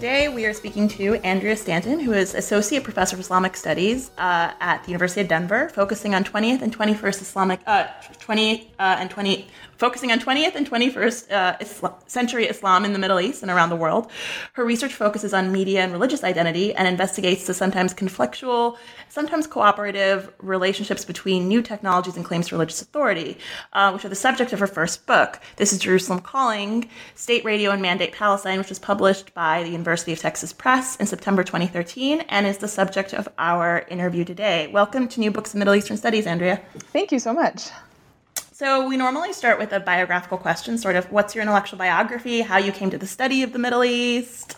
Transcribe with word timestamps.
Today 0.00 0.30
we 0.30 0.46
are 0.46 0.54
speaking 0.54 0.88
to 0.88 1.16
Andrea 1.16 1.54
Stanton, 1.54 2.00
who 2.00 2.14
is 2.14 2.34
Associate 2.34 2.82
Professor 2.82 3.16
of 3.16 3.20
Islamic 3.20 3.54
Studies 3.54 4.10
uh, 4.16 4.50
at 4.58 4.82
the 4.84 4.88
University 4.92 5.20
of 5.20 5.28
Denver, 5.28 5.68
focusing 5.68 6.14
on 6.14 6.24
20th 6.24 6.62
and 6.62 6.74
21st 6.74 7.20
Islamic, 7.20 7.60
uh, 7.66 7.86
20th 8.18 8.62
uh, 8.78 8.96
and 8.98 9.10
20, 9.10 9.46
focusing 9.76 10.10
on 10.10 10.18
20th 10.18 10.54
and 10.54 10.70
21st 10.70 11.30
uh, 11.30 11.56
Islam, 11.60 11.92
century 12.06 12.46
Islam 12.46 12.86
in 12.86 12.94
the 12.94 12.98
Middle 12.98 13.20
East 13.20 13.42
and 13.42 13.50
around 13.50 13.68
the 13.68 13.76
world. 13.76 14.10
Her 14.54 14.64
research 14.64 14.94
focuses 14.94 15.34
on 15.34 15.52
media 15.52 15.82
and 15.82 15.92
religious 15.92 16.24
identity 16.24 16.74
and 16.74 16.88
investigates 16.88 17.46
the 17.46 17.52
sometimes 17.52 17.92
conflictual, 17.92 18.78
sometimes 19.10 19.46
cooperative 19.46 20.32
relationships 20.38 21.04
between 21.04 21.46
new 21.46 21.60
technologies 21.60 22.16
and 22.16 22.24
claims 22.24 22.48
to 22.48 22.54
religious 22.54 22.80
authority, 22.80 23.36
uh, 23.74 23.90
which 23.90 24.06
are 24.06 24.08
the 24.08 24.14
subject 24.14 24.54
of 24.54 24.60
her 24.60 24.66
first 24.66 25.04
book. 25.04 25.40
This 25.56 25.74
is 25.74 25.78
Jerusalem 25.78 26.20
Calling, 26.20 26.88
State 27.14 27.44
Radio 27.44 27.70
and 27.70 27.82
Mandate 27.82 28.12
Palestine, 28.12 28.56
which 28.56 28.70
was 28.70 28.78
published 28.78 29.34
by 29.34 29.62
the 29.62 29.68
University 29.68 29.89
of 29.92 30.20
Texas 30.20 30.52
Press 30.52 30.94
in 30.96 31.06
September 31.06 31.42
2013 31.42 32.20
and 32.28 32.46
is 32.46 32.58
the 32.58 32.68
subject 32.68 33.12
of 33.12 33.28
our 33.38 33.84
interview 33.88 34.24
today. 34.24 34.68
Welcome 34.68 35.08
to 35.08 35.18
New 35.18 35.32
Books 35.32 35.52
in 35.52 35.58
Middle 35.58 35.74
Eastern 35.74 35.96
Studies, 35.96 36.28
Andrea. 36.28 36.62
Thank 36.92 37.10
you 37.10 37.18
so 37.18 37.32
much. 37.32 37.70
So, 38.52 38.86
we 38.86 38.96
normally 38.96 39.32
start 39.32 39.58
with 39.58 39.72
a 39.72 39.80
biographical 39.80 40.38
question, 40.38 40.78
sort 40.78 40.94
of 40.94 41.10
what's 41.10 41.34
your 41.34 41.42
intellectual 41.42 41.76
biography, 41.76 42.42
how 42.42 42.58
you 42.58 42.70
came 42.70 42.88
to 42.90 42.98
the 42.98 43.06
study 43.06 43.42
of 43.42 43.52
the 43.52 43.58
Middle 43.58 43.82
East? 43.82 44.56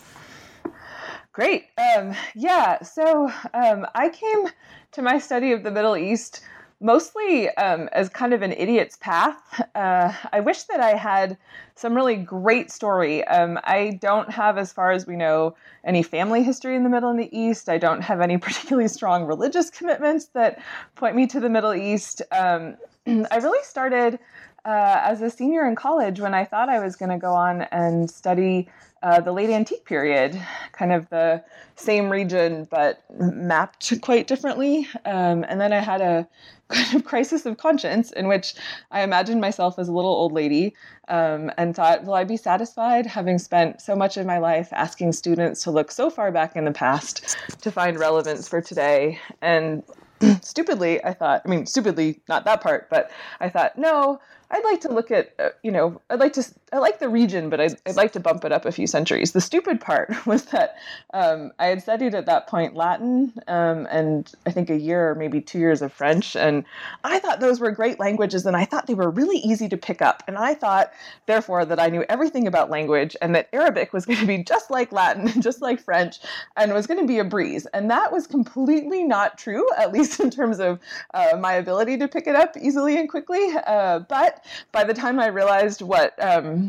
Great. 1.33 1.65
Um, 1.79 2.15
yeah, 2.35 2.83
so 2.83 3.33
um, 3.55 3.87
I 3.95 4.11
came 4.11 4.49
to 4.93 5.01
my 5.01 5.19
study 5.19 5.53
of 5.53 5.63
the 5.63 5.71
Middle 5.71 5.97
East 5.97 6.43
mostly 6.83 7.49
um, 7.57 7.89
as 7.93 8.09
kind 8.09 8.35
of 8.35 8.43
an 8.43 8.53
idiot's 8.53 8.97
path. 8.97 9.39
Uh, 9.75 10.13
I 10.33 10.41
wish 10.41 10.65
that 10.65 10.81
I 10.81 10.97
had 10.97 11.37
some 11.77 11.95
really 11.95 12.17
great 12.17 12.71
story. 12.71 13.25
Um, 13.27 13.59
I 13.65 13.99
don't 14.03 14.31
have, 14.31 14.59
as 14.59 14.73
far 14.73 14.93
as 14.93 15.07
we 15.07 15.17
know, 15.17 15.55
any 15.85 16.03
family 16.03 16.43
history 16.43 16.77
in 16.77 16.85
the 16.85 16.91
Middle 16.91 17.11
and 17.11 17.19
the 17.19 17.37
East. 17.37 17.69
I 17.69 17.79
don't 17.79 18.03
have 18.03 18.21
any 18.21 18.37
particularly 18.47 18.89
strong 18.89 19.25
religious 19.25 19.71
commitments 19.71 20.27
that 20.35 20.63
point 20.95 21.17
me 21.17 21.27
to 21.29 21.41
the 21.41 21.49
Middle 21.49 21.75
East. 21.75 22.21
Um, 22.33 22.77
I 23.07 23.37
really 23.39 23.65
started 23.65 24.19
uh, 24.65 25.01
as 25.03 25.21
a 25.21 25.31
senior 25.31 25.67
in 25.67 25.75
college 25.75 26.21
when 26.21 26.35
I 26.35 26.45
thought 26.45 26.69
I 26.69 26.79
was 26.79 26.97
going 26.97 27.11
to 27.11 27.19
go 27.19 27.33
on 27.33 27.63
and 27.63 28.11
study 28.11 28.69
uh, 29.03 29.21
the 29.21 29.33
late 29.33 29.51
antique 29.51 29.85
period, 29.85 30.41
kind 30.73 30.93
of 30.93 31.09
the 31.09 31.43
same 31.75 32.09
region 32.09 32.69
but 32.71 33.03
mapped 33.19 34.01
quite 34.01 34.29
differently. 34.29 34.87
Um, 35.05 35.45
and 35.49 35.61
then 35.61 35.73
I 35.73 35.81
had 35.81 36.01
a 36.01 36.29
kind 36.69 36.95
of 36.95 37.05
crisis 37.05 37.45
of 37.45 37.59
conscience 37.59 38.13
in 38.13 38.29
which 38.29 38.55
I 38.93 39.03
imagined 39.03 39.41
myself 39.41 39.79
as 39.79 39.89
a 39.89 39.93
little 39.93 40.11
old 40.11 40.33
lady 40.33 40.75
um, 41.09 41.51
and 41.59 41.75
thought, 41.75 42.05
will 42.05 42.15
I 42.15 42.25
be 42.25 42.37
satisfied 42.37 43.05
having 43.05 43.39
spent 43.39 43.83
so 43.83 43.97
much 43.97 44.17
of 44.17 44.25
my 44.25 44.39
life 44.39 44.69
asking 44.73 45.13
students 45.13 45.65
to 45.65 45.71
look 45.71 45.91
so 45.91 46.09
far 46.09 46.31
back 46.31 46.57
in 46.57 46.65
the 46.65 46.71
past 46.71 47.37
to 47.61 47.71
find 47.71 47.99
relevance 47.99 48.49
for 48.49 48.63
today? 48.63 49.19
And 49.43 49.83
stupidly, 50.43 51.05
I 51.05 51.13
thought, 51.13 51.43
I 51.45 51.49
mean, 51.49 51.67
stupidly, 51.67 52.21
not 52.29 52.45
that 52.45 52.63
part, 52.63 52.89
but 52.89 53.11
I 53.41 53.49
thought, 53.49 53.77
no, 53.77 54.21
I'd 54.53 54.65
like 54.65 54.83
to 54.83 54.93
look 54.93 55.11
at, 55.11 55.33
uh, 55.39 55.51
you 55.63 55.73
know, 55.73 56.01
I'd 56.11 56.21
like 56.21 56.35
to, 56.35 56.45
I 56.73 56.79
like 56.79 57.01
the 57.01 57.09
region, 57.09 57.51
but 57.51 57.61
I'd, 57.61 57.77
I'd, 57.87 57.97
like 57.97 58.13
to 58.13 58.21
bump 58.21 58.47
it 58.47 58.53
up 58.53 58.65
a 58.65 58.73
few 58.73 58.87
centuries. 58.87 59.33
The 59.33 59.43
stupid 59.43 59.79
part 59.79 60.11
was 60.27 60.47
that 60.47 60.77
um, 61.13 61.53
I 61.59 61.67
had 61.67 61.83
studied 61.83 62.15
at 62.15 62.25
that 62.27 62.47
point 62.47 62.75
Latin 62.75 63.35
um, 63.47 63.87
and 63.91 64.33
I 64.47 64.53
think 64.53 64.71
a 64.71 64.79
year 64.79 65.11
or 65.11 65.15
maybe 65.15 65.43
two 65.43 65.59
years 65.59 65.83
of 65.83 65.93
French. 65.93 66.35
And 66.35 66.65
I 67.05 67.19
thought 67.19 67.41
those 67.41 67.61
were 67.61 67.71
great 67.73 68.01
languages 68.01 68.47
and 68.47 68.57
I 68.57 68.65
thought 68.65 68.87
they 68.87 68.95
were 68.95 69.11
really 69.11 69.37
easy 69.39 69.69
to 69.69 69.77
pick 69.77 70.01
up. 70.01 70.23
And 70.27 70.39
I 70.39 70.55
thought, 70.55 70.93
therefore, 71.27 71.67
that 71.67 71.79
I 71.79 71.89
knew 71.91 72.07
everything 72.09 72.47
about 72.47 72.71
language 72.71 73.17
and 73.21 73.35
that 73.35 73.51
Arabic 73.53 73.93
was 73.93 74.07
going 74.07 74.21
to 74.21 74.27
be 74.27 74.39
just 74.43 74.71
like 74.71 74.93
Latin 74.93 75.29
and 75.29 75.43
just 75.51 75.61
like 75.61 75.79
French 75.79 76.21
and 76.57 76.73
was 76.73 76.87
going 76.87 77.01
to 77.01 77.07
be 77.07 77.19
a 77.19 77.25
breeze. 77.25 77.67
And 77.75 77.91
that 77.91 78.13
was 78.13 78.27
completely 78.27 79.05
not 79.05 79.37
true, 79.37 79.67
at 79.77 79.93
least 79.93 80.21
in 80.21 80.31
terms 80.31 80.59
of 80.59 80.81
uh, 81.13 81.37
my 81.39 81.53
ability 81.53 81.99
to 81.99 82.09
pick 82.09 82.27
it 82.27 82.35
up 82.35 82.57
easily 82.57 82.99
and 82.99 83.11
quickly. 83.11 83.53
Uh, 83.67 83.99
but 83.99 84.43
by 84.73 84.85
the 84.85 84.95
time 84.95 85.21
I 85.21 85.27
realized 85.27 85.83
what 85.83 86.15
um, 86.23 86.62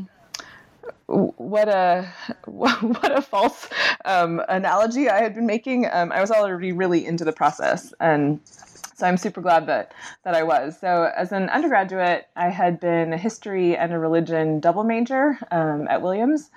what 1.08 1.70
a 1.70 2.08
what 2.46 3.18
a 3.18 3.22
false 3.22 3.70
um, 4.06 4.42
analogy 4.50 5.10
I 5.10 5.22
had 5.22 5.36
been 5.36 5.46
making, 5.46 5.88
um, 5.92 6.12
I 6.12 6.22
was 6.22 6.32
already 6.32 6.72
really 6.72 7.06
into 7.06 7.24
the 7.26 7.34
process, 7.34 7.94
and 8.00 8.40
so 8.46 9.08
I'm 9.08 9.18
super 9.18 9.42
glad 9.42 9.68
that 9.68 9.94
that 10.24 10.36
I 10.36 10.44
was. 10.44 10.80
So 10.80 11.12
as 11.16 11.32
an 11.32 11.50
undergraduate, 11.50 12.28
I 12.36 12.50
had 12.50 12.80
been 12.80 13.14
a 13.14 13.18
history 13.18 13.76
and 13.76 13.94
a 13.94 14.00
religion 14.00 14.60
double 14.60 14.84
major 14.84 15.38
um, 15.52 15.88
at 15.90 16.02
Williams, 16.02 16.50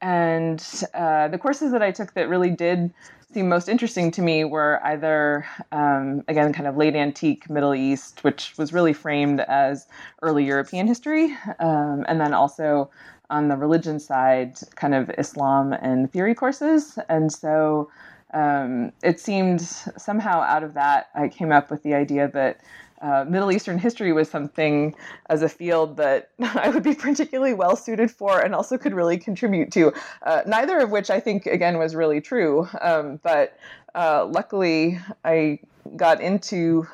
and 0.00 0.64
uh, 0.94 1.28
the 1.28 1.38
courses 1.38 1.72
that 1.72 1.82
I 1.82 1.92
took 1.92 2.14
that 2.14 2.28
really 2.28 2.50
did 2.50 2.92
seem 3.32 3.48
most 3.48 3.68
interesting 3.68 4.10
to 4.10 4.20
me 4.20 4.44
were 4.44 4.78
either, 4.84 5.46
um, 5.70 6.22
again, 6.28 6.52
kind 6.52 6.66
of 6.66 6.76
late 6.76 6.94
antique 6.94 7.48
Middle 7.48 7.74
East, 7.74 8.22
which 8.24 8.52
was 8.58 8.72
really 8.72 8.92
framed 8.92 9.40
as 9.40 9.86
early 10.20 10.44
European 10.44 10.86
history, 10.86 11.36
um, 11.58 12.04
and 12.08 12.20
then 12.20 12.34
also 12.34 12.90
on 13.32 13.48
the 13.48 13.56
religion 13.56 13.98
side, 13.98 14.58
kind 14.76 14.94
of 14.94 15.10
Islam 15.16 15.72
and 15.72 16.12
theory 16.12 16.34
courses. 16.34 16.98
And 17.08 17.32
so 17.32 17.90
um, 18.34 18.92
it 19.02 19.18
seemed 19.18 19.62
somehow 19.62 20.42
out 20.42 20.62
of 20.62 20.74
that, 20.74 21.08
I 21.14 21.28
came 21.28 21.50
up 21.50 21.70
with 21.70 21.82
the 21.82 21.94
idea 21.94 22.28
that 22.28 22.60
uh, 23.00 23.24
Middle 23.26 23.50
Eastern 23.50 23.78
history 23.78 24.12
was 24.12 24.30
something 24.30 24.94
as 25.30 25.42
a 25.42 25.48
field 25.48 25.96
that 25.96 26.28
I 26.40 26.68
would 26.68 26.82
be 26.82 26.94
particularly 26.94 27.54
well 27.54 27.74
suited 27.74 28.10
for 28.10 28.38
and 28.38 28.54
also 28.54 28.76
could 28.76 28.92
really 28.92 29.16
contribute 29.16 29.72
to. 29.72 29.92
Uh, 30.22 30.42
neither 30.46 30.78
of 30.78 30.90
which 30.90 31.08
I 31.10 31.18
think, 31.18 31.46
again, 31.46 31.78
was 31.78 31.94
really 31.96 32.20
true. 32.20 32.68
Um, 32.82 33.18
but 33.22 33.56
uh, 33.94 34.26
luckily, 34.26 35.00
I 35.24 35.58
got 35.96 36.20
into 36.20 36.86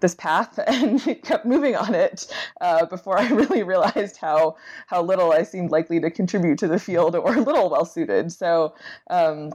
this 0.00 0.14
path 0.14 0.58
and 0.66 1.00
kept 1.22 1.46
moving 1.46 1.76
on 1.76 1.94
it 1.94 2.32
uh, 2.60 2.86
before 2.86 3.18
I 3.18 3.28
really 3.40 3.62
realized 3.62 4.16
how 4.16 4.56
how 4.86 5.02
little 5.02 5.32
I 5.32 5.42
seemed 5.42 5.70
likely 5.70 6.00
to 6.00 6.10
contribute 6.10 6.58
to 6.58 6.68
the 6.68 6.78
field 6.78 7.16
or 7.16 7.36
little 7.36 7.70
well 7.70 7.84
suited. 7.84 8.32
So. 8.32 8.74
Um, 9.10 9.52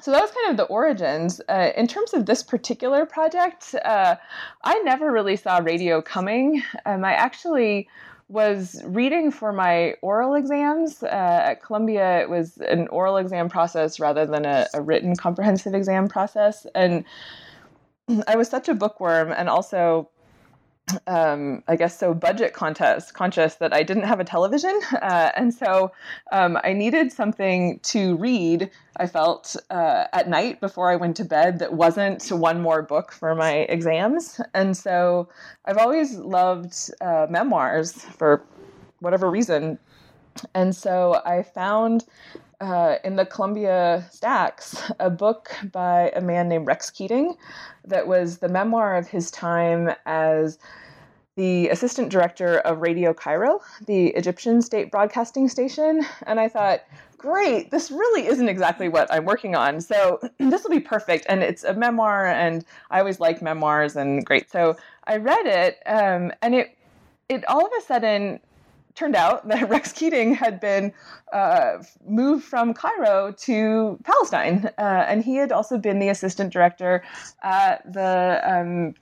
so 0.00 0.10
that 0.10 0.20
was 0.20 0.32
kind 0.32 0.50
of 0.50 0.58
the 0.58 0.64
origins. 0.64 1.40
Uh, 1.48 1.70
in 1.76 1.86
terms 1.86 2.12
of 2.12 2.26
this 2.26 2.42
particular 2.42 3.06
project, 3.06 3.74
uh, 3.86 4.16
I 4.62 4.78
never 4.80 5.10
really 5.10 5.36
saw 5.36 5.58
radio 5.58 6.02
coming. 6.02 6.62
Um, 6.84 7.06
I 7.06 7.14
actually 7.14 7.88
was 8.28 8.82
reading 8.84 9.30
for 9.30 9.52
my 9.52 9.94
oral 10.02 10.34
exams 10.34 11.02
uh, 11.02 11.06
at 11.06 11.62
Columbia. 11.62 12.20
It 12.20 12.28
was 12.28 12.58
an 12.58 12.88
oral 12.88 13.16
exam 13.16 13.48
process 13.48 14.00
rather 14.00 14.26
than 14.26 14.44
a, 14.44 14.66
a 14.74 14.80
written 14.80 15.14
comprehensive 15.16 15.74
exam 15.74 16.08
process, 16.08 16.66
and 16.74 17.04
I 18.28 18.36
was 18.36 18.48
such 18.48 18.68
a 18.68 18.74
bookworm, 18.74 19.32
and 19.32 19.48
also 19.48 20.10
um, 21.06 21.62
I 21.66 21.76
guess 21.76 21.98
so 21.98 22.12
budget 22.12 22.52
contest 22.52 23.14
conscious 23.14 23.54
that 23.56 23.72
I 23.72 23.82
didn't 23.82 24.02
have 24.04 24.20
a 24.20 24.24
television, 24.24 24.78
uh, 25.02 25.30
and 25.36 25.52
so 25.52 25.92
um, 26.32 26.58
I 26.62 26.72
needed 26.72 27.12
something 27.12 27.80
to 27.84 28.16
read. 28.16 28.70
I 28.96 29.06
felt 29.06 29.56
uh, 29.70 30.06
at 30.12 30.28
night 30.28 30.60
before 30.60 30.90
I 30.90 30.96
went 30.96 31.16
to 31.16 31.24
bed 31.24 31.58
that 31.60 31.72
wasn't 31.72 32.26
one 32.30 32.60
more 32.60 32.82
book 32.82 33.12
for 33.12 33.34
my 33.34 33.52
exams, 33.52 34.40
and 34.52 34.76
so 34.76 35.28
I've 35.64 35.78
always 35.78 36.16
loved 36.16 36.90
uh, 37.00 37.26
memoirs 37.30 37.92
for 37.92 38.44
whatever 39.00 39.30
reason, 39.30 39.78
and 40.54 40.74
so 40.74 41.22
I 41.24 41.42
found. 41.42 42.04
Uh, 42.60 42.96
in 43.04 43.16
the 43.16 43.26
Columbia 43.26 44.06
stacks, 44.10 44.90
a 45.00 45.10
book 45.10 45.50
by 45.72 46.10
a 46.14 46.20
man 46.20 46.48
named 46.48 46.66
Rex 46.66 46.90
Keating 46.90 47.36
that 47.84 48.06
was 48.06 48.38
the 48.38 48.48
memoir 48.48 48.96
of 48.96 49.08
his 49.08 49.30
time 49.30 49.90
as 50.06 50.58
the 51.36 51.68
assistant 51.68 52.10
director 52.10 52.58
of 52.58 52.80
Radio 52.80 53.12
Cairo, 53.12 53.60
the 53.86 54.08
Egyptian 54.08 54.62
state 54.62 54.90
broadcasting 54.90 55.48
station. 55.48 56.06
And 56.26 56.38
I 56.38 56.48
thought, 56.48 56.82
great, 57.18 57.70
this 57.70 57.90
really 57.90 58.26
isn't 58.26 58.48
exactly 58.48 58.88
what 58.88 59.12
I'm 59.12 59.24
working 59.24 59.56
on. 59.56 59.80
So 59.80 60.20
this 60.38 60.62
will 60.62 60.70
be 60.70 60.80
perfect. 60.80 61.26
And 61.28 61.42
it's 61.42 61.64
a 61.64 61.74
memoir, 61.74 62.26
and 62.26 62.64
I 62.90 63.00
always 63.00 63.18
like 63.18 63.42
memoirs, 63.42 63.96
and 63.96 64.24
great. 64.24 64.50
So 64.50 64.76
I 65.06 65.16
read 65.16 65.46
it, 65.46 65.82
um, 65.86 66.32
and 66.42 66.54
it, 66.54 66.76
it 67.28 67.44
all 67.48 67.64
of 67.64 67.72
a 67.78 67.82
sudden 67.82 68.40
turned 68.94 69.16
out 69.16 69.46
that 69.48 69.68
Rex 69.68 69.92
Keating 69.92 70.34
had 70.34 70.60
been 70.60 70.92
uh, 71.32 71.82
moved 72.06 72.44
from 72.44 72.74
Cairo 72.74 73.32
to 73.38 73.98
Palestine, 74.04 74.70
uh, 74.78 75.04
and 75.08 75.24
he 75.24 75.36
had 75.36 75.52
also 75.52 75.78
been 75.78 75.98
the 75.98 76.08
assistant 76.08 76.52
director 76.52 77.02
at 77.42 77.90
the 77.92 78.40
um, 78.44 78.94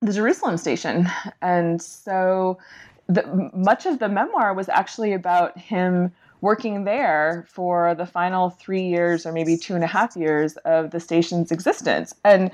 the 0.00 0.12
Jerusalem 0.12 0.58
station, 0.58 1.08
and 1.40 1.80
so 1.80 2.58
the, 3.06 3.50
much 3.54 3.86
of 3.86 3.98
the 3.98 4.08
memoir 4.08 4.54
was 4.54 4.68
actually 4.68 5.12
about 5.12 5.56
him 5.58 6.12
working 6.40 6.84
there 6.84 7.46
for 7.48 7.94
the 7.94 8.04
final 8.04 8.50
three 8.50 8.82
years 8.82 9.24
or 9.24 9.32
maybe 9.32 9.56
two 9.56 9.74
and 9.74 9.82
a 9.82 9.86
half 9.86 10.14
years 10.14 10.58
of 10.58 10.90
the 10.90 11.00
station's 11.00 11.50
existence. 11.50 12.14
And 12.22 12.50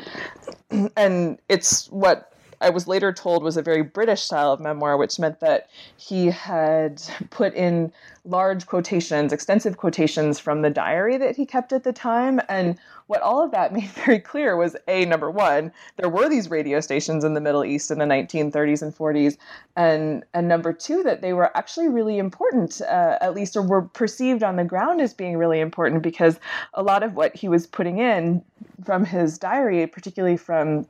and 0.97 1.39
it's 1.49 1.91
what 1.91 2.30
I 2.61 2.71
was 2.71 2.87
later 2.87 3.13
told 3.13 3.43
was 3.43 3.57
a 3.57 3.63
very 3.63 3.83
British 3.83 4.23
style 4.23 4.53
of 4.53 4.61
memoir, 4.61 4.97
which 4.97 5.19
meant 5.19 5.41
that 5.41 5.69
he 5.97 6.27
had 6.27 7.03
put 7.31 7.55
in 7.55 7.93
large 8.27 8.67
quotations, 8.67 9.33
extensive 9.33 9.79
quotations 9.79 10.39
from 10.39 10.61
the 10.61 10.69
diary 10.69 11.17
that 11.17 11.37
he 11.37 11.47
kept 11.47 11.73
at 11.73 11.85
the 11.85 11.93
time. 11.93 12.39
And 12.51 12.77
what 13.07 13.23
all 13.23 13.43
of 13.43 13.51
that 13.53 13.73
made 13.73 13.89
very 13.91 14.19
clear 14.19 14.57
was 14.57 14.77
A, 14.89 15.07
number 15.07 15.31
one, 15.31 15.73
there 15.97 16.09
were 16.09 16.29
these 16.29 16.51
radio 16.51 16.81
stations 16.81 17.25
in 17.25 17.35
the 17.35 17.41
Middle 17.41 17.65
East 17.65 17.91
in 17.91 17.99
the 17.99 18.05
1930s 18.05 18.83
and 18.83 18.95
40s. 18.95 19.39
And, 19.77 20.25
and 20.35 20.47
number 20.47 20.73
two, 20.73 21.03
that 21.03 21.23
they 21.23 21.33
were 21.33 21.57
actually 21.57 21.89
really 21.89 22.19
important, 22.19 22.83
uh, 22.83 23.17
at 23.21 23.35
least, 23.35 23.57
or 23.57 23.63
were 23.63 23.83
perceived 23.83 24.43
on 24.43 24.57
the 24.57 24.65
ground 24.65 25.01
as 25.01 25.15
being 25.15 25.39
really 25.39 25.61
important 25.61 26.03
because 26.03 26.39
a 26.75 26.83
lot 26.83 27.03
of 27.03 27.15
what 27.15 27.35
he 27.35 27.49
was 27.49 27.67
putting 27.67 27.99
in 27.99 28.43
from 28.85 29.05
his 29.07 29.39
diary, 29.39 29.87
particularly 29.87 30.37
from 30.37 30.87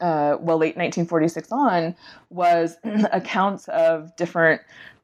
uh, 0.00 0.36
well, 0.40 0.58
late 0.58 0.76
1946 0.76 1.52
on, 1.52 1.96
was 2.30 2.76
accounts 3.12 3.68
of 3.68 4.14
different 4.16 4.60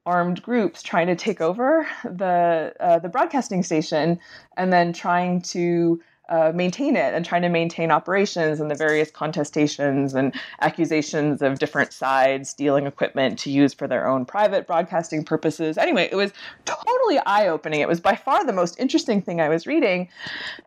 armed 0.07 0.43
groups 0.43 0.83
trying 0.83 1.07
to 1.07 1.15
take 1.15 1.41
over 1.41 1.87
the 2.05 2.73
uh, 2.81 2.99
the 2.99 3.09
broadcasting 3.09 3.63
station 3.63 4.19
and 4.57 4.73
then 4.73 4.93
trying 4.93 5.43
to 5.43 6.01
uh, 6.31 6.53
maintain 6.55 6.95
it 6.95 7.13
and 7.13 7.25
trying 7.25 7.43
to 7.43 7.49
maintain 7.49 7.91
operations 7.91 8.61
and 8.61 8.71
the 8.71 8.75
various 8.75 9.11
contestations 9.11 10.15
and 10.15 10.33
accusations 10.61 11.43
of 11.43 11.59
different 11.59 11.93
sides 11.93 12.49
stealing 12.49 12.87
equipment 12.87 13.37
to 13.37 13.51
use 13.51 13.75
for 13.75 13.89
their 13.89 14.07
own 14.07 14.25
private 14.25 14.67
broadcasting 14.67 15.25
purposes. 15.25 15.77
Anyway, 15.77 16.09
it 16.11 16.15
was 16.15 16.33
totally 16.65 17.19
eye 17.27 17.49
opening. 17.49 17.81
It 17.81 17.89
was 17.89 18.01
by 18.01 18.15
far 18.15 18.47
the 18.47 18.53
most 18.53 18.79
interesting 18.79 19.21
thing 19.21 19.41
I 19.41 19.49
was 19.49 19.67
reading. 19.67 20.09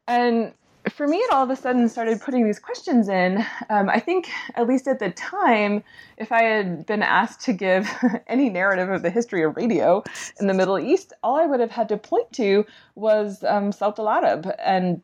And 0.05 0.53
for 0.89 1.07
me, 1.07 1.17
it 1.17 1.31
all 1.31 1.43
of 1.43 1.49
a 1.49 1.55
sudden 1.55 1.87
started 1.87 2.19
putting 2.21 2.45
these 2.45 2.59
questions 2.59 3.07
in. 3.07 3.45
Um, 3.69 3.89
I 3.89 3.99
think, 3.99 4.27
at 4.55 4.67
least 4.67 4.87
at 4.87 4.99
the 4.99 5.11
time, 5.11 5.83
if 6.17 6.31
I 6.31 6.43
had 6.43 6.85
been 6.85 7.01
asked 7.01 7.41
to 7.41 7.53
give 7.53 7.89
any 8.27 8.49
narrative 8.49 8.89
of 8.89 9.01
the 9.01 9.09
history 9.09 9.43
of 9.43 9.55
radio 9.55 10.03
in 10.39 10.47
the 10.47 10.53
Middle 10.53 10.77
East, 10.77 11.13
all 11.23 11.37
I 11.37 11.45
would 11.45 11.59
have 11.59 11.71
had 11.71 11.89
to 11.89 11.97
point 11.97 12.31
to 12.33 12.65
was 12.95 13.43
um, 13.43 13.71
al 13.81 14.09
Arab 14.09 14.51
and 14.59 15.01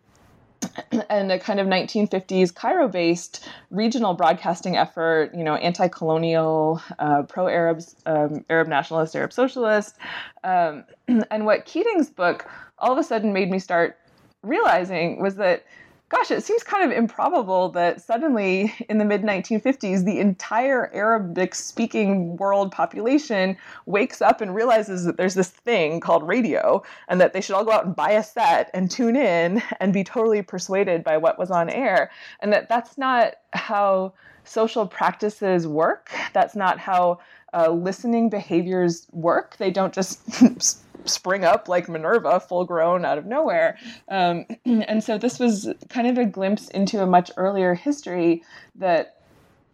and 1.09 1.31
a 1.31 1.39
kind 1.39 1.61
of 1.61 1.67
1950s 1.67 2.53
Cairo-based 2.53 3.47
regional 3.71 4.13
broadcasting 4.13 4.75
effort, 4.75 5.33
you 5.33 5.43
know, 5.43 5.55
anti-colonial, 5.55 6.81
uh, 6.99 7.23
pro-Arab, 7.23 7.81
um, 8.05 8.43
Arab 8.49 8.67
nationalist, 8.67 9.15
Arab 9.15 9.31
socialist, 9.31 9.95
um, 10.43 10.83
and 11.31 11.45
what 11.45 11.65
Keating's 11.65 12.09
book 12.09 12.45
all 12.77 12.91
of 12.91 12.97
a 12.97 13.03
sudden 13.03 13.31
made 13.31 13.49
me 13.49 13.59
start 13.59 13.97
realizing 14.43 15.21
was 15.21 15.35
that 15.35 15.65
gosh, 16.09 16.31
it 16.31 16.43
seems 16.43 16.63
kind 16.63 16.83
of 16.83 16.97
improbable 16.97 17.69
that 17.69 18.01
suddenly 18.01 18.73
in 18.89 18.97
the 18.97 19.05
mid 19.05 19.21
1950s, 19.21 20.03
the 20.03 20.19
entire 20.19 20.91
Arabic 20.91 21.53
speaking 21.53 22.35
world 22.37 22.71
population 22.71 23.55
wakes 23.85 24.21
up 24.21 24.41
and 24.41 24.55
realizes 24.55 25.05
that 25.05 25.17
there's 25.17 25.35
this 25.35 25.49
thing 25.49 25.99
called 25.99 26.27
radio 26.27 26.81
and 27.07 27.21
that 27.21 27.33
they 27.33 27.41
should 27.41 27.55
all 27.55 27.63
go 27.63 27.71
out 27.71 27.85
and 27.85 27.95
buy 27.95 28.11
a 28.11 28.23
set 28.23 28.71
and 28.73 28.89
tune 28.89 29.15
in 29.15 29.61
and 29.79 29.93
be 29.93 30.03
totally 30.03 30.41
persuaded 30.41 31.03
by 31.03 31.15
what 31.15 31.37
was 31.37 31.51
on 31.51 31.69
air. 31.69 32.09
And 32.39 32.51
that 32.51 32.67
that's 32.67 32.97
not 32.97 33.35
how 33.53 34.13
social 34.45 34.87
practices 34.87 35.67
work. 35.67 36.11
That's 36.33 36.55
not 36.55 36.79
how 36.79 37.19
uh, 37.53 37.69
listening 37.69 38.29
behaviors 38.29 39.05
work. 39.11 39.57
They 39.57 39.69
don't 39.69 39.93
just 39.93 40.19
spring 41.05 41.43
up 41.45 41.67
like 41.67 41.89
Minerva, 41.89 42.39
full 42.39 42.65
grown 42.65 43.05
out 43.05 43.17
of 43.17 43.25
nowhere. 43.25 43.77
Um, 44.09 44.45
and 44.65 45.03
so 45.03 45.17
this 45.17 45.39
was 45.39 45.71
kind 45.89 46.07
of 46.07 46.17
a 46.17 46.25
glimpse 46.25 46.67
into 46.69 47.01
a 47.01 47.05
much 47.05 47.31
earlier 47.37 47.73
history 47.73 48.43
that 48.75 49.17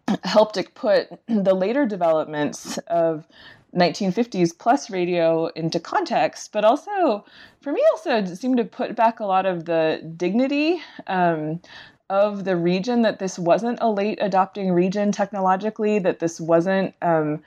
helped 0.23 0.57
put 0.75 1.07
the 1.27 1.53
later 1.53 1.85
developments 1.85 2.77
of 2.87 3.25
1950s 3.75 4.57
plus 4.57 4.89
radio 4.89 5.47
into 5.47 5.79
context, 5.79 6.51
but 6.53 6.63
also, 6.63 7.25
for 7.59 7.73
me, 7.73 7.83
also 7.91 8.23
seemed 8.33 8.57
to 8.57 8.63
put 8.63 8.95
back 8.95 9.19
a 9.19 9.25
lot 9.25 9.45
of 9.45 9.65
the 9.65 10.01
dignity 10.15 10.81
um, 11.07 11.59
of 12.09 12.43
the 12.43 12.55
region 12.55 13.01
that 13.01 13.17
this 13.17 13.39
wasn't 13.39 13.79
a 13.81 13.89
late 13.89 14.19
adopting 14.21 14.71
region 14.71 15.11
technologically, 15.11 15.97
that 15.99 16.19
this 16.19 16.39
wasn't 16.39 16.93
um, 17.01 17.41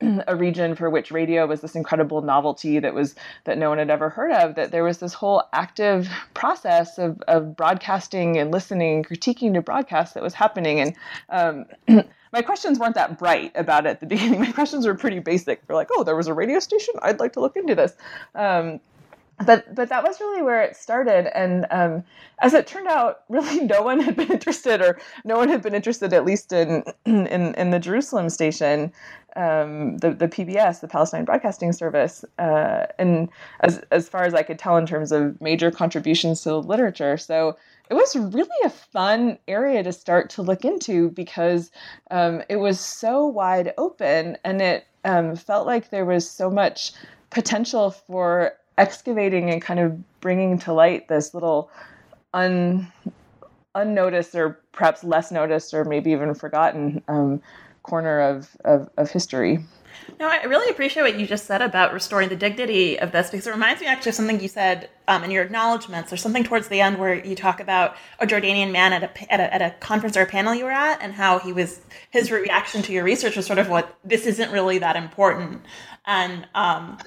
a 0.26 0.34
region 0.34 0.74
for 0.74 0.90
which 0.90 1.12
radio 1.12 1.46
was 1.46 1.60
this 1.60 1.76
incredible 1.76 2.20
novelty 2.20 2.80
that 2.80 2.94
was 2.94 3.14
that 3.44 3.58
no 3.58 3.68
one 3.68 3.78
had 3.78 3.90
ever 3.90 4.08
heard 4.08 4.32
of, 4.32 4.56
that 4.56 4.72
there 4.72 4.82
was 4.82 4.98
this 4.98 5.14
whole 5.14 5.44
active 5.52 6.08
process 6.34 6.98
of, 6.98 7.20
of 7.28 7.56
broadcasting 7.56 8.38
and 8.38 8.50
listening 8.50 8.96
and 8.96 9.06
critiquing 9.08 9.54
to 9.54 9.62
broadcast 9.62 10.14
that 10.14 10.22
was 10.22 10.34
happening. 10.34 10.80
And 10.80 11.66
um, 11.88 12.04
my 12.32 12.42
questions 12.42 12.80
weren't 12.80 12.96
that 12.96 13.18
bright 13.18 13.52
about 13.54 13.86
it 13.86 13.90
at 13.90 14.00
the 14.00 14.06
beginning. 14.12 14.40
My 14.40 14.50
questions 14.50 14.84
were 14.84 14.94
pretty 14.94 15.20
basic. 15.20 15.64
They're 15.66 15.76
like, 15.76 15.90
oh, 15.92 16.02
there 16.02 16.16
was 16.16 16.26
a 16.26 16.34
radio 16.34 16.58
station? 16.58 16.94
I'd 17.02 17.20
like 17.20 17.34
to 17.34 17.40
look 17.40 17.56
into 17.56 17.76
this. 17.76 17.94
Um, 18.34 18.80
but 19.44 19.74
but 19.74 19.88
that 19.88 20.02
was 20.02 20.20
really 20.20 20.42
where 20.42 20.62
it 20.62 20.76
started. 20.76 21.36
And 21.36 21.66
um, 21.70 22.04
as 22.40 22.54
it 22.54 22.66
turned 22.66 22.88
out 22.88 23.20
really 23.28 23.64
no 23.64 23.82
one 23.82 24.00
had 24.00 24.16
been 24.16 24.30
interested 24.30 24.82
or 24.82 24.98
no 25.24 25.36
one 25.36 25.48
had 25.48 25.62
been 25.62 25.74
interested 25.74 26.12
at 26.12 26.24
least 26.24 26.52
in 26.52 26.84
in, 27.06 27.54
in 27.54 27.70
the 27.70 27.78
jerusalem 27.78 28.28
station 28.28 28.92
um, 29.36 29.96
the, 29.98 30.10
the 30.10 30.28
pbs 30.28 30.80
the 30.80 30.88
palestine 30.88 31.24
broadcasting 31.24 31.72
service 31.72 32.24
uh, 32.38 32.86
and 32.98 33.28
as, 33.60 33.78
as 33.90 34.08
far 34.08 34.24
as 34.24 34.34
i 34.34 34.42
could 34.42 34.58
tell 34.58 34.76
in 34.76 34.86
terms 34.86 35.12
of 35.12 35.40
major 35.40 35.70
contributions 35.70 36.42
to 36.42 36.56
literature. 36.56 37.16
So 37.16 37.56
it 37.90 37.94
was 37.94 38.16
really 38.16 38.48
a 38.64 38.70
fun 38.70 39.38
area 39.48 39.82
to 39.82 39.92
start 39.92 40.30
to 40.30 40.42
look 40.42 40.64
into 40.64 41.10
because 41.10 41.70
um, 42.10 42.42
it 42.48 42.56
was 42.56 42.80
so 42.80 43.26
wide 43.26 43.74
open 43.76 44.38
and 44.44 44.62
it 44.62 44.86
um, 45.04 45.36
felt 45.36 45.66
like 45.66 45.90
there 45.90 46.04
was 46.04 46.28
so 46.28 46.50
much 46.50 46.92
potential 47.30 47.90
for 47.90 48.52
excavating 48.78 49.50
and 49.50 49.62
kind 49.62 49.80
of 49.80 50.20
bringing 50.20 50.58
to 50.58 50.72
light 50.72 51.08
this 51.08 51.34
little 51.34 51.70
un, 52.34 52.90
unnoticed 53.74 54.34
or 54.34 54.60
perhaps 54.72 55.04
less 55.04 55.30
noticed 55.30 55.74
or 55.74 55.84
maybe 55.84 56.12
even 56.12 56.34
forgotten 56.34 57.02
um, 57.08 57.42
corner 57.82 58.20
of, 58.20 58.56
of, 58.64 58.88
of 58.96 59.10
history. 59.10 59.58
No, 60.18 60.28
I 60.28 60.44
really 60.44 60.70
appreciate 60.70 61.02
what 61.02 61.18
you 61.18 61.26
just 61.26 61.46
said 61.46 61.62
about 61.62 61.92
restoring 61.92 62.28
the 62.28 62.36
dignity 62.36 62.98
of 62.98 63.12
this 63.12 63.30
because 63.30 63.46
it 63.46 63.50
reminds 63.50 63.80
me 63.80 63.86
actually 63.86 64.10
of 64.10 64.14
something 64.14 64.40
you 64.40 64.48
said 64.48 64.88
um, 65.08 65.24
in 65.24 65.30
your 65.30 65.42
acknowledgments 65.42 66.12
or 66.12 66.16
something 66.16 66.44
towards 66.44 66.68
the 66.68 66.80
end 66.80 66.98
where 66.98 67.14
you 67.14 67.34
talk 67.34 67.60
about 67.60 67.96
a 68.20 68.26
Jordanian 68.26 68.72
man 68.72 68.92
at 68.92 69.02
a, 69.02 69.32
at 69.32 69.40
a, 69.40 69.54
at 69.54 69.62
a 69.62 69.70
conference 69.80 70.16
or 70.16 70.22
a 70.22 70.26
panel 70.26 70.54
you 70.54 70.64
were 70.64 70.70
at 70.70 71.02
and 71.02 71.12
how 71.12 71.38
he 71.38 71.52
was 71.52 71.80
his 72.10 72.30
reaction 72.30 72.82
to 72.82 72.92
your 72.92 73.04
research 73.04 73.36
was 73.36 73.46
sort 73.46 73.58
of 73.58 73.68
what 73.68 73.96
this 74.04 74.26
isn't 74.26 74.52
really 74.52 74.78
that 74.78 74.96
important. 74.96 75.62
And 76.04 76.46
um, 76.54 76.98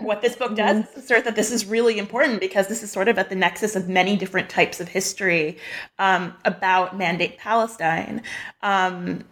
what 0.00 0.22
this 0.22 0.36
book 0.36 0.54
does 0.56 0.86
is 0.88 1.04
assert 1.04 1.24
that 1.24 1.36
this 1.36 1.50
is 1.50 1.66
really 1.66 1.98
important 1.98 2.40
because 2.40 2.68
this 2.68 2.82
is 2.82 2.90
sort 2.90 3.08
of 3.08 3.18
at 3.18 3.28
the 3.28 3.36
nexus 3.36 3.76
of 3.76 3.88
many 3.88 4.16
different 4.16 4.48
types 4.48 4.80
of 4.80 4.88
history 4.88 5.58
um, 5.98 6.34
about 6.44 6.96
Mandate 6.96 7.38
Palestine. 7.38 8.22
Um, 8.62 9.24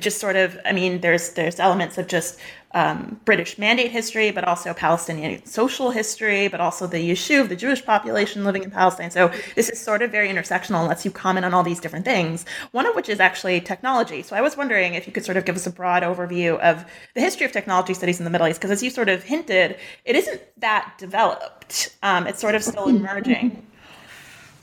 just 0.00 0.18
sort 0.18 0.36
of, 0.36 0.58
I 0.64 0.72
mean, 0.72 1.00
there's 1.00 1.30
there's 1.30 1.60
elements 1.60 1.98
of 1.98 2.06
just 2.06 2.38
um, 2.74 3.20
British 3.24 3.56
mandate 3.56 3.92
history, 3.92 4.32
but 4.32 4.44
also 4.44 4.74
Palestinian 4.74 5.46
social 5.46 5.92
history, 5.92 6.48
but 6.48 6.60
also 6.60 6.86
the 6.86 6.98
Yishuv, 6.98 7.48
the 7.48 7.56
Jewish 7.56 7.84
population 7.84 8.44
living 8.44 8.64
in 8.64 8.70
Palestine. 8.70 9.10
So 9.10 9.32
this 9.54 9.70
is 9.70 9.80
sort 9.80 10.02
of 10.02 10.10
very 10.10 10.28
intersectional 10.28 10.80
and 10.80 10.88
lets 10.88 11.04
you 11.04 11.12
comment 11.12 11.46
on 11.46 11.54
all 11.54 11.62
these 11.62 11.80
different 11.80 12.04
things, 12.04 12.44
one 12.72 12.84
of 12.84 12.96
which 12.96 13.08
is 13.08 13.20
actually 13.20 13.60
technology. 13.60 14.22
So 14.22 14.34
I 14.34 14.40
was 14.40 14.56
wondering 14.56 14.94
if 14.94 15.06
you 15.06 15.12
could 15.12 15.24
sort 15.24 15.36
of 15.36 15.44
give 15.44 15.54
us 15.54 15.66
a 15.66 15.70
broad 15.70 16.02
overview 16.02 16.58
of 16.58 16.84
the 17.14 17.20
history 17.20 17.46
of 17.46 17.52
technology 17.52 17.94
studies 17.94 18.18
in 18.18 18.24
the 18.24 18.30
Middle 18.30 18.48
East, 18.48 18.60
because 18.60 18.72
as 18.72 18.82
you 18.82 18.90
sort 18.90 19.08
of 19.08 19.22
hinted, 19.22 19.78
it 20.04 20.16
isn't 20.16 20.42
that 20.58 20.94
developed. 20.98 21.96
Um, 22.02 22.26
it's 22.26 22.40
sort 22.40 22.56
of 22.56 22.64
still 22.64 22.88
emerging. 22.88 23.64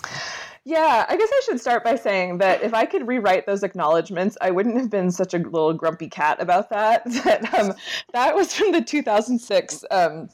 Yeah, 0.63 1.05
I 1.09 1.17
guess 1.17 1.29
I 1.31 1.41
should 1.45 1.59
start 1.59 1.83
by 1.83 1.95
saying 1.95 2.37
that 2.37 2.61
if 2.61 2.73
I 2.73 2.85
could 2.85 3.07
rewrite 3.07 3.47
those 3.47 3.63
acknowledgments, 3.63 4.37
I 4.41 4.51
wouldn't 4.51 4.77
have 4.77 4.91
been 4.91 5.09
such 5.09 5.33
a 5.33 5.39
little 5.39 5.73
grumpy 5.73 6.07
cat 6.07 6.39
about 6.39 6.69
that. 6.69 7.03
that, 7.23 7.51
um, 7.55 7.73
that 8.13 8.35
was 8.35 8.53
from 8.53 8.71
the 8.71 8.81
2006 8.81 9.83
um, 9.89 10.29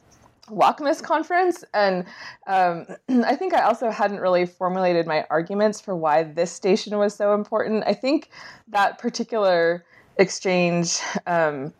conference, 1.01 1.63
and 1.73 2.05
um, 2.45 2.85
I 3.25 3.35
think 3.37 3.53
I 3.53 3.61
also 3.61 3.89
hadn't 3.89 4.19
really 4.19 4.45
formulated 4.45 5.07
my 5.07 5.25
arguments 5.29 5.79
for 5.79 5.95
why 5.95 6.23
this 6.23 6.51
station 6.51 6.97
was 6.97 7.15
so 7.15 7.33
important. 7.33 7.85
I 7.87 7.93
think 7.93 8.29
that 8.67 8.97
particular 8.97 9.85
exchange 10.17 10.99
um, 11.25 11.73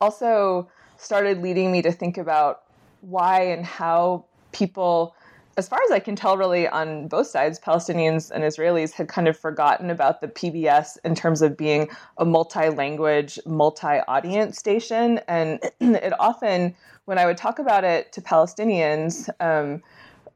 also 0.00 0.68
started 0.96 1.42
leading 1.42 1.70
me 1.70 1.82
to 1.82 1.92
think 1.92 2.18
about 2.18 2.62
why 3.02 3.42
and 3.42 3.64
how 3.64 4.24
people 4.50 5.14
as 5.56 5.68
far 5.68 5.80
as 5.86 5.90
I 5.90 6.00
can 6.00 6.16
tell, 6.16 6.36
really 6.36 6.68
on 6.68 7.08
both 7.08 7.28
sides, 7.28 7.58
Palestinians 7.58 8.30
and 8.30 8.44
Israelis 8.44 8.92
had 8.92 9.08
kind 9.08 9.26
of 9.26 9.38
forgotten 9.38 9.88
about 9.88 10.20
the 10.20 10.28
PBS 10.28 10.98
in 11.02 11.14
terms 11.14 11.40
of 11.40 11.56
being 11.56 11.88
a 12.18 12.26
multi 12.26 12.68
language, 12.68 13.38
multi 13.46 14.00
audience 14.06 14.58
station. 14.58 15.18
And 15.28 15.60
it 15.80 16.12
often, 16.20 16.74
when 17.06 17.18
I 17.18 17.24
would 17.24 17.38
talk 17.38 17.58
about 17.58 17.84
it 17.84 18.12
to 18.12 18.20
Palestinians, 18.20 19.30
um, 19.40 19.82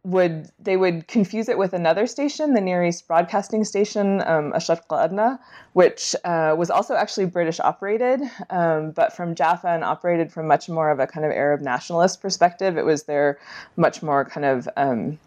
would 0.02 0.50
they 0.58 0.76
would 0.76 1.06
confuse 1.08 1.48
it 1.48 1.58
with 1.58 1.74
another 1.74 2.06
station, 2.06 2.54
the 2.54 2.60
Near 2.60 2.84
East 2.84 3.06
Broadcasting 3.06 3.64
Station, 3.64 4.22
um, 4.22 4.52
Asharq 4.52 4.80
Adna, 4.90 5.38
which 5.74 6.16
uh, 6.24 6.54
was 6.56 6.70
also 6.70 6.94
actually 6.94 7.26
British 7.26 7.60
operated, 7.60 8.22
um, 8.48 8.92
but 8.92 9.12
from 9.12 9.34
Jaffa 9.34 9.68
and 9.68 9.84
operated 9.84 10.32
from 10.32 10.46
much 10.46 10.68
more 10.68 10.90
of 10.90 11.00
a 11.00 11.06
kind 11.06 11.26
of 11.26 11.32
Arab 11.32 11.60
nationalist 11.60 12.22
perspective. 12.22 12.78
It 12.78 12.84
was 12.84 13.02
their 13.02 13.38
much 13.76 14.02
more 14.02 14.24
kind 14.24 14.46
of 14.46 14.68
um, 14.76 15.18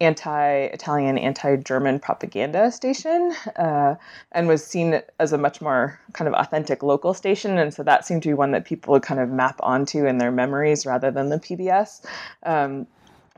anti-Italian, 0.00 1.16
anti-German 1.18 2.00
propaganda 2.00 2.70
station, 2.70 3.32
uh, 3.56 3.94
and 4.32 4.48
was 4.48 4.64
seen 4.64 5.00
as 5.18 5.32
a 5.32 5.38
much 5.38 5.60
more 5.60 5.98
kind 6.12 6.28
of 6.28 6.34
authentic 6.34 6.82
local 6.82 7.14
station. 7.14 7.58
And 7.58 7.72
so 7.72 7.82
that 7.84 8.04
seemed 8.04 8.22
to 8.24 8.28
be 8.28 8.34
one 8.34 8.50
that 8.52 8.64
people 8.64 8.92
would 8.92 9.02
kind 9.02 9.20
of 9.20 9.30
map 9.30 9.58
onto 9.62 10.04
in 10.06 10.18
their 10.18 10.32
memories 10.32 10.86
rather 10.86 11.10
than 11.10 11.28
the 11.28 11.38
PBS. 11.38 12.04
Um, 12.42 12.86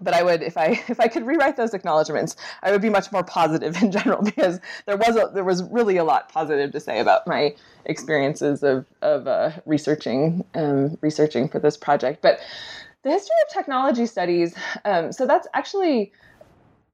but 0.00 0.14
I 0.14 0.22
would, 0.22 0.42
if 0.42 0.56
I 0.56 0.66
if 0.88 1.00
I 1.00 1.08
could 1.08 1.26
rewrite 1.26 1.56
those 1.56 1.74
acknowledgments, 1.74 2.36
I 2.62 2.70
would 2.72 2.82
be 2.82 2.90
much 2.90 3.12
more 3.12 3.24
positive 3.24 3.76
in 3.82 3.90
general 3.90 4.22
because 4.22 4.60
there 4.86 4.96
was 4.96 5.16
a, 5.16 5.30
there 5.32 5.44
was 5.44 5.62
really 5.64 5.96
a 5.96 6.04
lot 6.04 6.28
positive 6.28 6.72
to 6.72 6.80
say 6.80 7.00
about 7.00 7.26
my 7.26 7.54
experiences 7.84 8.62
of 8.62 8.86
of 9.02 9.26
uh, 9.26 9.52
researching 9.66 10.44
um, 10.54 10.98
researching 11.00 11.48
for 11.48 11.58
this 11.58 11.76
project. 11.76 12.22
But 12.22 12.40
the 13.04 13.10
history 13.10 13.36
of 13.46 13.52
technology 13.52 14.06
studies, 14.06 14.56
um, 14.86 15.12
so 15.12 15.26
that's 15.26 15.46
actually, 15.52 16.10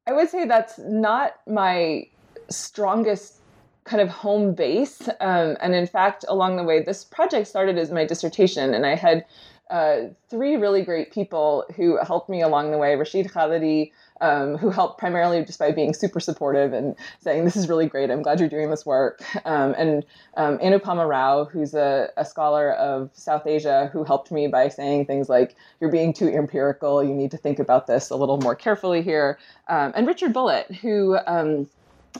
I 0.09 0.12
would 0.12 0.28
say 0.28 0.45
that's 0.45 0.76
not 0.78 1.37
my 1.47 2.09
strongest 2.49 3.37
kind 3.85 4.02
of 4.02 4.09
home 4.09 4.52
base. 4.52 5.09
Um, 5.21 5.57
and 5.61 5.73
in 5.73 5.87
fact, 5.87 6.25
along 6.28 6.57
the 6.57 6.64
way, 6.64 6.83
this 6.83 7.04
project 7.04 7.47
started 7.47 7.78
as 7.78 7.92
my 7.92 8.04
dissertation, 8.04 8.75
and 8.75 8.85
I 8.85 8.97
had 8.97 9.25
uh, 9.71 10.09
three 10.29 10.57
really 10.57 10.83
great 10.83 11.12
people 11.12 11.65
who 11.77 11.97
helped 12.05 12.29
me 12.29 12.43
along 12.43 12.73
the 12.73 12.79
way. 12.79 12.97
Rashid 12.97 13.29
Khalidi, 13.29 13.93
um, 14.21 14.57
who 14.57 14.71
helped 14.71 14.99
primarily 14.99 15.45
just 15.45 15.59
by 15.59 15.71
being 15.71 15.95
super 15.95 16.19
supportive 16.19 16.73
and 16.73 16.97
saying, 17.21 17.45
This 17.45 17.57
is 17.57 17.69
really 17.69 17.87
great. 17.87 18.11
I'm 18.11 18.23
glad 18.23 18.41
you're 18.41 18.49
doing 18.49 18.71
this 18.71 18.85
work. 18.85 19.23
Um, 19.45 19.75
and 19.79 20.05
um, 20.37 20.59
Anupama 20.59 21.09
Rao, 21.09 21.45
who's 21.45 21.75
a, 21.75 22.11
a, 22.17 22.25
scholar 22.25 22.73
of 22.73 23.11
South 23.15 23.47
Asia, 23.47 23.89
who 23.93 24.05
helped 24.05 24.33
me 24.33 24.49
by 24.49 24.69
saying 24.69 25.07
things 25.07 25.29
like, 25.29 25.55
You're 25.81 25.91
being 25.91 26.12
too 26.12 26.29
empirical. 26.29 27.03
You 27.03 27.15
need 27.15 27.31
to 27.31 27.39
think 27.39 27.59
about 27.59 27.87
this 27.87 28.11
a 28.11 28.17
little 28.17 28.39
more 28.39 28.57
carefully 28.57 29.03
here. 29.03 29.39
Um, 29.69 29.93
and 29.95 30.07
Richard 30.07 30.33
Bulliet, 30.33 30.71
who 30.75 31.17
um, 31.27 31.69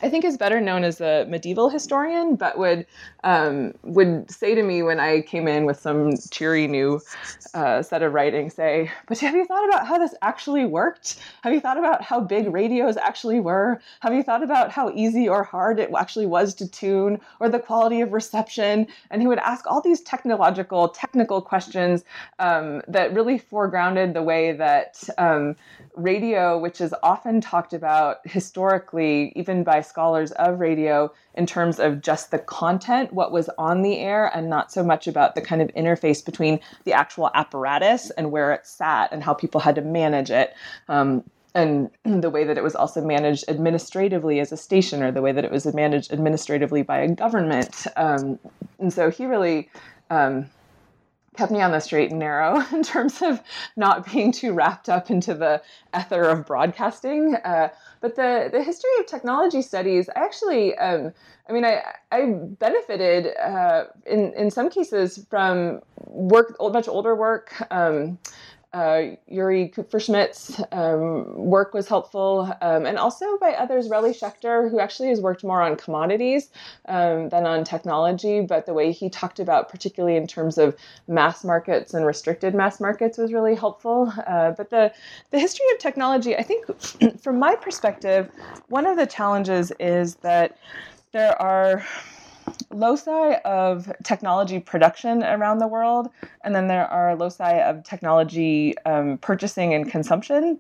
I 0.03 0.09
think 0.09 0.25
is 0.25 0.37
better 0.37 0.61
known 0.61 0.85
as 0.85 1.01
a 1.01 1.27
medieval 1.29 1.69
historian, 1.69 2.37
but 2.37 2.59
would 2.59 2.87
um, 3.25 3.75
would 3.83 4.31
say 4.31 4.55
to 4.55 4.63
me 4.63 4.83
when 4.83 5.01
I 5.01 5.21
came 5.23 5.49
in 5.49 5.67
with 5.67 5.79
some 5.81 6.13
cheery 6.31 6.69
new 6.69 7.01
uh, 7.55 7.83
set 7.83 8.03
of 8.03 8.13
writing, 8.13 8.51
say, 8.51 8.91
"But 9.09 9.19
have 9.19 9.35
you 9.35 9.45
thought 9.45 9.69
about 9.69 9.87
how 9.87 9.99
this 9.99 10.15
actually 10.23 10.65
worked? 10.65 11.19
Have 11.43 11.53
you 11.53 11.61
thought 11.61 11.77
about 11.77 12.03
how 12.03 12.21
big 12.21 12.53
radios 12.53 12.97
actually 12.97 13.41
were? 13.41 13.81
Have 14.01 14.15
you 14.15 14.23
thought 14.23 14.43
about 14.43 14.71
how 14.71 14.91
easy 14.95 15.29
or 15.29 15.43
hard 15.43 15.81
it 15.81 15.91
actually 15.97 16.27
was 16.27 16.55
to 16.55 16.71
tune, 16.71 17.21
or 17.41 17.49
the 17.49 17.59
quality 17.59 18.01
of 18.01 18.13
reception?" 18.13 18.87
And 19.11 19.21
he 19.21 19.29
would 19.29 19.41
ask 19.41 19.67
all 19.67 19.81
these 19.81 20.01
technological, 20.03 20.89
technical 20.89 21.43
questions 21.43 22.05
um, 22.39 22.81
that 22.87 23.13
really 23.13 23.41
foregrounded 23.41 24.15
the 24.15 24.23
way 24.23 24.53
that 24.53 25.03
um, 25.19 25.57
radio, 25.97 26.59
which 26.59 26.81
is 26.81 26.95
often 27.03 27.41
talked 27.41 27.73
about 27.73 28.19
historically, 28.25 29.33
even 29.35 29.65
by 29.65 29.80
scholars 29.81 30.33
of 30.33 30.61
radio, 30.61 31.13
in 31.35 31.47
terms 31.47 31.79
of 31.79 32.01
just 32.01 32.31
the 32.31 32.39
content, 32.39 33.13
what 33.13 33.33
was 33.33 33.49
on 33.59 33.83
the 33.83 33.99
air, 33.99 34.31
and 34.35 34.49
not 34.49 34.73
so 34.73 34.83
much 34.83 35.07
about 35.07 35.35
the 35.35 35.41
kind 35.41 35.63
of 35.63 35.69
interface 35.75 36.25
between 36.25 36.61
the 36.85 36.93
actual 36.93 37.31
apparatus 37.35 38.11
and 38.11 38.31
where 38.31 38.53
it 38.53 38.67
sat 38.67 39.13
and 39.13 39.23
how 39.23 39.35
people 39.35 39.61
had 39.61 39.75
to 39.75 39.83
manage 39.83 40.31
it. 40.31 40.55
Um, 40.89 41.25
and 41.55 41.91
the 42.05 42.31
way 42.31 42.45
that 42.45 42.57
it 42.57 42.63
was 42.63 42.75
also 42.75 43.01
managed 43.01 43.45
administratively 43.49 44.41
as 44.41 44.53
a 44.53 44.57
station, 44.57 45.03
or 45.03 45.11
the 45.11 45.23
way 45.23 45.33
that 45.33 45.45
it 45.45 45.51
was 45.51 45.67
managed 45.67 46.13
administratively 46.13 46.83
by 46.83 46.99
a 46.99 47.09
government. 47.09 47.87
Um, 47.97 48.39
and 48.79 48.93
so 48.93 49.11
he 49.11 49.27
really 49.27 49.69
um, 50.11 50.47
kept 51.41 51.51
me 51.51 51.63
on 51.63 51.71
the 51.73 51.81
straight 51.81 52.11
and 52.11 52.19
narrow 52.19 52.63
in 52.73 52.83
terms 52.83 53.23
of 53.23 53.41
not 53.75 54.05
being 54.13 54.31
too 54.31 54.53
wrapped 54.53 54.91
up 54.91 55.11
into 55.11 55.33
the 55.33 55.63
ether 55.99 56.25
of 56.25 56.45
broadcasting. 56.45 57.35
Uh, 57.35 57.71
but 58.03 58.15
the, 58.15 58.51
the 58.53 58.63
history 58.63 58.91
of 58.99 59.07
technology 59.07 59.63
studies, 59.63 60.11
I 60.15 60.23
actually, 60.23 60.77
um, 60.77 61.15
I 61.49 61.53
mean, 61.53 61.65
I, 61.65 61.81
I 62.13 62.27
benefited 62.27 63.35
uh, 63.43 63.85
in, 64.05 64.35
in 64.35 64.51
some 64.51 64.69
cases 64.69 65.25
from 65.31 65.81
work, 66.05 66.57
much 66.61 66.89
older 66.89 67.17
work. 67.17 67.55
Um, 67.71 68.19
uh, 68.73 69.03
Uri 69.27 69.73
Kupferschmidt's 69.75 70.63
um, 70.71 71.35
work 71.35 71.75
was 71.75 71.89
helpful, 71.89 72.53
um, 72.63 72.87
and 72.87 72.99
also 72.99 73.37
by 73.39 73.53
others, 73.53 73.89
Relli 73.89 74.17
Shechter, 74.17 74.71
who 74.71 74.79
actually 74.79 75.09
has 75.09 75.21
worked 75.21 75.43
more 75.43 75.61
on 75.61 75.77
commodities 75.77 76.51
um, 76.87 77.29
than 77.31 77.47
on 77.47 77.65
technology. 77.65 78.41
But 78.41 78.67
the 78.67 78.75
way 78.75 78.93
he 78.93 79.11
talked 79.11 79.41
about, 79.41 79.69
particularly 79.69 80.17
in 80.17 80.29
terms 80.29 80.57
of 80.57 80.77
mass 81.09 81.43
markets 81.43 81.95
and 81.95 82.07
restricted 82.07 82.55
mass 82.55 82.81
markets, 82.81 83.19
was 83.19 83.33
really 83.33 83.57
helpful. 83.57 84.13
Uh, 84.27 84.53
but 84.53 84.71
the 84.71 84.93
the 85.31 85.41
history 85.41 85.67
of 85.75 85.79
technology, 85.81 86.37
I 86.37 86.43
think, 86.43 87.21
from 87.21 87.41
my 87.41 87.57
perspective, 87.57 88.31
one 88.69 88.87
of 88.87 88.97
the 88.97 89.07
challenges 89.07 89.73
is 89.81 90.17
that 90.17 90.59
there 91.13 91.41
are 91.43 91.85
loci 92.71 93.35
of 93.45 93.93
technology 94.05 94.59
production 94.59 95.23
around 95.23 95.59
the 95.59 95.67
world, 95.67 96.11
and 96.45 96.55
then 96.55 96.69
there 96.69 96.87
are 96.87 97.17
loci 97.17 97.61
of 97.61 97.85
technology 97.85 98.77
um, 98.87 99.19
purchasing 99.19 99.75
and 99.75 99.91
consumption. 99.91 100.59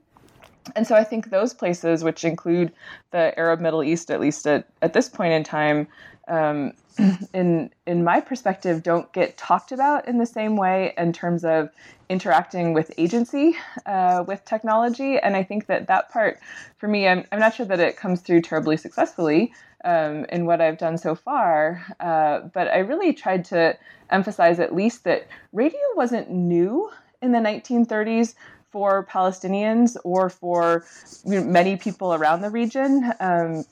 And 0.76 0.86
so 0.86 0.94
I 0.94 1.04
think 1.04 1.30
those 1.30 1.54
places, 1.54 2.04
which 2.04 2.24
include 2.24 2.72
the 3.10 3.36
Arab 3.38 3.60
Middle 3.60 3.82
East, 3.82 4.10
at 4.10 4.20
least 4.20 4.46
at, 4.46 4.68
at 4.82 4.92
this 4.92 5.08
point 5.08 5.32
in 5.32 5.42
time, 5.42 5.88
um, 6.30 6.72
in 7.34 7.70
in 7.86 8.04
my 8.04 8.20
perspective, 8.20 8.82
don't 8.82 9.12
get 9.12 9.36
talked 9.36 9.72
about 9.72 10.08
in 10.08 10.18
the 10.18 10.26
same 10.26 10.56
way 10.56 10.94
in 10.96 11.12
terms 11.12 11.44
of 11.44 11.70
interacting 12.08 12.72
with 12.74 12.90
agency 12.98 13.56
uh, 13.86 14.24
with 14.26 14.44
technology. 14.44 15.18
And 15.18 15.36
I 15.36 15.42
think 15.42 15.66
that 15.66 15.86
that 15.86 16.10
part, 16.10 16.40
for 16.76 16.88
me, 16.88 17.06
I'm, 17.06 17.24
I'm 17.30 17.38
not 17.38 17.54
sure 17.54 17.66
that 17.66 17.80
it 17.80 17.96
comes 17.96 18.20
through 18.20 18.42
terribly 18.42 18.76
successfully 18.76 19.52
um, 19.84 20.24
in 20.26 20.44
what 20.44 20.60
I've 20.60 20.78
done 20.78 20.98
so 20.98 21.14
far. 21.14 21.84
Uh, 22.00 22.40
but 22.52 22.68
I 22.68 22.78
really 22.78 23.12
tried 23.12 23.44
to 23.46 23.76
emphasize 24.10 24.58
at 24.58 24.74
least 24.74 25.04
that 25.04 25.28
radio 25.52 25.80
wasn't 25.94 26.30
new 26.30 26.90
in 27.22 27.32
the 27.32 27.38
1930s 27.38 28.34
for 28.70 29.06
Palestinians 29.06 29.96
or 30.04 30.30
for 30.30 30.84
many 31.24 31.76
people 31.76 32.14
around 32.14 32.40
the 32.40 32.50
region. 32.50 33.12
Um, 33.20 33.64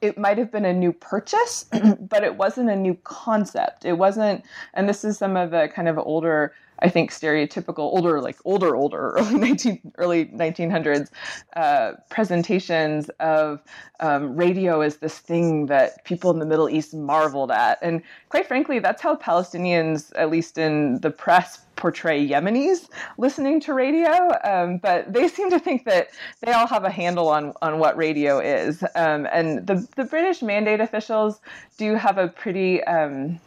it 0.00 0.18
might 0.18 0.38
have 0.38 0.50
been 0.50 0.64
a 0.64 0.72
new 0.72 0.92
purchase, 0.92 1.64
but 2.00 2.24
it 2.24 2.36
wasn't 2.36 2.70
a 2.70 2.76
new 2.76 2.94
concept. 3.04 3.84
It 3.84 3.94
wasn't, 3.94 4.44
and 4.74 4.88
this 4.88 5.04
is 5.04 5.18
some 5.18 5.36
of 5.36 5.50
the 5.50 5.68
kind 5.74 5.88
of 5.88 5.98
older 5.98 6.52
I 6.80 6.88
think 6.88 7.10
stereotypical 7.10 7.78
older, 7.78 8.20
like 8.20 8.36
older, 8.44 8.76
older 8.76 9.10
early 9.18 9.38
nineteen 9.38 9.80
early 9.96 10.30
nineteen 10.32 10.70
hundreds 10.70 11.10
uh, 11.54 11.92
presentations 12.10 13.08
of 13.20 13.62
um, 14.00 14.36
radio 14.36 14.80
as 14.80 14.96
this 14.98 15.18
thing 15.18 15.66
that 15.66 16.04
people 16.04 16.30
in 16.30 16.38
the 16.38 16.46
Middle 16.46 16.68
East 16.68 16.94
marveled 16.94 17.50
at, 17.50 17.78
and 17.82 18.02
quite 18.28 18.46
frankly, 18.46 18.78
that's 18.78 19.02
how 19.02 19.16
Palestinians, 19.16 20.12
at 20.16 20.30
least 20.30 20.58
in 20.58 21.00
the 21.00 21.10
press, 21.10 21.60
portray 21.76 22.26
Yemenis 22.26 22.88
listening 23.18 23.60
to 23.60 23.74
radio. 23.74 24.30
Um, 24.44 24.78
but 24.78 25.12
they 25.12 25.28
seem 25.36 25.50
to 25.50 25.58
think 25.58 25.84
that 25.84 26.08
they 26.40 26.52
all 26.52 26.66
have 26.66 26.84
a 26.84 26.90
handle 26.90 27.28
on 27.28 27.52
on 27.62 27.78
what 27.78 27.96
radio 27.96 28.38
is, 28.38 28.82
um, 28.94 29.26
and 29.32 29.66
the 29.66 29.86
the 29.96 30.04
British 30.04 30.42
mandate 30.42 30.80
officials 30.80 31.40
do 31.78 31.94
have 31.94 32.18
a 32.18 32.28
pretty 32.28 32.82
um, 32.84 33.38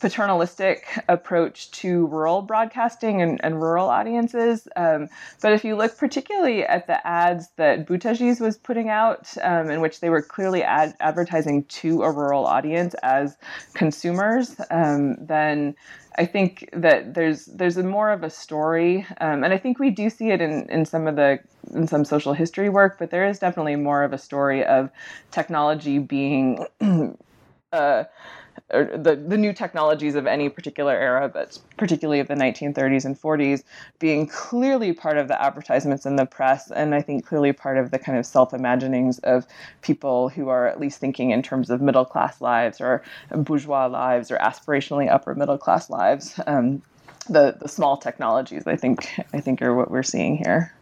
paternalistic 0.00 0.86
approach 1.08 1.70
to 1.72 2.06
rural 2.06 2.42
broadcasting 2.42 3.22
and, 3.22 3.40
and 3.42 3.60
rural 3.60 3.88
audiences. 3.88 4.68
Um, 4.76 5.08
but 5.40 5.52
if 5.52 5.64
you 5.64 5.76
look 5.76 5.96
particularly 5.98 6.64
at 6.64 6.86
the 6.86 7.04
ads 7.06 7.48
that 7.56 7.86
Boutagy's 7.86 8.40
was 8.40 8.56
putting 8.56 8.88
out, 8.88 9.32
um, 9.42 9.70
in 9.70 9.80
which 9.80 10.00
they 10.00 10.10
were 10.10 10.22
clearly 10.22 10.62
ad- 10.62 10.94
advertising 11.00 11.64
to 11.64 12.02
a 12.02 12.10
rural 12.10 12.46
audience 12.46 12.94
as 13.02 13.36
consumers, 13.74 14.60
um, 14.70 15.16
then 15.20 15.74
I 16.16 16.26
think 16.26 16.68
that 16.72 17.14
there's 17.14 17.46
there's 17.46 17.76
more 17.76 18.10
of 18.10 18.22
a 18.22 18.30
story, 18.30 19.04
um, 19.20 19.42
and 19.42 19.52
I 19.52 19.58
think 19.58 19.78
we 19.80 19.90
do 19.90 20.08
see 20.08 20.30
it 20.30 20.40
in, 20.40 20.68
in 20.70 20.84
some 20.84 21.08
of 21.08 21.16
the 21.16 21.40
in 21.72 21.88
some 21.88 22.04
social 22.04 22.34
history 22.34 22.68
work, 22.68 22.98
but 22.98 23.10
there 23.10 23.26
is 23.26 23.38
definitely 23.40 23.76
more 23.76 24.04
of 24.04 24.12
a 24.12 24.18
story 24.18 24.64
of 24.64 24.90
technology 25.32 25.98
being. 25.98 26.66
uh, 27.72 28.04
the, 28.70 29.22
the 29.26 29.36
new 29.36 29.52
technologies 29.52 30.14
of 30.14 30.26
any 30.26 30.48
particular 30.48 30.92
era, 30.92 31.28
but 31.28 31.58
particularly 31.76 32.20
of 32.20 32.28
the 32.28 32.34
1930s 32.34 33.04
and 33.04 33.20
40s, 33.20 33.62
being 33.98 34.26
clearly 34.26 34.92
part 34.92 35.18
of 35.18 35.28
the 35.28 35.40
advertisements 35.40 36.06
in 36.06 36.16
the 36.16 36.26
press, 36.26 36.70
and 36.70 36.94
I 36.94 37.02
think 37.02 37.26
clearly 37.26 37.52
part 37.52 37.78
of 37.78 37.90
the 37.90 37.98
kind 37.98 38.18
of 38.18 38.26
self 38.26 38.54
imaginings 38.54 39.18
of 39.20 39.46
people 39.82 40.28
who 40.28 40.48
are 40.48 40.66
at 40.66 40.80
least 40.80 40.98
thinking 40.98 41.30
in 41.30 41.42
terms 41.42 41.70
of 41.70 41.80
middle 41.80 42.04
class 42.04 42.40
lives 42.40 42.80
or 42.80 43.02
bourgeois 43.30 43.86
lives 43.86 44.30
or 44.30 44.38
aspirationally 44.38 45.10
upper 45.10 45.34
middle 45.34 45.58
class 45.58 45.90
lives. 45.90 46.40
Um, 46.46 46.82
the, 47.28 47.56
the 47.60 47.68
small 47.68 47.96
technologies, 47.96 48.66
I 48.66 48.76
think, 48.76 49.08
I 49.32 49.40
think, 49.40 49.62
are 49.62 49.74
what 49.74 49.90
we're 49.90 50.02
seeing 50.02 50.36
here. 50.36 50.74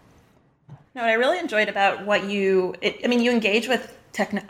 No, 0.94 1.02
what 1.02 1.10
I 1.10 1.14
really 1.14 1.38
enjoyed 1.38 1.68
about 1.68 2.04
what 2.04 2.24
you, 2.24 2.74
it, 2.80 3.00
I 3.04 3.08
mean, 3.08 3.20
you 3.20 3.30
engage 3.30 3.68
with 3.68 3.96
techno. 4.12 4.42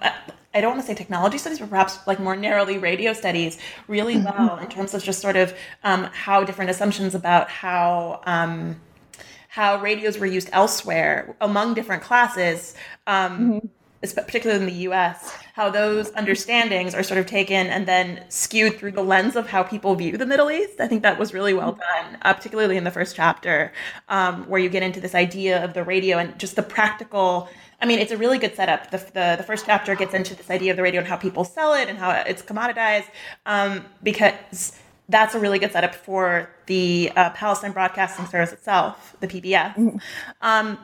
I 0.54 0.60
don't 0.60 0.72
want 0.72 0.82
to 0.82 0.86
say 0.86 0.94
technology 0.94 1.38
studies, 1.38 1.58
but 1.58 1.70
perhaps 1.70 1.98
like 2.06 2.20
more 2.20 2.36
narrowly 2.36 2.78
radio 2.78 3.12
studies 3.12 3.58
really 3.88 4.16
mm-hmm. 4.16 4.46
well 4.46 4.58
in 4.58 4.68
terms 4.68 4.94
of 4.94 5.02
just 5.02 5.20
sort 5.20 5.36
of 5.36 5.54
um, 5.84 6.04
how 6.12 6.44
different 6.44 6.70
assumptions 6.70 7.14
about 7.14 7.48
how 7.48 8.20
um, 8.26 8.80
how 9.48 9.80
radios 9.80 10.18
were 10.18 10.26
used 10.26 10.48
elsewhere 10.52 11.36
among 11.40 11.74
different 11.74 12.02
classes. 12.02 12.74
Um, 13.06 13.38
mm-hmm 13.38 13.66
particularly 14.02 14.60
in 14.60 14.66
the 14.66 14.82
US, 14.90 15.32
how 15.54 15.70
those 15.70 16.10
understandings 16.12 16.94
are 16.94 17.02
sort 17.02 17.18
of 17.18 17.26
taken 17.26 17.68
and 17.68 17.86
then 17.86 18.24
skewed 18.28 18.76
through 18.76 18.92
the 18.92 19.02
lens 19.02 19.36
of 19.36 19.48
how 19.48 19.62
people 19.62 19.94
view 19.94 20.16
the 20.16 20.26
Middle 20.26 20.50
East. 20.50 20.80
I 20.80 20.88
think 20.88 21.02
that 21.02 21.18
was 21.18 21.32
really 21.32 21.54
well 21.54 21.72
done, 21.72 22.18
uh, 22.22 22.34
particularly 22.34 22.76
in 22.76 22.84
the 22.84 22.90
first 22.90 23.14
chapter, 23.14 23.72
um, 24.08 24.48
where 24.48 24.60
you 24.60 24.68
get 24.68 24.82
into 24.82 25.00
this 25.00 25.14
idea 25.14 25.62
of 25.62 25.74
the 25.74 25.84
radio 25.84 26.18
and 26.18 26.36
just 26.38 26.56
the 26.56 26.62
practical. 26.62 27.48
I 27.82 27.86
mean, 27.86 27.98
it's 27.98 28.12
a 28.12 28.16
really 28.16 28.38
good 28.38 28.54
setup. 28.54 28.90
The, 28.92 28.98
the, 28.98 29.34
the 29.38 29.42
first 29.42 29.66
chapter 29.66 29.96
gets 29.96 30.14
into 30.14 30.36
this 30.36 30.48
idea 30.50 30.70
of 30.70 30.76
the 30.76 30.82
radio 30.84 31.00
and 31.00 31.08
how 31.08 31.16
people 31.16 31.44
sell 31.44 31.74
it 31.74 31.88
and 31.88 31.98
how 31.98 32.12
it's 32.12 32.40
commoditized, 32.40 33.06
um, 33.44 33.84
because 34.04 34.78
that's 35.08 35.34
a 35.34 35.40
really 35.40 35.58
good 35.58 35.72
setup 35.72 35.94
for 35.94 36.48
the 36.66 37.10
uh, 37.16 37.30
Palestine 37.30 37.72
Broadcasting 37.72 38.26
Service 38.26 38.52
itself, 38.52 39.16
the 39.18 39.26
PBS. 39.26 39.74
Mm-hmm. 39.74 39.96
Um, 40.40 40.78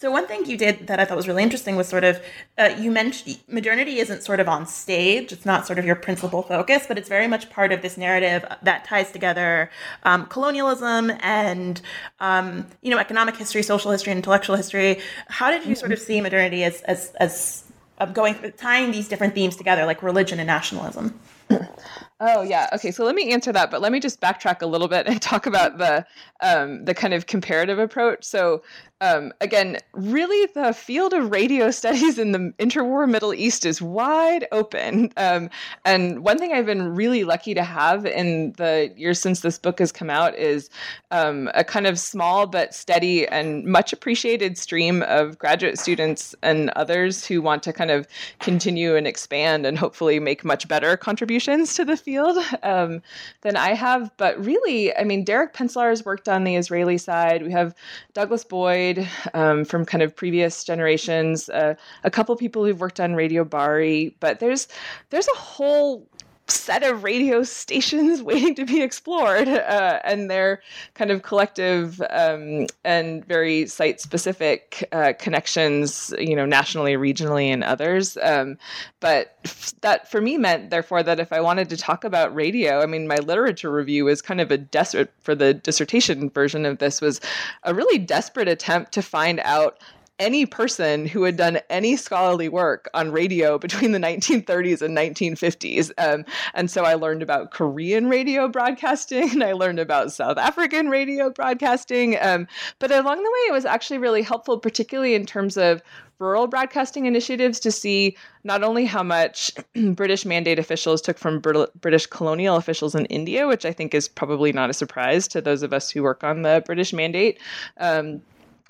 so 0.00 0.10
one 0.10 0.26
thing 0.26 0.46
you 0.46 0.56
did 0.56 0.86
that 0.86 0.98
I 0.98 1.04
thought 1.04 1.18
was 1.18 1.28
really 1.28 1.42
interesting 1.42 1.76
was 1.76 1.86
sort 1.86 2.04
of 2.04 2.22
uh, 2.56 2.74
you 2.78 2.90
mentioned 2.90 3.38
modernity 3.48 3.98
isn't 3.98 4.22
sort 4.22 4.40
of 4.40 4.48
on 4.48 4.64
stage; 4.64 5.30
it's 5.30 5.44
not 5.44 5.66
sort 5.66 5.78
of 5.78 5.84
your 5.84 5.94
principal 5.94 6.40
focus, 6.42 6.86
but 6.88 6.96
it's 6.96 7.08
very 7.08 7.28
much 7.28 7.50
part 7.50 7.70
of 7.70 7.82
this 7.82 7.98
narrative 7.98 8.42
that 8.62 8.86
ties 8.86 9.12
together 9.12 9.70
um, 10.04 10.24
colonialism 10.26 11.12
and 11.20 11.82
um, 12.18 12.66
you 12.80 12.90
know 12.90 12.98
economic 12.98 13.36
history, 13.36 13.62
social 13.62 13.90
history, 13.90 14.10
and 14.12 14.18
intellectual 14.18 14.56
history. 14.56 15.00
How 15.28 15.50
did 15.50 15.66
you 15.66 15.74
sort 15.74 15.92
of 15.92 15.98
see 15.98 16.18
modernity 16.22 16.64
as 16.64 16.80
as 16.82 17.12
as 17.20 17.64
uh, 17.98 18.06
going 18.06 18.54
tying 18.56 18.92
these 18.92 19.06
different 19.06 19.34
themes 19.34 19.54
together, 19.54 19.84
like 19.84 20.02
religion 20.02 20.40
and 20.40 20.46
nationalism? 20.46 21.20
Oh 22.22 22.42
yeah. 22.42 22.68
Okay. 22.74 22.90
So 22.90 23.04
let 23.04 23.14
me 23.14 23.32
answer 23.32 23.50
that, 23.52 23.70
but 23.70 23.80
let 23.80 23.92
me 23.92 23.98
just 23.98 24.20
backtrack 24.20 24.60
a 24.60 24.66
little 24.66 24.88
bit 24.88 25.06
and 25.06 25.20
talk 25.22 25.46
about 25.46 25.78
the 25.78 26.04
um, 26.42 26.84
the 26.84 26.94
kind 26.94 27.14
of 27.14 27.26
comparative 27.26 27.78
approach. 27.78 28.24
So 28.24 28.62
um, 29.02 29.32
again, 29.40 29.78
really, 29.94 30.46
the 30.52 30.74
field 30.74 31.14
of 31.14 31.30
radio 31.30 31.70
studies 31.70 32.18
in 32.18 32.32
the 32.32 32.52
interwar 32.58 33.08
Middle 33.08 33.32
East 33.32 33.64
is 33.64 33.80
wide 33.80 34.46
open. 34.52 35.10
Um, 35.16 35.48
and 35.86 36.22
one 36.22 36.36
thing 36.36 36.52
I've 36.52 36.66
been 36.66 36.94
really 36.94 37.24
lucky 37.24 37.54
to 37.54 37.62
have 37.62 38.04
in 38.04 38.52
the 38.58 38.92
years 38.96 39.18
since 39.18 39.40
this 39.40 39.58
book 39.58 39.78
has 39.78 39.90
come 39.90 40.10
out 40.10 40.34
is 40.36 40.68
um, 41.10 41.50
a 41.54 41.64
kind 41.64 41.86
of 41.86 41.98
small 41.98 42.46
but 42.46 42.74
steady 42.74 43.26
and 43.28 43.64
much 43.64 43.94
appreciated 43.94 44.58
stream 44.58 45.02
of 45.04 45.38
graduate 45.38 45.78
students 45.78 46.34
and 46.42 46.68
others 46.70 47.24
who 47.24 47.40
want 47.40 47.62
to 47.62 47.72
kind 47.72 47.90
of 47.90 48.06
continue 48.40 48.96
and 48.96 49.06
expand 49.06 49.64
and 49.64 49.78
hopefully 49.78 50.20
make 50.20 50.44
much 50.44 50.68
better 50.68 50.96
contributions 50.98 51.74
to 51.74 51.84
the 51.86 51.96
field 51.96 52.09
um, 52.62 53.02
than 53.42 53.56
I 53.56 53.74
have. 53.74 54.10
But 54.16 54.44
really, 54.44 54.94
I 54.96 55.04
mean, 55.04 55.24
Derek 55.24 55.54
Penslar 55.54 55.90
has 55.90 56.04
worked 56.04 56.28
on 56.28 56.44
the 56.44 56.56
Israeli 56.56 56.98
side. 56.98 57.42
We 57.42 57.52
have 57.52 57.74
Douglas 58.14 58.44
Boyd 58.44 59.06
um, 59.34 59.64
from 59.64 59.84
kind 59.84 60.02
of 60.02 60.14
previous 60.14 60.64
generations, 60.64 61.48
uh, 61.48 61.74
a 62.04 62.10
couple 62.10 62.34
people 62.36 62.64
who've 62.64 62.80
worked 62.80 63.00
on 63.00 63.14
Radio 63.14 63.44
Bari, 63.44 64.16
but 64.20 64.40
there's 64.40 64.68
there's 65.10 65.28
a 65.28 65.38
whole 65.38 66.06
set 66.50 66.82
of 66.82 67.04
radio 67.04 67.42
stations 67.42 68.22
waiting 68.30 68.54
to 68.56 68.64
be 68.64 68.82
explored 68.82 69.48
uh, 69.48 70.00
and 70.04 70.30
their 70.30 70.60
kind 70.94 71.10
of 71.10 71.22
collective 71.22 72.02
um, 72.10 72.66
and 72.84 73.24
very 73.24 73.66
site 73.66 74.00
specific 74.00 74.88
uh, 74.92 75.12
connections 75.18 76.12
you 76.18 76.36
know 76.36 76.46
nationally 76.46 76.94
regionally 76.94 77.46
and 77.46 77.64
others. 77.64 78.16
Um, 78.22 78.58
but 79.00 79.36
that 79.80 80.10
for 80.10 80.20
me 80.20 80.36
meant 80.36 80.70
therefore 80.70 81.02
that 81.02 81.18
if 81.18 81.32
i 81.32 81.40
wanted 81.40 81.68
to 81.70 81.76
talk 81.76 82.04
about 82.04 82.34
radio 82.34 82.80
i 82.82 82.86
mean 82.86 83.08
my 83.08 83.16
literature 83.16 83.70
review 83.70 84.04
was 84.04 84.20
kind 84.20 84.40
of 84.40 84.50
a 84.50 84.58
desperate 84.58 85.12
for 85.20 85.34
the 85.34 85.54
dissertation 85.54 86.28
version 86.30 86.66
of 86.66 86.78
this 86.78 87.00
was 87.00 87.20
a 87.64 87.74
really 87.74 87.98
desperate 87.98 88.48
attempt 88.48 88.92
to 88.92 89.02
find 89.02 89.40
out 89.40 89.78
any 90.20 90.44
person 90.44 91.06
who 91.06 91.22
had 91.24 91.36
done 91.36 91.58
any 91.70 91.96
scholarly 91.96 92.48
work 92.48 92.88
on 92.94 93.10
radio 93.10 93.58
between 93.58 93.92
the 93.92 93.98
1930s 93.98 94.82
and 94.82 94.96
1950s. 94.96 95.90
Um, 95.98 96.24
and 96.54 96.70
so 96.70 96.84
I 96.84 96.94
learned 96.94 97.22
about 97.22 97.50
Korean 97.50 98.08
radio 98.08 98.46
broadcasting 98.46 99.30
and 99.30 99.42
I 99.50 99.54
learned 99.54 99.80
about 99.80 100.12
South 100.12 100.36
African 100.38 100.90
radio 100.90 101.30
broadcasting. 101.30 102.16
Um, 102.20 102.46
but 102.78 102.92
along 102.92 103.16
the 103.16 103.30
way, 103.30 103.48
it 103.48 103.52
was 103.52 103.64
actually 103.64 103.98
really 103.98 104.22
helpful, 104.22 104.58
particularly 104.58 105.14
in 105.14 105.24
terms 105.24 105.56
of 105.56 105.82
rural 106.18 106.46
broadcasting 106.46 107.06
initiatives 107.06 107.58
to 107.60 107.72
see 107.72 108.14
not 108.44 108.62
only 108.62 108.84
how 108.84 109.02
much 109.02 109.50
British 109.94 110.26
mandate 110.26 110.58
officials 110.58 111.00
took 111.00 111.16
from 111.16 111.40
British 111.40 112.06
colonial 112.06 112.56
officials 112.56 112.94
in 112.94 113.06
India, 113.06 113.48
which 113.48 113.64
I 113.64 113.72
think 113.72 113.94
is 113.94 114.06
probably 114.06 114.52
not 114.52 114.68
a 114.68 114.74
surprise 114.74 115.26
to 115.28 115.40
those 115.40 115.62
of 115.62 115.72
us 115.72 115.90
who 115.90 116.02
work 116.02 116.22
on 116.22 116.42
the 116.42 116.62
British 116.66 116.92
mandate. 116.92 117.40
Um, 117.78 118.20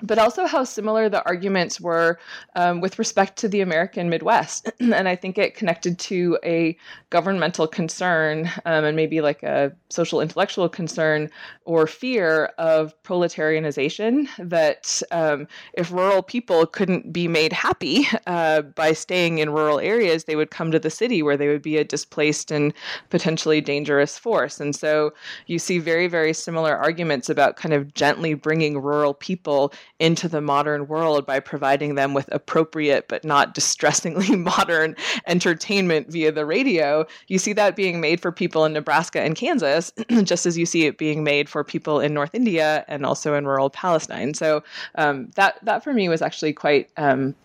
but 0.01 0.17
also 0.17 0.45
how 0.45 0.63
similar 0.63 1.09
the 1.09 1.23
arguments 1.25 1.79
were 1.79 2.19
um, 2.55 2.81
with 2.81 2.99
respect 2.99 3.37
to 3.37 3.47
the 3.47 3.61
American 3.61 4.09
Midwest. 4.09 4.71
and 4.79 5.07
I 5.07 5.15
think 5.15 5.37
it 5.37 5.55
connected 5.55 5.99
to 5.99 6.37
a 6.43 6.77
governmental 7.09 7.67
concern 7.67 8.47
um, 8.65 8.85
and 8.85 8.95
maybe 8.95 9.21
like 9.21 9.43
a 9.43 9.71
social 9.89 10.21
intellectual 10.21 10.69
concern 10.69 11.29
or 11.65 11.87
fear 11.87 12.45
of 12.57 12.93
proletarianization 13.03 14.27
that 14.39 15.01
um, 15.11 15.47
if 15.73 15.91
rural 15.91 16.23
people 16.23 16.65
couldn't 16.65 17.13
be 17.13 17.27
made 17.27 17.53
happy 17.53 18.07
uh, 18.27 18.61
by 18.61 18.93
staying 18.93 19.37
in 19.37 19.49
rural 19.49 19.79
areas, 19.79 20.23
they 20.23 20.35
would 20.35 20.51
come 20.51 20.71
to 20.71 20.79
the 20.79 20.89
city 20.89 21.21
where 21.21 21.37
they 21.37 21.47
would 21.47 21.61
be 21.61 21.77
a 21.77 21.83
displaced 21.83 22.51
and 22.51 22.73
potentially 23.09 23.61
dangerous 23.61 24.17
force. 24.17 24.59
And 24.59 24.75
so 24.75 25.13
you 25.47 25.59
see 25.59 25.79
very, 25.79 26.07
very 26.07 26.33
similar 26.33 26.75
arguments 26.75 27.29
about 27.29 27.55
kind 27.55 27.73
of 27.73 27.93
gently 27.93 28.33
bringing 28.33 28.81
rural 28.81 29.13
people 29.13 29.73
into 30.01 30.27
the 30.27 30.41
modern 30.41 30.87
world 30.87 31.27
by 31.27 31.39
providing 31.39 31.93
them 31.93 32.15
with 32.15 32.27
appropriate 32.33 33.07
but 33.07 33.23
not 33.23 33.53
distressingly 33.53 34.35
modern 34.35 34.95
entertainment 35.27 36.11
via 36.11 36.31
the 36.31 36.45
radio. 36.45 37.05
You 37.27 37.37
see 37.37 37.53
that 37.53 37.75
being 37.75 38.01
made 38.01 38.19
for 38.19 38.31
people 38.31 38.65
in 38.65 38.73
Nebraska 38.73 39.21
and 39.21 39.35
Kansas, 39.35 39.93
just 40.23 40.47
as 40.47 40.57
you 40.57 40.65
see 40.65 40.87
it 40.87 40.97
being 40.97 41.23
made 41.23 41.47
for 41.47 41.63
people 41.63 41.99
in 41.99 42.15
North 42.15 42.33
India 42.33 42.83
and 42.87 43.05
also 43.05 43.35
in 43.35 43.45
rural 43.45 43.69
Palestine. 43.69 44.33
So 44.33 44.63
um, 44.95 45.29
that 45.35 45.63
that 45.63 45.83
for 45.83 45.93
me 45.93 46.09
was 46.09 46.21
actually 46.21 46.53
quite. 46.53 46.89
Um, 46.97 47.35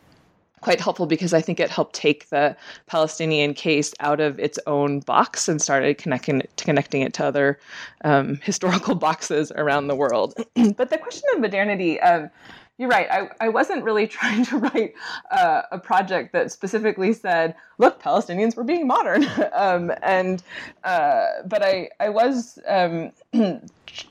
quite 0.60 0.80
helpful 0.80 1.06
because 1.06 1.34
I 1.34 1.40
think 1.40 1.60
it 1.60 1.70
helped 1.70 1.94
take 1.94 2.28
the 2.30 2.56
Palestinian 2.86 3.54
case 3.54 3.92
out 4.00 4.20
of 4.20 4.38
its 4.38 4.58
own 4.66 5.00
box 5.00 5.48
and 5.48 5.60
started 5.60 5.98
connecting 5.98 6.42
connecting 6.56 7.02
it 7.02 7.14
to 7.14 7.24
other 7.24 7.58
um, 8.04 8.36
historical 8.42 8.94
boxes 8.94 9.52
around 9.52 9.88
the 9.88 9.94
world. 9.94 10.34
but 10.76 10.90
the 10.90 10.98
question 10.98 11.24
of 11.34 11.40
modernity, 11.40 12.00
um, 12.00 12.30
you're 12.78 12.88
right. 12.88 13.06
I, 13.10 13.30
I 13.40 13.48
wasn't 13.48 13.84
really 13.84 14.06
trying 14.18 14.44
to 14.46 14.58
write 14.58 14.94
uh, 15.30 15.62
a 15.72 15.78
project 15.78 16.32
that 16.32 16.52
specifically 16.52 17.12
said, 17.12 17.54
"Look, 17.78 18.00
Palestinians 18.02 18.56
were 18.56 18.64
being 18.64 18.86
modern," 18.86 19.26
um, 19.52 19.92
and 20.02 20.42
uh, 20.84 21.26
but 21.46 21.62
I 21.62 21.90
I 22.00 22.08
was 22.08 22.58
um, 22.66 23.12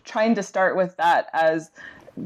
trying 0.06 0.36
to 0.36 0.44
start 0.44 0.76
with 0.76 0.96
that 0.98 1.28
as 1.34 1.72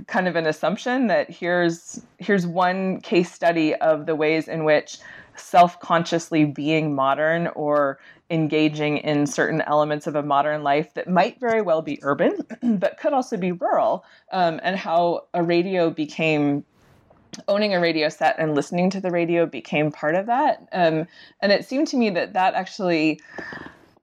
kind 0.07 0.27
of 0.27 0.35
an 0.35 0.45
assumption 0.45 1.07
that 1.07 1.29
here's 1.29 2.01
here's 2.17 2.45
one 2.45 3.01
case 3.01 3.31
study 3.31 3.75
of 3.75 4.05
the 4.05 4.15
ways 4.15 4.47
in 4.47 4.63
which 4.63 4.97
self-consciously 5.35 6.45
being 6.45 6.93
modern 6.93 7.47
or 7.47 7.99
engaging 8.29 8.97
in 8.97 9.25
certain 9.25 9.61
elements 9.61 10.05
of 10.05 10.15
a 10.15 10.21
modern 10.21 10.63
life 10.63 10.93
that 10.93 11.09
might 11.09 11.39
very 11.39 11.61
well 11.61 11.81
be 11.81 11.99
urban 12.03 12.37
but 12.77 12.97
could 12.99 13.13
also 13.13 13.37
be 13.37 13.51
rural 13.51 14.03
um, 14.31 14.59
and 14.63 14.75
how 14.75 15.25
a 15.33 15.41
radio 15.41 15.89
became 15.89 16.63
owning 17.47 17.73
a 17.73 17.79
radio 17.79 18.09
set 18.09 18.35
and 18.39 18.55
listening 18.55 18.89
to 18.89 19.01
the 19.01 19.11
radio 19.11 19.45
became 19.45 19.91
part 19.91 20.15
of 20.15 20.25
that. 20.25 20.67
Um, 20.71 21.07
and 21.41 21.51
it 21.51 21.65
seemed 21.65 21.87
to 21.89 21.97
me 21.97 22.09
that 22.11 22.33
that 22.33 22.53
actually 22.53 23.21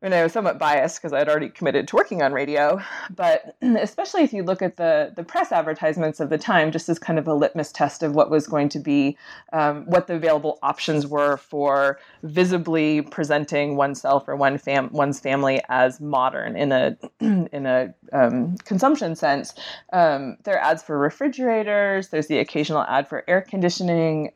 I 0.02 0.22
was 0.22 0.32
somewhat 0.32 0.58
biased 0.58 0.98
because 0.98 1.12
I'd 1.12 1.28
already 1.28 1.48
committed 1.48 1.88
to 1.88 1.96
working 1.96 2.22
on 2.22 2.32
radio. 2.32 2.80
But 3.14 3.56
especially 3.62 4.22
if 4.22 4.32
you 4.32 4.42
look 4.42 4.62
at 4.62 4.76
the 4.76 5.12
the 5.16 5.24
press 5.24 5.52
advertisements 5.52 6.20
of 6.20 6.28
the 6.30 6.38
time, 6.38 6.70
just 6.70 6.88
as 6.88 6.98
kind 6.98 7.18
of 7.18 7.26
a 7.26 7.34
litmus 7.34 7.72
test 7.72 8.02
of 8.02 8.14
what 8.14 8.30
was 8.30 8.46
going 8.46 8.68
to 8.70 8.78
be, 8.78 9.16
um, 9.52 9.84
what 9.86 10.06
the 10.06 10.14
available 10.14 10.58
options 10.62 11.06
were 11.06 11.36
for 11.38 11.98
visibly 12.22 13.02
presenting 13.02 13.76
oneself 13.76 14.28
or 14.28 14.36
one 14.36 14.58
fam- 14.58 14.90
one's 14.92 15.18
family 15.18 15.60
as 15.68 16.00
modern 16.00 16.56
in 16.56 16.72
a 16.72 16.96
in 17.20 17.66
a 17.66 17.94
um, 18.12 18.56
consumption 18.58 19.16
sense. 19.16 19.54
Um, 19.92 20.36
there 20.44 20.54
are 20.56 20.62
ads 20.62 20.82
for 20.82 20.98
refrigerators. 20.98 22.08
There's 22.08 22.26
the 22.26 22.38
occasional 22.38 22.82
ad 22.82 23.08
for 23.08 23.24
air 23.28 23.40
conditioning. 23.40 24.30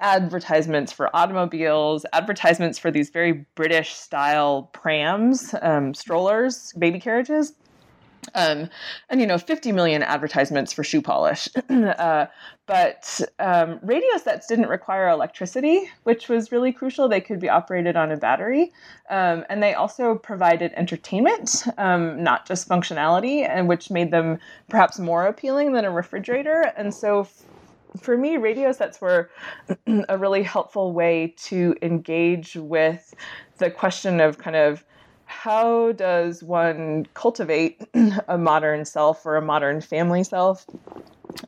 Advertisements 0.00 0.92
for 0.92 1.14
automobiles, 1.14 2.04
advertisements 2.12 2.78
for 2.78 2.90
these 2.90 3.10
very 3.10 3.44
British 3.54 3.94
style 3.94 4.70
prams, 4.72 5.54
um, 5.62 5.94
strollers, 5.94 6.72
baby 6.78 6.98
carriages. 6.98 7.54
Um, 8.34 8.68
and 9.08 9.20
you 9.20 9.26
know, 9.26 9.38
50 9.38 9.72
million 9.72 10.02
advertisements 10.02 10.72
for 10.72 10.84
shoe 10.84 11.02
polish. 11.02 11.48
uh, 11.70 12.26
but 12.66 13.20
um, 13.38 13.80
radio 13.82 14.16
sets 14.18 14.46
didn't 14.46 14.68
require 14.68 15.08
electricity, 15.08 15.90
which 16.04 16.28
was 16.28 16.52
really 16.52 16.72
crucial. 16.72 17.08
They 17.08 17.20
could 17.20 17.40
be 17.40 17.48
operated 17.48 17.96
on 17.96 18.12
a 18.12 18.16
battery, 18.16 18.72
um, 19.08 19.44
and 19.48 19.62
they 19.62 19.74
also 19.74 20.14
provided 20.14 20.72
entertainment, 20.76 21.64
um, 21.78 22.22
not 22.22 22.46
just 22.46 22.68
functionality, 22.68 23.48
and 23.48 23.68
which 23.68 23.90
made 23.90 24.10
them 24.10 24.38
perhaps 24.68 24.98
more 24.98 25.26
appealing 25.26 25.72
than 25.72 25.84
a 25.84 25.90
refrigerator. 25.90 26.72
And 26.76 26.94
so, 26.94 27.26
for 27.98 28.16
me, 28.16 28.36
radio 28.36 28.72
sets 28.72 29.00
were 29.00 29.30
a 30.08 30.18
really 30.18 30.42
helpful 30.42 30.92
way 30.92 31.34
to 31.44 31.74
engage 31.82 32.56
with 32.56 33.14
the 33.58 33.70
question 33.70 34.20
of 34.20 34.38
kind 34.38 34.56
of 34.56 34.84
how 35.26 35.92
does 35.92 36.42
one 36.42 37.06
cultivate 37.14 37.80
a 38.28 38.36
modern 38.36 38.84
self 38.84 39.24
or 39.24 39.36
a 39.36 39.42
modern 39.42 39.80
family 39.80 40.24
self 40.24 40.66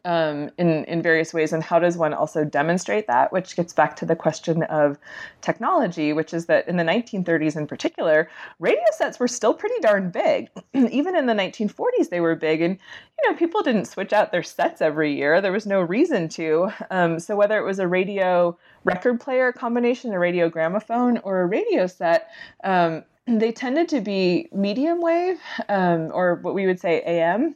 um, 0.05 0.51
in 0.59 0.85
in 0.85 1.03
various 1.03 1.33
ways, 1.33 1.53
and 1.53 1.63
how 1.63 1.79
does 1.79 1.97
one 1.97 2.15
also 2.15 2.45
demonstrate 2.45 3.07
that? 3.07 3.33
Which 3.33 3.57
gets 3.57 3.73
back 3.73 3.97
to 3.97 4.07
the 4.07 4.17
question 4.17 4.63
of 4.65 4.99
technology, 5.41 6.13
which 6.13 6.33
is 6.35 6.47
that 6.47 6.69
in 6.69 6.77
the 6.77 6.85
1930s, 6.85 7.57
in 7.57 7.67
particular, 7.67 8.31
radio 8.59 8.85
sets 8.93 9.19
were 9.19 9.29
still 9.29 9.55
pretty 9.55 9.81
darn 9.81 10.11
big. 10.11 10.49
Even 10.75 11.17
in 11.17 11.27
the 11.27 11.35
1940s, 11.35 12.11
they 12.11 12.21
were 12.21 12.35
big, 12.35 12.61
and 12.61 12.79
you 13.23 13.31
know 13.31 13.37
people 13.37 13.63
didn't 13.63 13.87
switch 13.87 14.13
out 14.13 14.33
their 14.33 14.43
sets 14.43 14.81
every 14.81 15.15
year. 15.15 15.41
There 15.41 15.53
was 15.53 15.67
no 15.67 15.81
reason 15.81 16.29
to. 16.31 16.71
Um, 16.91 17.19
so 17.19 17.37
whether 17.37 17.59
it 17.59 17.65
was 17.65 17.79
a 17.79 17.89
radio 17.89 18.59
record 18.85 19.21
player 19.21 19.53
combination, 19.53 20.13
a 20.13 20.19
radio 20.19 20.49
gramophone, 20.49 21.19
or 21.19 21.43
a 21.43 21.47
radio 21.47 21.87
set. 21.87 22.31
Um, 22.65 23.05
they 23.27 23.53
tended 23.53 23.89
to 23.89 24.01
be 24.01 24.49
medium 24.53 25.01
wave 25.01 25.39
um, 25.69 26.11
or 26.13 26.37
what 26.37 26.55
we 26.55 26.67
would 26.67 26.81
say 26.81 27.03
AM. 27.07 27.55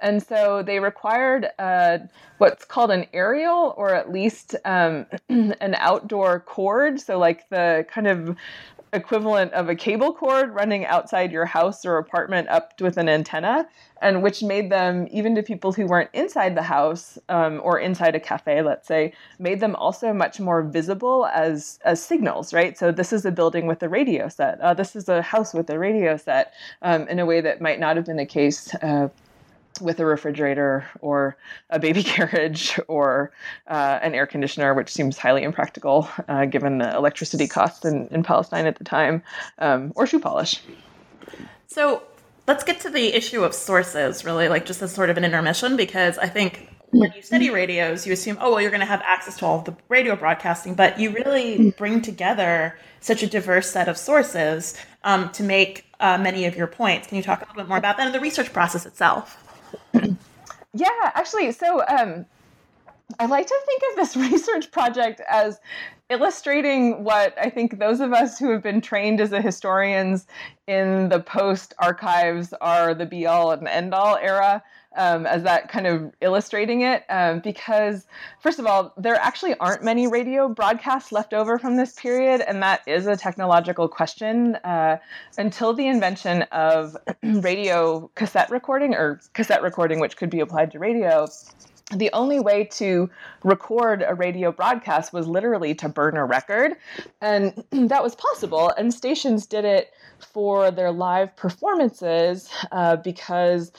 And 0.00 0.22
so 0.22 0.62
they 0.62 0.78
required 0.78 1.48
uh, 1.58 1.98
what's 2.38 2.64
called 2.64 2.92
an 2.92 3.06
aerial 3.12 3.74
or 3.76 3.94
at 3.94 4.12
least 4.12 4.54
um, 4.64 5.06
an 5.28 5.74
outdoor 5.78 6.40
cord. 6.40 7.00
So, 7.00 7.18
like 7.18 7.48
the 7.48 7.84
kind 7.90 8.06
of 8.06 8.36
equivalent 8.92 9.52
of 9.52 9.68
a 9.68 9.74
cable 9.74 10.12
cord 10.12 10.54
running 10.54 10.86
outside 10.86 11.32
your 11.32 11.44
house 11.44 11.84
or 11.84 11.98
apartment 11.98 12.48
up 12.48 12.80
with 12.80 12.96
an 12.96 13.08
antenna, 13.08 13.68
and 14.00 14.22
which 14.22 14.42
made 14.42 14.70
them, 14.70 15.06
even 15.10 15.34
to 15.34 15.42
people 15.42 15.72
who 15.72 15.86
weren't 15.86 16.10
inside 16.12 16.54
the 16.54 16.62
house 16.62 17.18
um, 17.28 17.60
or 17.62 17.78
inside 17.78 18.14
a 18.14 18.20
cafe, 18.20 18.62
let's 18.62 18.86
say, 18.86 19.12
made 19.38 19.60
them 19.60 19.74
also 19.76 20.12
much 20.12 20.40
more 20.40 20.62
visible 20.62 21.26
as 21.26 21.78
as 21.84 22.02
signals, 22.02 22.54
right? 22.54 22.78
So 22.78 22.92
this 22.92 23.12
is 23.12 23.24
a 23.24 23.30
building 23.30 23.66
with 23.66 23.82
a 23.82 23.88
radio 23.88 24.28
set. 24.28 24.60
Uh, 24.60 24.74
this 24.74 24.94
is 24.96 25.08
a 25.08 25.22
house 25.22 25.54
with 25.54 25.68
a 25.70 25.78
radio 25.78 26.16
set, 26.16 26.54
um, 26.82 27.08
in 27.08 27.18
a 27.18 27.26
way 27.26 27.40
that 27.40 27.60
might 27.60 27.80
not 27.80 27.96
have 27.96 28.06
been 28.06 28.16
the 28.16 28.26
case. 28.26 28.74
Uh, 28.76 29.08
with 29.80 30.00
a 30.00 30.06
refrigerator 30.06 30.86
or 31.00 31.36
a 31.70 31.78
baby 31.78 32.02
carriage 32.14 32.78
or 32.88 33.32
uh, 33.68 33.98
an 34.02 34.14
air 34.14 34.26
conditioner, 34.26 34.74
which 34.74 34.90
seems 34.90 35.16
highly 35.18 35.42
impractical 35.42 36.08
uh, 36.28 36.44
given 36.44 36.78
the 36.78 36.94
electricity 36.94 37.46
costs 37.46 37.84
in, 37.84 38.08
in 38.08 38.22
Palestine 38.22 38.66
at 38.66 38.76
the 38.76 38.84
time, 38.84 39.22
um, 39.58 39.92
or 39.96 40.06
shoe 40.06 40.20
polish. 40.20 40.60
So 41.66 42.02
let's 42.46 42.64
get 42.64 42.80
to 42.80 42.90
the 42.90 43.14
issue 43.14 43.44
of 43.44 43.54
sources, 43.54 44.24
really, 44.24 44.48
like 44.48 44.66
just 44.66 44.82
as 44.82 44.92
sort 44.92 45.10
of 45.10 45.16
an 45.16 45.24
intermission, 45.24 45.76
because 45.76 46.18
I 46.18 46.28
think 46.28 46.68
when 46.90 47.12
you 47.14 47.22
study 47.22 47.50
radios, 47.50 48.06
you 48.06 48.12
assume, 48.12 48.38
oh, 48.40 48.50
well, 48.50 48.60
you're 48.60 48.70
going 48.70 48.80
to 48.80 48.86
have 48.86 49.02
access 49.04 49.36
to 49.38 49.46
all 49.46 49.58
of 49.58 49.64
the 49.66 49.76
radio 49.88 50.16
broadcasting, 50.16 50.74
but 50.74 50.98
you 50.98 51.10
really 51.10 51.70
bring 51.72 52.00
together 52.00 52.78
such 53.00 53.22
a 53.22 53.26
diverse 53.26 53.70
set 53.70 53.88
of 53.88 53.98
sources 53.98 54.74
um, 55.04 55.30
to 55.32 55.42
make 55.42 55.84
uh, 56.00 56.16
many 56.16 56.46
of 56.46 56.56
your 56.56 56.66
points. 56.66 57.06
Can 57.06 57.16
you 57.16 57.22
talk 57.22 57.40
a 57.40 57.44
little 57.44 57.62
bit 57.62 57.68
more 57.68 57.76
about 57.76 57.98
that 57.98 58.06
and 58.06 58.14
the 58.14 58.20
research 58.20 58.52
process 58.52 58.86
itself? 58.86 59.44
yeah, 60.74 60.88
actually, 61.14 61.52
so 61.52 61.84
um, 61.86 62.26
I 63.18 63.26
like 63.26 63.46
to 63.46 63.60
think 63.66 63.82
of 63.90 63.96
this 63.96 64.16
research 64.32 64.70
project 64.70 65.20
as 65.28 65.60
illustrating 66.10 67.04
what 67.04 67.34
I 67.38 67.50
think 67.50 67.78
those 67.78 68.00
of 68.00 68.12
us 68.12 68.38
who 68.38 68.50
have 68.50 68.62
been 68.62 68.80
trained 68.80 69.20
as 69.20 69.30
historians 69.42 70.26
in 70.66 71.10
the 71.10 71.20
post 71.20 71.74
archives 71.78 72.54
are 72.60 72.94
the 72.94 73.04
be 73.04 73.26
all 73.26 73.50
and 73.50 73.68
end 73.68 73.92
all 73.92 74.16
era 74.16 74.62
um, 74.98 75.26
as 75.26 75.44
that 75.44 75.68
kind 75.68 75.86
of 75.86 76.12
illustrating 76.20 76.82
it. 76.82 77.04
Um, 77.08 77.40
because, 77.40 78.06
first 78.40 78.58
of 78.58 78.66
all, 78.66 78.92
there 78.98 79.14
actually 79.14 79.54
aren't 79.54 79.82
many 79.82 80.06
radio 80.06 80.48
broadcasts 80.48 81.12
left 81.12 81.32
over 81.32 81.58
from 81.58 81.76
this 81.76 81.94
period, 81.94 82.42
and 82.42 82.62
that 82.62 82.82
is 82.86 83.06
a 83.06 83.16
technological 83.16 83.88
question. 83.88 84.56
Uh, 84.56 84.98
until 85.38 85.72
the 85.72 85.86
invention 85.86 86.42
of 86.52 86.96
radio 87.22 88.10
cassette 88.14 88.50
recording 88.50 88.94
or 88.94 89.20
cassette 89.32 89.62
recording, 89.62 90.00
which 90.00 90.16
could 90.16 90.30
be 90.30 90.40
applied 90.40 90.70
to 90.72 90.78
radio, 90.78 91.26
the 91.94 92.10
only 92.12 92.38
way 92.38 92.64
to 92.64 93.08
record 93.44 94.04
a 94.06 94.14
radio 94.14 94.52
broadcast 94.52 95.12
was 95.12 95.26
literally 95.26 95.74
to 95.76 95.88
burn 95.88 96.16
a 96.16 96.24
record. 96.24 96.76
And 97.20 97.64
that 97.70 98.02
was 98.02 98.14
possible. 98.14 98.72
And 98.76 98.92
stations 98.92 99.46
did 99.46 99.64
it 99.64 99.92
for 100.18 100.70
their 100.70 100.90
live 100.90 101.34
performances 101.36 102.50
uh, 102.72 102.96
because 102.96 103.72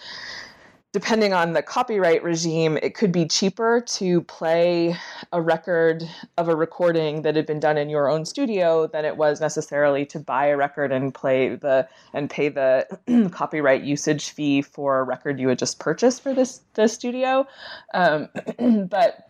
depending 0.91 1.33
on 1.33 1.53
the 1.53 1.61
copyright 1.61 2.23
regime, 2.23 2.77
it 2.81 2.95
could 2.95 3.11
be 3.11 3.27
cheaper 3.27 3.79
to 3.81 4.21
play 4.21 4.95
a 5.31 5.41
record 5.41 6.03
of 6.37 6.49
a 6.49 6.55
recording 6.55 7.21
that 7.21 7.35
had 7.35 7.45
been 7.45 7.59
done 7.59 7.77
in 7.77 7.89
your 7.89 8.09
own 8.09 8.25
studio 8.25 8.87
than 8.87 9.05
it 9.05 9.15
was 9.15 9.39
necessarily 9.39 10.05
to 10.07 10.19
buy 10.19 10.47
a 10.47 10.57
record 10.57 10.91
and 10.91 11.13
play 11.13 11.55
the 11.55 11.87
and 12.13 12.29
pay 12.29 12.49
the 12.49 13.29
copyright 13.31 13.83
usage 13.83 14.31
fee 14.31 14.61
for 14.63 14.99
a 14.99 15.03
record 15.03 15.39
you 15.39 15.47
had 15.47 15.59
just 15.59 15.79
purchased 15.79 16.23
for 16.23 16.33
this 16.33 16.61
the 16.73 16.87
studio. 16.87 17.47
Um, 17.93 18.27
but 18.89 19.29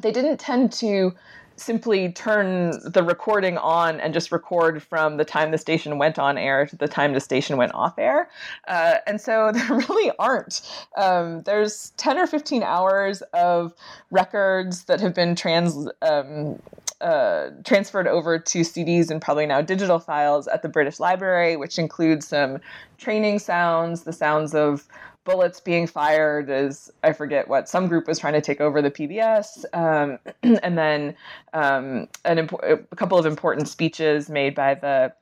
they 0.00 0.12
didn't 0.12 0.38
tend 0.38 0.72
to 0.74 1.12
simply 1.60 2.12
turn 2.12 2.70
the 2.90 3.02
recording 3.02 3.58
on 3.58 4.00
and 4.00 4.14
just 4.14 4.32
record 4.32 4.82
from 4.82 5.16
the 5.16 5.24
time 5.24 5.50
the 5.50 5.58
station 5.58 5.98
went 5.98 6.18
on 6.18 6.38
air 6.38 6.66
to 6.66 6.76
the 6.76 6.88
time 6.88 7.12
the 7.12 7.20
station 7.20 7.56
went 7.56 7.74
off 7.74 7.98
air. 7.98 8.30
Uh, 8.68 8.96
and 9.06 9.20
so 9.20 9.50
there 9.54 9.68
really 9.68 10.10
aren't. 10.18 10.62
Um, 10.96 11.42
there's 11.42 11.90
10 11.96 12.18
or 12.18 12.26
15 12.26 12.62
hours 12.62 13.22
of 13.34 13.74
records 14.10 14.84
that 14.84 15.00
have 15.00 15.14
been 15.14 15.34
trans. 15.34 15.88
Um, 16.02 16.60
uh, 17.00 17.48
transferred 17.64 18.06
over 18.06 18.38
to 18.38 18.60
CDs 18.60 19.10
and 19.10 19.22
probably 19.22 19.46
now 19.46 19.62
digital 19.62 19.98
files 19.98 20.46
at 20.48 20.60
the 20.60 20.68
British 20.68 21.00
Library, 21.00 21.56
which 21.56 21.78
includes 21.78 22.28
some 22.28 22.58
training 22.98 23.38
sounds, 23.38 24.02
the 24.02 24.12
sounds 24.12 24.54
of 24.54 24.86
bullets 25.30 25.60
being 25.60 25.86
fired 25.86 26.50
as 26.50 26.90
I 27.02 27.12
forget 27.12 27.48
what 27.48 27.68
some 27.68 27.86
group 27.86 28.08
was 28.08 28.18
trying 28.18 28.32
to 28.34 28.40
take 28.40 28.60
over 28.60 28.82
the 28.82 28.90
PBS, 28.90 29.64
um, 29.72 30.18
and 30.62 30.76
then 30.76 31.14
um, 31.52 32.08
an 32.24 32.48
a 32.62 32.76
couple 32.96 33.18
of 33.18 33.26
important 33.26 33.68
speeches 33.68 34.28
made 34.28 34.54
by 34.54 34.74
the, 34.74 35.12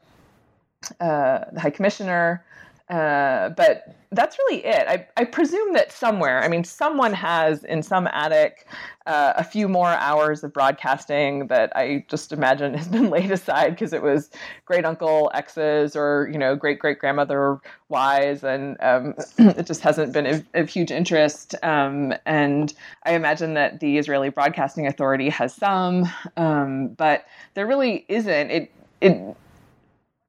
uh, 1.01 1.45
the 1.53 1.61
High 1.61 1.71
Commissioner. 1.71 2.45
Uh, 2.91 3.51
but 3.51 3.95
that's 4.13 4.39
really 4.39 4.65
it. 4.65 4.89
I, 4.89 5.07
I, 5.19 5.25
presume 5.25 5.75
that 5.75 5.93
somewhere, 5.93 6.43
I 6.43 6.49
mean, 6.49 6.65
someone 6.65 7.13
has 7.13 7.63
in 7.65 7.83
some 7.83 8.07
attic 8.07 8.67
uh, 9.05 9.35
a 9.37 9.45
few 9.45 9.69
more 9.69 9.89
hours 9.89 10.43
of 10.43 10.55
broadcasting 10.55 11.49
that 11.49 11.71
I 11.77 12.07
just 12.09 12.33
imagine 12.33 12.73
has 12.73 12.89
been 12.89 13.11
laid 13.17 13.31
aside 13.31 13.71
because 13.71 13.93
it 13.93 14.01
was 14.01 14.31
great 14.65 14.87
uncle 14.87 15.31
X's 15.35 15.95
or, 15.95 16.31
you 16.33 16.39
know, 16.39 16.57
great 16.57 16.79
great 16.79 16.99
grandmother 16.99 17.61
Y's, 17.91 18.43
and 18.43 18.79
um, 18.81 19.15
it 19.39 19.67
just 19.67 19.83
hasn't 19.83 20.15
been 20.15 20.25
of, 20.25 20.47
of 20.55 20.71
huge 20.71 20.91
interest. 20.91 21.55
Um, 21.63 22.15
and 22.25 22.73
I 23.05 23.13
imagine 23.13 23.53
that 23.55 23.81
the 23.81 23.99
Israeli 23.99 24.31
Broadcasting 24.31 24.87
Authority 24.87 25.29
has 25.29 25.55
some, 25.55 26.09
um, 26.39 26.89
but 26.89 27.27
there 27.53 27.67
really 27.67 28.07
isn't. 28.09 28.51
It, 28.51 28.73
it, 29.03 29.37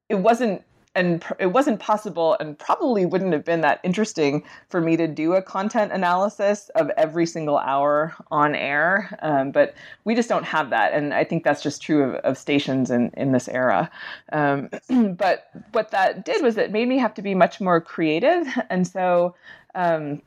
it 0.09 0.15
wasn't 0.15 0.63
and 0.95 1.23
it 1.39 1.47
wasn't 1.47 1.79
possible 1.79 2.35
and 2.39 2.57
probably 2.57 3.05
wouldn't 3.05 3.31
have 3.31 3.45
been 3.45 3.61
that 3.61 3.79
interesting 3.83 4.43
for 4.69 4.81
me 4.81 4.97
to 4.97 5.07
do 5.07 5.33
a 5.33 5.41
content 5.41 5.91
analysis 5.91 6.69
of 6.75 6.89
every 6.97 7.25
single 7.25 7.57
hour 7.57 8.15
on 8.31 8.55
air 8.55 9.17
um, 9.21 9.51
but 9.51 9.75
we 10.03 10.15
just 10.15 10.29
don't 10.29 10.45
have 10.45 10.69
that 10.71 10.93
and 10.93 11.13
i 11.13 11.23
think 11.23 11.43
that's 11.43 11.61
just 11.61 11.81
true 11.81 12.03
of, 12.03 12.15
of 12.15 12.37
stations 12.37 12.89
in, 12.91 13.11
in 13.15 13.31
this 13.31 13.47
era. 13.47 13.89
Um, 14.31 14.69
but 15.15 15.49
what 15.71 15.91
that 15.91 16.25
did 16.25 16.41
was 16.41 16.57
it 16.57 16.71
made 16.71 16.87
me 16.87 16.97
have 16.97 17.13
to 17.15 17.21
be 17.21 17.35
much 17.35 17.61
more 17.61 17.79
creative 17.79 18.47
and 18.69 18.87
so 18.87 19.35
um, 19.75 20.21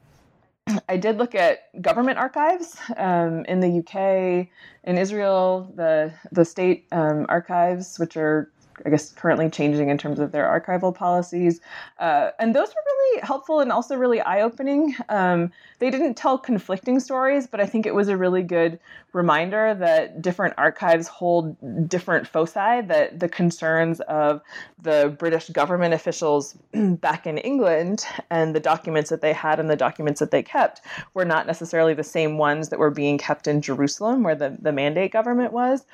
I 0.88 0.96
did 0.96 1.18
look 1.18 1.34
at 1.34 1.82
government 1.82 2.18
archives 2.18 2.76
um, 2.96 3.44
in 3.46 3.60
the 3.60 3.80
UK, 3.80 4.48
in 4.84 4.96
Israel, 4.96 5.72
the 5.74 6.12
the 6.30 6.44
state 6.44 6.86
um, 6.92 7.26
archives, 7.28 7.98
which 7.98 8.16
are 8.16 8.48
I 8.84 8.90
guess, 8.90 9.12
currently 9.12 9.50
changing 9.50 9.88
in 9.88 9.98
terms 9.98 10.18
of 10.18 10.32
their 10.32 10.44
archival 10.44 10.94
policies. 10.94 11.60
Uh, 11.98 12.30
and 12.38 12.54
those 12.54 12.68
were 12.68 12.82
really 12.86 13.20
helpful 13.22 13.60
and 13.60 13.72
also 13.72 13.96
really 13.96 14.20
eye 14.20 14.42
opening. 14.42 14.94
Um, 15.08 15.52
they 15.78 15.90
didn't 15.90 16.14
tell 16.14 16.38
conflicting 16.38 17.00
stories, 17.00 17.46
but 17.46 17.60
I 17.60 17.66
think 17.66 17.86
it 17.86 17.94
was 17.94 18.08
a 18.08 18.16
really 18.16 18.42
good 18.42 18.78
reminder 19.12 19.74
that 19.74 20.22
different 20.22 20.54
archives 20.56 21.08
hold 21.08 21.88
different 21.88 22.26
foci, 22.26 22.80
that 22.82 23.18
the 23.18 23.28
concerns 23.28 24.00
of 24.02 24.40
the 24.80 25.14
British 25.18 25.48
government 25.50 25.94
officials 25.94 26.56
back 26.72 27.26
in 27.26 27.38
England 27.38 28.04
and 28.30 28.54
the 28.54 28.60
documents 28.60 29.10
that 29.10 29.20
they 29.20 29.32
had 29.32 29.60
and 29.60 29.68
the 29.68 29.76
documents 29.76 30.20
that 30.20 30.30
they 30.30 30.42
kept 30.42 30.80
were 31.14 31.24
not 31.24 31.46
necessarily 31.46 31.94
the 31.94 32.04
same 32.04 32.38
ones 32.38 32.68
that 32.68 32.78
were 32.78 32.90
being 32.90 33.18
kept 33.18 33.46
in 33.46 33.60
Jerusalem, 33.60 34.22
where 34.22 34.34
the, 34.34 34.56
the 34.60 34.72
mandate 34.72 35.12
government 35.12 35.52
was. 35.52 35.84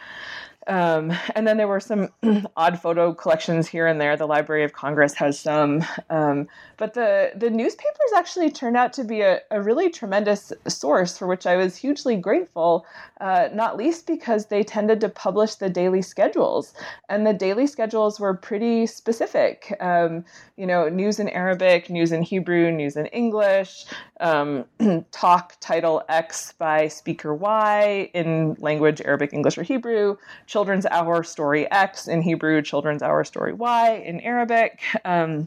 Um, 0.69 1.13
and 1.35 1.47
then 1.47 1.57
there 1.57 1.67
were 1.67 1.81
some 1.81 2.11
odd 2.57 2.79
photo 2.81 3.15
collections 3.15 3.67
here 3.67 3.87
and 3.87 3.99
there. 3.99 4.17
The 4.17 4.27
Library 4.27 4.65
of 4.65 4.75
Congress 4.75 5.15
has 5.15 5.41
some, 5.41 5.83
um, 6.11 6.47
but 6.77 6.93
the 6.93 7.33
the 7.35 7.49
newspapers 7.49 8.13
actually 8.15 8.51
turned 8.51 8.77
out 8.77 8.93
to 8.95 9.05
be 9.05 9.23
a, 9.23 9.41
a 9.51 9.63
really 9.63 9.89
tremendous 9.89 10.53
source 10.67 11.17
for 11.17 11.27
which 11.27 11.47
I 11.47 11.57
was 11.57 11.77
hugely 11.77 12.17
grateful. 12.17 12.85
Uh, 13.21 13.49
not 13.53 13.79
least 13.79 14.07
because 14.07 14.47
they 14.47 14.63
tended 14.63 15.01
to 15.01 15.09
publish 15.09 15.55
the 15.55 15.71
daily 15.71 16.03
schedules, 16.03 16.75
and 17.09 17.27
the 17.27 17.33
daily 17.33 17.67
schedules 17.67 18.21
were 18.21 18.35
pretty 18.35 18.87
specific. 18.87 19.75
Um, 19.81 20.25
you 20.57 20.67
know, 20.67 20.89
news 20.91 21.19
in 21.19 21.31
Arabic, 21.31 21.89
news 21.89 22.13
in 22.13 22.23
Hebrew, 22.23 22.71
news 22.71 22.97
in 22.97 23.07
English, 23.07 23.87
um, 24.21 24.67
talk 25.13 25.57
title 25.61 26.03
X 26.11 26.53
by 26.59 26.89
speaker 26.89 27.35
Y 27.35 28.11
in 28.13 28.55
language 28.59 29.01
Arabic, 29.01 29.33
English, 29.33 29.57
or 29.57 29.63
Hebrew 29.63 30.17
children's 30.59 30.87
hour 30.87 31.23
story 31.23 31.71
X 31.71 32.09
in 32.09 32.21
Hebrew, 32.21 32.61
children's 32.63 33.01
hour 33.01 33.23
story 33.23 33.53
Y 33.53 34.03
in 34.05 34.19
Arabic. 34.23 34.81
Um, 35.05 35.47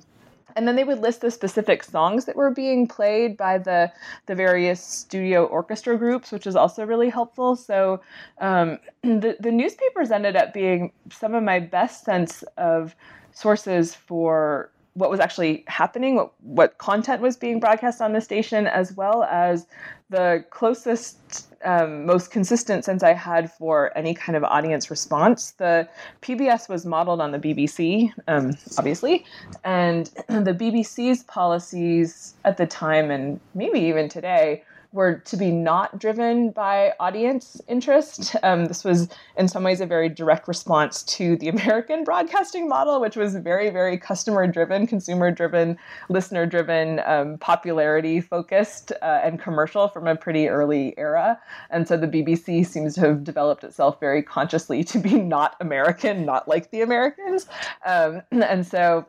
and 0.55 0.65
then 0.65 0.77
they 0.77 0.85
would 0.85 0.99
list 0.99 1.19
the 1.19 1.29
specific 1.29 1.83
songs 1.83 2.23
that 2.25 2.37
were 2.37 2.49
being 2.49 2.87
played 2.87 3.35
by 3.35 3.57
the 3.57 3.91
the 4.27 4.35
various 4.35 4.81
studio 4.81 5.43
orchestra 5.47 5.97
groups, 5.97 6.31
which 6.31 6.47
is 6.47 6.55
also 6.55 6.85
really 6.85 7.09
helpful. 7.09 7.57
So 7.57 7.99
um, 8.39 8.79
the 9.03 9.35
the 9.37 9.51
newspapers 9.51 10.11
ended 10.11 10.37
up 10.37 10.53
being 10.53 10.93
some 11.11 11.35
of 11.35 11.43
my 11.43 11.59
best 11.59 12.05
sense 12.05 12.45
of 12.57 12.95
sources 13.33 13.93
for 13.93 14.71
what 14.93 15.09
was 15.09 15.19
actually 15.19 15.65
happening, 15.67 16.15
what, 16.15 16.31
what 16.41 16.77
content 16.77 17.21
was 17.21 17.35
being 17.35 17.59
broadcast 17.59 18.01
on 18.01 18.13
the 18.13 18.21
station, 18.21 18.65
as 18.67 18.93
well 18.93 19.23
as 19.23 19.67
the 20.11 20.43
closest, 20.49 21.47
um, 21.63 22.05
most 22.05 22.31
consistent 22.31 22.83
sense 22.85 23.01
I 23.01 23.13
had 23.13 23.51
for 23.51 23.97
any 23.97 24.13
kind 24.13 24.35
of 24.35 24.43
audience 24.43 24.91
response. 24.91 25.51
The 25.51 25.87
PBS 26.21 26.69
was 26.69 26.85
modeled 26.85 27.21
on 27.21 27.31
the 27.31 27.39
BBC, 27.39 28.11
um, 28.27 28.51
obviously, 28.77 29.25
and 29.63 30.05
the 30.27 30.53
BBC's 30.53 31.23
policies 31.23 32.35
at 32.43 32.57
the 32.57 32.67
time, 32.67 33.09
and 33.09 33.39
maybe 33.55 33.79
even 33.79 34.09
today, 34.09 34.63
were 34.93 35.15
to 35.19 35.37
be 35.37 35.51
not 35.51 35.99
driven 35.99 36.51
by 36.51 36.93
audience 36.99 37.61
interest. 37.67 38.35
Um, 38.43 38.65
this 38.65 38.83
was, 38.83 39.07
in 39.37 39.47
some 39.47 39.63
ways, 39.63 39.79
a 39.79 39.85
very 39.85 40.09
direct 40.09 40.47
response 40.47 41.03
to 41.03 41.37
the 41.37 41.47
American 41.47 42.03
broadcasting 42.05 42.67
model, 42.67 42.99
which 42.99 43.15
was 43.15 43.35
very, 43.35 43.69
very 43.69 43.97
customer 43.97 44.45
driven, 44.47 44.85
consumer 44.85 45.31
driven, 45.31 45.77
listener 46.09 46.45
driven, 46.45 47.01
um, 47.05 47.37
popularity 47.37 48.19
focused, 48.19 48.91
uh, 49.01 49.21
and 49.23 49.39
commercial 49.39 49.87
from 49.87 50.07
a 50.07 50.15
pretty 50.15 50.49
early 50.49 50.93
era. 50.97 51.39
And 51.69 51.87
so 51.87 51.95
the 51.95 52.07
BBC 52.07 52.65
seems 52.65 52.95
to 52.95 53.01
have 53.01 53.23
developed 53.23 53.63
itself 53.63 53.99
very 53.99 54.21
consciously 54.21 54.83
to 54.85 54.99
be 54.99 55.15
not 55.21 55.55
American, 55.61 56.25
not 56.25 56.47
like 56.47 56.71
the 56.71 56.81
Americans. 56.81 57.47
Um, 57.85 58.21
and 58.31 58.67
so 58.67 59.05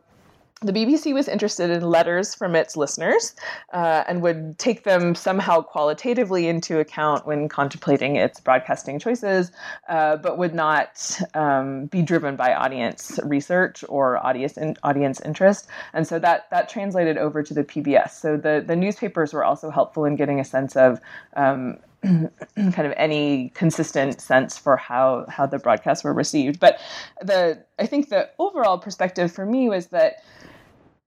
the 0.62 0.72
BBC 0.72 1.12
was 1.12 1.28
interested 1.28 1.70
in 1.70 1.82
letters 1.82 2.34
from 2.34 2.54
its 2.54 2.76
listeners 2.76 3.34
uh, 3.72 4.04
and 4.06 4.22
would 4.22 4.58
take 4.58 4.84
them 4.84 5.14
somehow 5.14 5.60
qualitatively 5.60 6.46
into 6.48 6.78
account 6.78 7.26
when 7.26 7.48
contemplating 7.48 8.16
its 8.16 8.40
broadcasting 8.40 8.98
choices, 8.98 9.50
uh, 9.88 10.16
but 10.16 10.38
would 10.38 10.54
not 10.54 11.20
um, 11.34 11.86
be 11.86 12.02
driven 12.02 12.36
by 12.36 12.54
audience 12.54 13.18
research 13.24 13.84
or 13.88 14.24
audience 14.24 14.56
in, 14.56 14.76
audience 14.82 15.20
interest. 15.20 15.66
And 15.92 16.06
so 16.06 16.18
that 16.20 16.48
that 16.50 16.68
translated 16.68 17.18
over 17.18 17.42
to 17.42 17.54
the 17.54 17.64
PBS. 17.64 18.10
So 18.10 18.36
the 18.36 18.62
the 18.66 18.76
newspapers 18.76 19.32
were 19.32 19.44
also 19.44 19.70
helpful 19.70 20.04
in 20.04 20.16
getting 20.16 20.38
a 20.38 20.44
sense 20.44 20.76
of 20.76 21.00
um, 21.34 21.78
kind 22.02 22.30
of 22.56 22.92
any 22.96 23.50
consistent 23.54 24.20
sense 24.20 24.58
for 24.58 24.76
how 24.76 25.24
how 25.28 25.46
the 25.46 25.58
broadcasts 25.58 26.02
were 26.02 26.12
received. 26.12 26.58
But 26.58 26.80
the 27.20 27.62
I 27.78 27.86
think 27.86 28.08
the 28.08 28.28
overall 28.38 28.78
perspective 28.78 29.30
for 29.30 29.46
me 29.46 29.68
was 29.68 29.88
that 29.88 30.22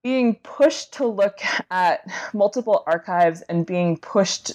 being 0.05 0.35
pushed 0.43 0.93
to 0.93 1.07
look 1.07 1.39
at 1.71 2.05
multiple 2.31 2.83
archives 2.85 3.41
and 3.49 3.65
being 3.65 3.97
pushed 3.97 4.51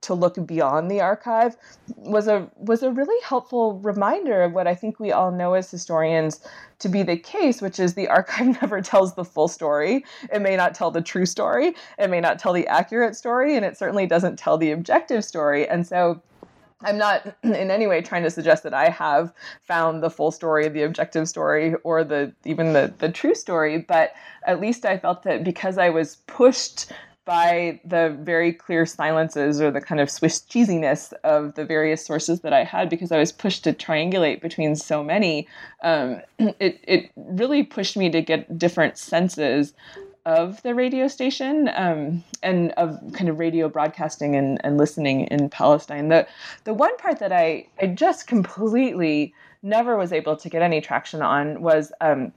to 0.00 0.14
look 0.14 0.46
beyond 0.46 0.88
the 0.88 1.00
archive 1.00 1.56
was 1.96 2.28
a 2.28 2.48
was 2.56 2.84
a 2.84 2.90
really 2.92 3.20
helpful 3.24 3.80
reminder 3.80 4.42
of 4.42 4.52
what 4.52 4.68
I 4.68 4.76
think 4.76 5.00
we 5.00 5.10
all 5.10 5.32
know 5.32 5.54
as 5.54 5.68
historians 5.68 6.38
to 6.78 6.88
be 6.88 7.02
the 7.02 7.16
case, 7.16 7.60
which 7.60 7.80
is 7.80 7.94
the 7.94 8.06
archive 8.06 8.46
never 8.62 8.80
tells 8.80 9.16
the 9.16 9.24
full 9.24 9.48
story. 9.48 10.04
It 10.32 10.40
may 10.40 10.54
not 10.54 10.72
tell 10.72 10.92
the 10.92 11.02
true 11.02 11.26
story, 11.26 11.74
it 11.98 12.08
may 12.08 12.20
not 12.20 12.38
tell 12.38 12.52
the 12.52 12.68
accurate 12.68 13.16
story, 13.16 13.56
and 13.56 13.64
it 13.64 13.76
certainly 13.76 14.06
doesn't 14.06 14.38
tell 14.38 14.56
the 14.56 14.70
objective 14.70 15.24
story. 15.24 15.68
And 15.68 15.84
so 15.84 16.22
I'm 16.84 16.98
not 16.98 17.36
in 17.42 17.70
any 17.70 17.86
way 17.86 18.02
trying 18.02 18.22
to 18.24 18.30
suggest 18.30 18.62
that 18.64 18.74
I 18.74 18.88
have 18.88 19.32
found 19.62 20.02
the 20.02 20.10
full 20.10 20.30
story, 20.30 20.68
the 20.68 20.82
objective 20.82 21.28
story, 21.28 21.74
or 21.84 22.04
the 22.04 22.32
even 22.44 22.72
the 22.72 22.92
the 22.98 23.08
true 23.08 23.34
story, 23.34 23.78
but 23.78 24.12
at 24.46 24.60
least 24.60 24.84
I 24.84 24.98
felt 24.98 25.22
that 25.24 25.44
because 25.44 25.78
I 25.78 25.90
was 25.90 26.16
pushed 26.26 26.92
by 27.24 27.80
the 27.84 28.16
very 28.22 28.52
clear 28.52 28.84
silences 28.84 29.60
or 29.60 29.70
the 29.70 29.80
kind 29.80 30.00
of 30.00 30.10
Swiss 30.10 30.40
cheesiness 30.40 31.12
of 31.22 31.54
the 31.54 31.64
various 31.64 32.04
sources 32.04 32.40
that 32.40 32.52
I 32.52 32.64
had, 32.64 32.88
because 32.88 33.12
I 33.12 33.18
was 33.18 33.30
pushed 33.30 33.62
to 33.64 33.72
triangulate 33.72 34.40
between 34.40 34.74
so 34.74 35.04
many, 35.04 35.46
um, 35.82 36.20
it 36.38 36.80
it 36.82 37.10
really 37.16 37.62
pushed 37.62 37.96
me 37.96 38.10
to 38.10 38.20
get 38.20 38.58
different 38.58 38.98
senses 38.98 39.72
of 40.24 40.62
the 40.62 40.74
radio 40.74 41.08
station 41.08 41.70
um, 41.74 42.22
and 42.42 42.70
of 42.72 42.98
kind 43.12 43.28
of 43.28 43.38
radio 43.38 43.68
broadcasting 43.68 44.36
and, 44.36 44.60
and 44.64 44.78
listening 44.78 45.22
in 45.22 45.48
Palestine. 45.48 46.08
The 46.08 46.26
the 46.64 46.74
one 46.74 46.96
part 46.96 47.18
that 47.18 47.32
I 47.32 47.66
I 47.80 47.86
just 47.88 48.26
completely 48.26 49.34
never 49.62 49.96
was 49.96 50.12
able 50.12 50.36
to 50.36 50.48
get 50.48 50.62
any 50.62 50.80
traction 50.80 51.22
on 51.22 51.62
was 51.62 51.92
um, 52.00 52.32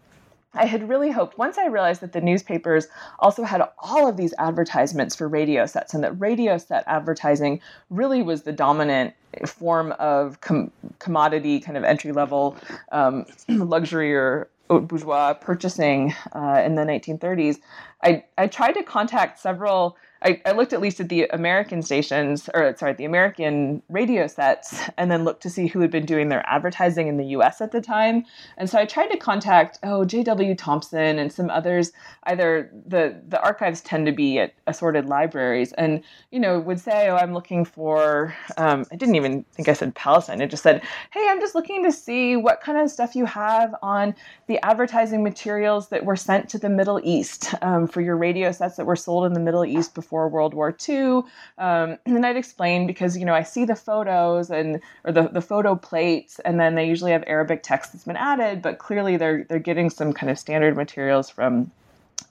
I 0.56 0.65
had 0.65 0.88
really 0.88 1.12
hoped 1.12 1.38
once 1.38 1.58
I 1.58 1.67
realized 1.67 2.02
that 2.02 2.13
the 2.13 2.21
newspapers 2.21 2.88
also 3.19 3.43
had 3.43 3.62
all 3.80 4.08
of 4.08 4.17
these 4.17 4.34
advertisements 4.38 5.15
for 5.15 5.28
radio 5.28 5.65
sets 5.65 5.93
and 5.93 6.04
that 6.04 6.19
radio 6.19 6.58
set 6.58 6.84
advertising 6.88 7.62
really 7.89 8.21
was 8.21 8.43
the 8.43 8.54
dominant 8.54 9.13
form 9.45 9.93
of 10.00 10.39
com- 10.41 10.71
commodity 11.00 11.60
kind 11.60 11.78
of 11.78 11.84
entry 11.84 12.13
level 12.13 12.56
um, 12.91 13.26
luxury 13.50 14.13
or 14.15 14.48
bourgeois 14.67 15.34
purchasing 15.34 16.13
uh, 16.34 16.62
in 16.65 16.75
the 16.75 16.84
1930s, 16.84 17.58
I, 18.04 18.23
I 18.38 18.47
tried 18.47 18.73
to 18.73 18.84
contact 18.84 19.39
several 19.39 19.97
I, 20.26 20.42
I, 20.44 20.54
looked 20.54 20.74
at 20.74 20.82
least 20.82 21.00
at 21.00 21.10
the 21.10 21.28
American 21.28 21.84
stations, 21.84 22.50
or 22.56 22.76
sorry, 22.78 22.94
the 22.94 23.06
American 23.06 23.84
radio 23.90 24.26
sets, 24.26 24.82
and 24.98 25.12
then 25.12 25.24
looked 25.24 25.44
to 25.44 25.52
see 25.52 25.68
who 25.68 25.82
had 25.82 25.92
been 25.92 26.06
doing 26.06 26.30
their 26.30 26.44
advertising 26.50 27.08
in 27.08 27.18
the 27.18 27.26
US 27.28 27.62
at 27.62 27.72
the 27.72 27.80
time. 27.80 28.26
And 28.58 28.68
so 28.68 28.80
I 28.80 28.86
tried 28.86 29.10
to 29.10 29.18
contact, 29.18 29.78
oh, 29.84 30.04
J.W. 30.04 30.56
Thompson 30.56 31.20
and 31.20 31.32
some 31.32 31.52
others. 31.52 31.92
Either 32.24 32.72
the, 32.88 33.22
the 33.28 33.40
archives 33.44 33.82
tend 33.82 34.08
to 34.08 34.12
be 34.12 34.40
at 34.40 34.56
assorted 34.66 35.06
libraries, 35.06 35.74
and, 35.74 36.02
you 36.32 36.40
know, 36.40 36.60
would 36.60 36.80
say, 36.80 37.08
oh, 37.10 37.18
I'm 37.18 37.34
looking 37.36 37.64
for, 37.64 38.36
um, 38.58 38.84
I 38.92 38.96
didn't 38.96 39.16
even 39.16 39.46
think 39.52 39.70
I 39.70 39.74
said 39.74 39.94
Palestine. 39.94 40.42
It 40.42 40.50
just 40.50 40.64
said, 40.64 40.82
hey, 41.12 41.28
I'm 41.30 41.40
just 41.40 41.54
looking 41.54 41.84
to 41.84 41.92
see 41.92 42.36
what 42.36 42.62
kind 42.62 42.80
of 42.80 42.90
stuff 42.90 43.16
you 43.16 43.26
have 43.26 43.76
on 43.84 44.16
the 44.48 44.58
advertising 44.66 45.24
materials 45.24 45.90
that 45.90 46.04
were 46.04 46.16
sent 46.16 46.50
to 46.50 46.58
the 46.58 46.70
Middle 46.70 47.00
East 47.04 47.54
um, 47.62 47.88
for 47.88 48.02
your 48.02 48.18
radio 48.18 48.52
sets 48.52 48.76
that 48.78 48.88
were 48.88 48.96
sold 48.96 49.28
in 49.28 49.34
the 49.34 49.40
Middle 49.40 49.64
East 49.64 49.94
before 49.94 50.14
before 50.15 50.30
World 50.30 50.54
War 50.54 50.75
II. 50.88 51.23
Um, 51.58 51.97
and 52.06 52.25
I'd 52.25 52.38
explain 52.38 52.88
because, 52.88 53.17
you 53.17 53.25
know, 53.25 53.34
I 53.34 53.43
see 53.43 53.65
the 53.65 53.75
photos 53.75 54.49
and, 54.49 54.80
or 55.04 55.12
the, 55.12 55.28
the 55.28 55.41
photo 55.41 55.75
plates, 55.75 56.39
and 56.45 56.60
then 56.60 56.75
they 56.75 56.88
usually 56.88 57.12
have 57.12 57.23
Arabic 57.28 57.63
text 57.63 57.91
that's 57.91 58.06
been 58.06 58.15
added, 58.15 58.62
but 58.62 58.78
clearly 58.78 59.17
they're, 59.17 59.43
they're 59.43 59.60
getting 59.60 59.89
some 59.89 60.13
kind 60.13 60.32
of 60.32 60.39
standard 60.39 60.78
materials 60.78 61.30
from 61.30 61.69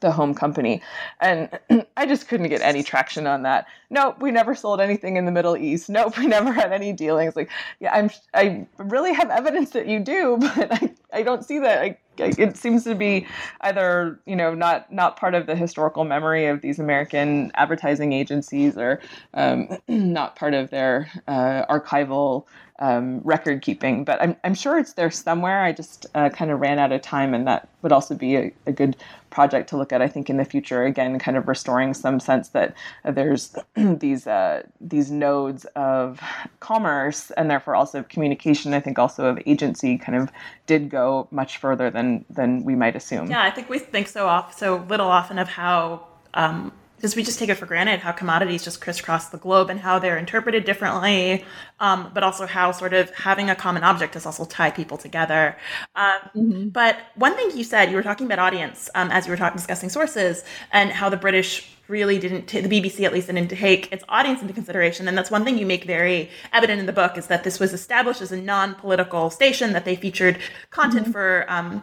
the 0.00 0.12
home 0.12 0.34
company. 0.34 0.82
And 1.20 1.48
I 1.96 2.06
just 2.06 2.28
couldn't 2.28 2.48
get 2.48 2.60
any 2.60 2.82
traction 2.82 3.26
on 3.26 3.42
that. 3.42 3.66
Nope, 3.90 4.20
we 4.20 4.30
never 4.30 4.54
sold 4.54 4.80
anything 4.80 5.16
in 5.16 5.24
the 5.24 5.32
Middle 5.32 5.56
East. 5.56 5.88
Nope, 5.88 6.18
we 6.18 6.26
never 6.26 6.52
had 6.52 6.72
any 6.72 6.92
dealings. 6.92 7.36
Like, 7.36 7.50
yeah, 7.80 7.92
I'm 7.92 8.10
I 8.34 8.66
really 8.78 9.12
have 9.14 9.30
evidence 9.30 9.70
that 9.70 9.86
you 9.86 10.00
do, 10.00 10.36
but 10.40 10.72
I, 10.72 10.94
I 11.12 11.22
don't 11.22 11.44
see 11.44 11.58
that. 11.58 11.82
I, 11.82 11.98
it 12.16 12.56
seems 12.56 12.84
to 12.84 12.94
be 12.94 13.26
either 13.62 14.20
you 14.24 14.36
know 14.36 14.54
not 14.54 14.92
not 14.92 15.16
part 15.16 15.34
of 15.34 15.46
the 15.46 15.56
historical 15.56 16.04
memory 16.04 16.46
of 16.46 16.60
these 16.60 16.78
American 16.78 17.50
advertising 17.54 18.12
agencies 18.12 18.76
or 18.76 19.00
um, 19.34 19.78
not 19.88 20.36
part 20.36 20.54
of 20.54 20.70
their 20.70 21.10
uh, 21.26 21.64
archival 21.66 22.44
um, 22.78 23.20
record 23.24 23.62
keeping. 23.62 24.04
But 24.04 24.20
I'm 24.20 24.36
I'm 24.44 24.54
sure 24.54 24.78
it's 24.78 24.94
there 24.94 25.10
somewhere. 25.10 25.62
I 25.62 25.72
just 25.72 26.06
uh, 26.14 26.28
kind 26.30 26.50
of 26.50 26.60
ran 26.60 26.78
out 26.78 26.92
of 26.92 27.02
time, 27.02 27.34
and 27.34 27.46
that 27.46 27.68
would 27.82 27.92
also 27.92 28.14
be 28.14 28.36
a, 28.36 28.52
a, 28.66 28.72
good 28.72 28.96
project 29.34 29.68
to 29.68 29.76
look 29.76 29.92
at. 29.92 30.00
I 30.00 30.06
think 30.08 30.30
in 30.30 30.36
the 30.36 30.44
future, 30.44 30.84
again, 30.84 31.18
kind 31.18 31.36
of 31.36 31.48
restoring 31.48 31.92
some 31.92 32.20
sense 32.20 32.50
that 32.50 32.74
there's 33.04 33.56
these 33.76 34.26
uh, 34.26 34.62
these 34.80 35.10
nodes 35.10 35.64
of 35.74 36.20
commerce 36.60 37.32
and 37.32 37.50
therefore 37.50 37.74
also 37.74 38.04
communication. 38.04 38.72
I 38.72 38.80
think 38.80 38.98
also 38.98 39.26
of 39.26 39.38
agency 39.44 39.98
kind 39.98 40.16
of 40.16 40.30
did 40.66 40.88
go 40.88 41.26
much 41.30 41.58
further 41.58 41.90
than 41.90 42.24
than 42.30 42.64
we 42.64 42.76
might 42.76 42.94
assume. 42.94 43.28
Yeah, 43.28 43.42
I 43.42 43.50
think 43.50 43.68
we 43.68 43.80
think 43.80 44.06
so 44.06 44.26
off 44.28 44.56
so 44.56 44.86
little 44.88 45.08
often 45.08 45.38
of 45.38 45.48
how. 45.48 46.06
Um, 46.34 46.72
because 47.04 47.16
we 47.16 47.22
just 47.22 47.38
take 47.38 47.50
it 47.50 47.56
for 47.56 47.66
granted 47.66 48.00
how 48.00 48.12
commodities 48.12 48.64
just 48.64 48.80
crisscross 48.80 49.28
the 49.28 49.36
globe 49.36 49.68
and 49.68 49.78
how 49.78 49.98
they're 49.98 50.16
interpreted 50.16 50.64
differently, 50.64 51.44
um, 51.78 52.10
but 52.14 52.22
also 52.22 52.46
how 52.46 52.72
sort 52.72 52.94
of 52.94 53.10
having 53.10 53.50
a 53.50 53.54
common 53.54 53.84
object 53.84 54.14
does 54.14 54.24
also 54.24 54.46
tie 54.46 54.70
people 54.70 54.96
together. 54.96 55.54
Um, 55.96 56.20
mm-hmm. 56.34 56.68
But 56.68 56.96
one 57.16 57.36
thing 57.36 57.54
you 57.54 57.62
said, 57.62 57.90
you 57.90 57.96
were 57.96 58.02
talking 58.02 58.24
about 58.24 58.38
audience 58.38 58.88
um, 58.94 59.10
as 59.10 59.26
you 59.26 59.32
were 59.32 59.36
talking 59.36 59.58
discussing 59.58 59.90
sources 59.90 60.44
and 60.72 60.90
how 60.92 61.10
the 61.10 61.18
British 61.18 61.68
really 61.88 62.18
didn't 62.18 62.46
t- 62.46 62.62
the 62.62 62.80
BBC 62.80 63.04
at 63.04 63.12
least 63.12 63.26
didn't 63.26 63.48
take 63.48 63.92
its 63.92 64.02
audience 64.08 64.40
into 64.40 64.54
consideration 64.54 65.06
and 65.06 65.18
that's 65.18 65.30
one 65.30 65.44
thing 65.44 65.58
you 65.58 65.66
make 65.66 65.84
very 65.84 66.30
evident 66.54 66.80
in 66.80 66.86
the 66.86 66.94
book 66.94 67.18
is 67.18 67.26
that 67.26 67.44
this 67.44 67.60
was 67.60 67.74
established 67.74 68.22
as 68.22 68.32
a 68.32 68.40
non-political 68.40 69.28
station 69.28 69.74
that 69.74 69.84
they 69.84 69.94
featured 69.94 70.38
content 70.70 71.02
mm-hmm. 71.02 71.12
for 71.12 71.44
um, 71.48 71.82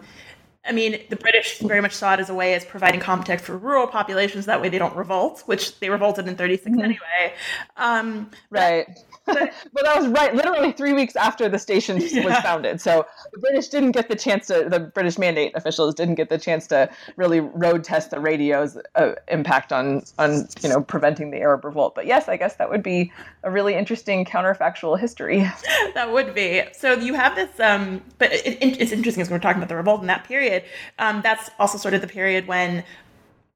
I 0.64 0.72
mean, 0.74 1.02
the 1.10 1.16
British 1.16 1.58
very 1.60 1.82
much 1.82 1.94
saw 1.94 2.14
it 2.14 2.20
as 2.20 2.30
a 2.30 2.36
way 2.36 2.54
as 2.54 2.64
providing 2.64 3.00
context 3.00 3.46
for 3.46 3.58
rural 3.58 3.88
populations. 3.88 4.46
That 4.46 4.62
way, 4.62 4.70
they 4.70 4.78
don't 4.78 4.96
revolt, 4.96 5.42
which 5.48 5.80
they 5.80 5.90
revolted 5.90 6.28
in 6.28 6.36
'36 6.36 6.70
mm-hmm. 6.70 6.82
anyway. 6.82 7.34
Um, 7.78 8.30
right. 8.52 8.86
But, 8.88 9.11
but 9.26 9.84
that 9.84 9.98
was 9.98 10.08
right, 10.08 10.34
literally 10.34 10.72
three 10.72 10.94
weeks 10.94 11.16
after 11.16 11.48
the 11.48 11.60
station 11.60 11.98
yeah. 12.00 12.26
was 12.26 12.36
founded. 12.38 12.82
So 12.82 13.06
the 13.32 13.40
British 13.40 13.68
didn't 13.68 13.92
get 13.92 14.10
the 14.10 14.16
chance 14.16 14.48
to. 14.48 14.68
The 14.70 14.80
British 14.80 15.18
mandate 15.18 15.52
officials 15.56 15.94
didn't 15.96 16.16
get 16.16 16.30
the 16.30 16.38
chance 16.38 16.68
to 16.68 16.90
really 17.16 17.40
road 17.40 17.84
test 17.84 18.12
the 18.12 18.20
radio's 18.20 18.78
uh, 18.96 19.14
impact 19.28 19.72
on 19.72 20.04
on 20.18 20.48
you 20.62 20.70
know 20.70 20.82
preventing 20.82 21.32
the 21.32 21.38
Arab 21.38 21.64
revolt. 21.66 21.96
But 21.96 22.06
yes, 22.06 22.28
I 22.28 22.38
guess 22.38 22.56
that 22.56 22.70
would 22.70 22.84
be 22.84 23.12
a 23.44 23.52
really 23.52 23.76
interesting 23.76 24.26
counterfactual 24.26 25.00
history. 25.00 25.42
that 25.94 26.12
would 26.12 26.34
be. 26.34 26.64
So 26.74 26.94
you 26.94 27.14
have 27.14 27.36
this, 27.36 27.60
um, 27.60 28.02
but 28.18 28.32
it, 28.32 28.58
it, 28.62 28.82
it's 28.82 28.92
interesting 28.92 29.22
as 29.22 29.30
we're 29.30 29.40
talking 29.40 29.58
about 29.58 29.70
the 29.70 29.76
revolt 29.76 30.02
in 30.02 30.08
that 30.08 30.24
period. 30.24 30.64
Um, 31.00 31.22
that's 31.22 31.50
also 31.60 31.78
sort 31.78 31.94
of 31.94 32.02
the 32.02 32.08
period 32.08 32.48
when 32.48 32.84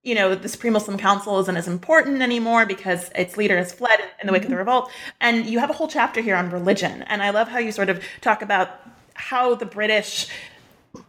you 0.05 0.13
know, 0.13 0.35
the 0.35 0.47
Supreme 0.47 0.73
Muslim 0.73 0.97
Council 0.97 1.39
isn't 1.39 1.57
as 1.57 1.67
important 1.67 2.21
anymore 2.21 2.65
because 2.65 3.09
its 3.15 3.35
leader 3.35 3.57
has 3.57 3.73
fled 3.73 3.99
in 4.21 4.27
the 4.27 4.33
wake 4.33 4.43
of 4.43 4.49
the 4.49 4.53
mm-hmm. 4.53 4.59
revolt. 4.59 4.91
And 5.19 5.47
you 5.47 5.59
have 5.59 5.71
a 5.71 5.73
whole 5.73 5.87
chapter 5.87 6.21
here 6.21 6.35
on 6.35 6.51
religion. 6.51 7.01
And 7.03 7.23
I 7.23 7.31
love 7.31 7.49
how 7.49 7.57
you 7.57 7.71
sort 7.71 7.89
of 7.89 8.01
talk 8.21 8.43
about 8.43 8.69
how 9.15 9.55
the 9.55 9.65
British 9.65 10.29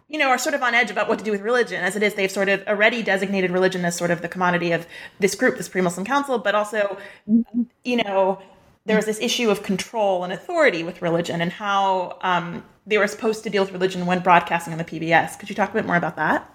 you 0.09 0.19
know, 0.19 0.29
are 0.29 0.39
sort 0.39 0.55
of 0.55 0.63
on 0.63 0.73
edge 0.75 0.91
about 0.91 1.09
what 1.09 1.19
to 1.19 1.25
do 1.25 1.33
with 1.33 1.41
religion. 1.41 1.83
As 1.83 1.97
it 1.97 2.03
is, 2.03 2.15
they've 2.15 2.31
sort 2.31 2.49
of 2.49 2.67
already 2.67 3.03
designated 3.03 3.51
religion 3.51 3.85
as 3.85 3.97
sort 3.97 4.11
of 4.11 4.23
the 4.23 4.29
commodity 4.29 4.73
of 4.73 4.87
this 5.19 5.35
group, 5.35 5.57
the 5.57 5.65
Supreme 5.65 5.85
Muslim 5.85 6.07
Council, 6.07 6.39
but 6.39 6.55
also, 6.55 6.97
mm-hmm. 7.29 7.63
you 7.85 7.97
know, 7.97 8.41
there 8.85 8.97
was 8.97 9.05
this 9.05 9.19
issue 9.21 9.51
of 9.51 9.63
control 9.65 10.23
and 10.23 10.33
authority 10.33 10.85
with 10.85 11.03
religion 11.03 11.41
and 11.41 11.53
how 11.53 12.19
um, 12.23 12.65
they 12.87 12.99
were 12.99 13.09
supposed 13.09 13.43
to 13.45 13.51
deal 13.51 13.65
with 13.65 13.73
religion 13.73 14.07
when 14.07 14.21
broadcasting 14.21 14.73
on 14.73 14.79
the 14.79 14.85
PBS. 14.85 15.39
Could 15.39 15.49
you 15.49 15.57
talk 15.57 15.71
a 15.71 15.75
bit 15.75 15.87
more 15.87 15.97
about 15.97 16.17
that? 16.17 16.49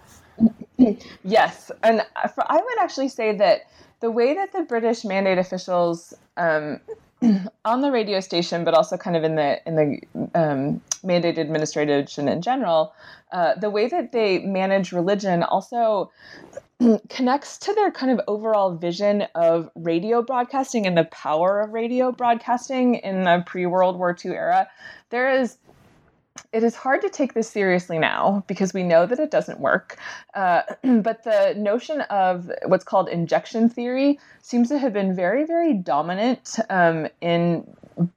Yes, 1.23 1.71
and 1.83 2.01
for, 2.33 2.43
I 2.51 2.55
would 2.55 2.79
actually 2.79 3.09
say 3.09 3.35
that 3.37 3.61
the 3.99 4.11
way 4.11 4.33
that 4.33 4.51
the 4.51 4.63
British 4.63 5.05
mandate 5.05 5.37
officials 5.37 6.13
um, 6.37 6.79
on 7.65 7.81
the 7.81 7.91
radio 7.91 8.19
station, 8.19 8.63
but 8.63 8.73
also 8.73 8.97
kind 8.97 9.15
of 9.15 9.23
in 9.23 9.35
the 9.35 9.61
in 9.67 9.75
the 9.75 10.39
um, 10.39 10.81
mandate 11.03 11.37
administration 11.37 12.27
in 12.27 12.41
general, 12.41 12.93
uh, 13.31 13.55
the 13.55 13.69
way 13.69 13.87
that 13.87 14.11
they 14.11 14.39
manage 14.39 14.91
religion 14.91 15.43
also 15.43 16.11
connects 17.09 17.57
to 17.59 17.73
their 17.73 17.91
kind 17.91 18.11
of 18.11 18.21
overall 18.27 18.75
vision 18.75 19.23
of 19.35 19.69
radio 19.75 20.21
broadcasting 20.21 20.87
and 20.87 20.97
the 20.97 21.05
power 21.05 21.61
of 21.61 21.71
radio 21.71 22.11
broadcasting 22.11 22.95
in 22.95 23.23
the 23.23 23.43
pre 23.45 23.65
World 23.65 23.97
War 23.97 24.15
II 24.23 24.31
era. 24.31 24.67
There 25.09 25.31
is 25.31 25.57
it 26.53 26.63
is 26.63 26.75
hard 26.75 27.01
to 27.01 27.09
take 27.09 27.33
this 27.33 27.49
seriously 27.49 27.97
now 27.97 28.43
because 28.47 28.73
we 28.73 28.83
know 28.83 29.05
that 29.05 29.19
it 29.19 29.31
doesn't 29.31 29.59
work. 29.59 29.97
Uh, 30.33 30.61
but 31.01 31.23
the 31.23 31.53
notion 31.57 32.01
of 32.01 32.51
what's 32.65 32.83
called 32.83 33.07
injection 33.09 33.69
theory 33.69 34.19
seems 34.41 34.67
to 34.69 34.77
have 34.77 34.93
been 34.93 35.15
very, 35.15 35.45
very 35.45 35.73
dominant 35.73 36.57
um, 36.69 37.07
in 37.21 37.65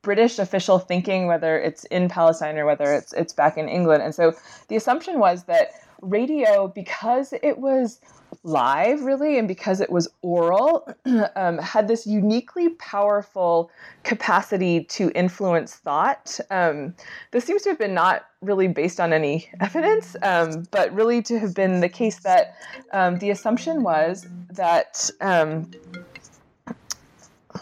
British 0.02 0.38
official 0.38 0.78
thinking, 0.78 1.26
whether 1.26 1.58
it's 1.58 1.84
in 1.84 2.08
Palestine 2.08 2.58
or 2.58 2.66
whether 2.66 2.92
it's 2.92 3.12
it's 3.12 3.32
back 3.32 3.56
in 3.56 3.68
England. 3.68 4.02
And 4.02 4.14
so 4.14 4.32
the 4.68 4.76
assumption 4.76 5.18
was 5.18 5.44
that 5.44 5.72
radio, 6.04 6.68
because 6.68 7.32
it 7.42 7.58
was 7.58 8.00
live 8.42 9.02
really 9.02 9.38
and 9.38 9.46
because 9.46 9.80
it 9.80 9.90
was 9.90 10.08
oral 10.22 10.88
um, 11.36 11.58
had 11.58 11.88
this 11.88 12.06
uniquely 12.06 12.68
powerful 12.70 13.70
capacity 14.02 14.84
to 14.84 15.10
influence 15.14 15.76
thought. 15.76 16.38
Um, 16.50 16.94
this 17.30 17.44
seems 17.44 17.62
to 17.62 17.70
have 17.70 17.78
been 17.78 17.94
not 17.94 18.26
really 18.42 18.68
based 18.68 19.00
on 19.00 19.12
any 19.12 19.48
evidence 19.60 20.16
um, 20.22 20.64
but 20.70 20.92
really 20.92 21.22
to 21.22 21.38
have 21.38 21.54
been 21.54 21.80
the 21.80 21.88
case 21.88 22.20
that 22.20 22.56
um, 22.92 23.18
the 23.18 23.30
assumption 23.30 23.82
was 23.82 24.26
that 24.50 25.10
um, 25.20 25.70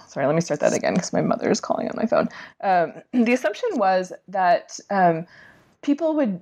sorry 0.08 0.26
let 0.26 0.34
me 0.34 0.40
start 0.40 0.60
that 0.60 0.72
again 0.72 0.94
because 0.94 1.12
my 1.12 1.22
mother 1.22 1.50
is 1.50 1.60
calling 1.60 1.88
on 1.88 1.94
my 1.96 2.06
phone. 2.06 2.28
Um, 2.62 2.94
the 3.24 3.32
assumption 3.32 3.68
was 3.74 4.12
that 4.28 4.78
people 5.82 6.14
would 6.14 6.40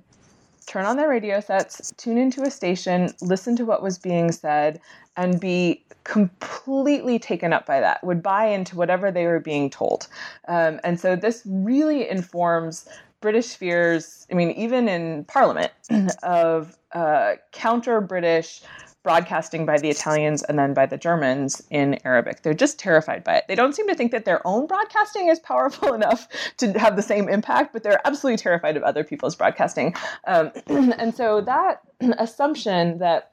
turn 0.71 0.85
on 0.85 0.95
their 0.95 1.09
radio 1.09 1.41
sets, 1.41 1.91
tune 1.97 2.17
into 2.17 2.43
a 2.43 2.49
station, 2.49 3.13
listen 3.19 3.57
to 3.57 3.65
what 3.65 3.83
was 3.83 3.97
being 3.97 4.31
said, 4.31 4.79
and 5.17 5.37
be 5.37 5.83
completely 6.05 7.19
taken 7.19 7.51
up 7.51 7.65
by 7.65 7.81
that, 7.81 8.01
would 8.05 8.23
buy 8.23 8.45
into 8.45 8.77
whatever 8.77 9.11
they 9.11 9.25
were 9.25 9.41
being 9.41 9.69
told. 9.69 10.07
Um, 10.47 10.79
and 10.85 10.97
so 10.97 11.17
this 11.17 11.41
really 11.45 12.09
informs 12.09 12.87
British 13.19 13.53
fears, 13.55 14.25
I 14.31 14.35
mean, 14.35 14.51
even 14.51 14.87
in 14.87 15.25
Parliament, 15.25 15.73
of 16.23 16.77
uh, 16.93 17.33
counter 17.51 17.99
British 17.99 18.61
broadcasting 19.03 19.65
by 19.65 19.77
the 19.77 19.89
Italians 19.89 20.43
and 20.43 20.59
then 20.59 20.73
by 20.73 20.85
the 20.85 20.97
Germans 20.97 21.61
in 21.69 21.99
Arabic. 22.05 22.43
They're 22.43 22.53
just 22.53 22.77
terrified 22.77 23.23
by 23.23 23.37
it. 23.37 23.45
They 23.47 23.55
don't 23.55 23.75
seem 23.75 23.87
to 23.87 23.95
think 23.95 24.11
that 24.11 24.25
their 24.25 24.45
own 24.45 24.67
broadcasting 24.67 25.27
is 25.27 25.39
powerful 25.39 25.93
enough 25.95 26.27
to 26.57 26.77
have 26.79 26.95
the 26.95 27.01
same 27.01 27.27
impact, 27.27 27.73
but 27.73 27.83
they're 27.83 28.05
absolutely 28.05 28.37
terrified 28.37 28.77
of 28.77 28.83
other 28.83 29.03
people's 29.03 29.35
broadcasting. 29.35 29.95
Um, 30.27 30.51
and 30.67 31.15
so 31.15 31.41
that 31.41 31.81
assumption 32.17 32.99
that 32.99 33.29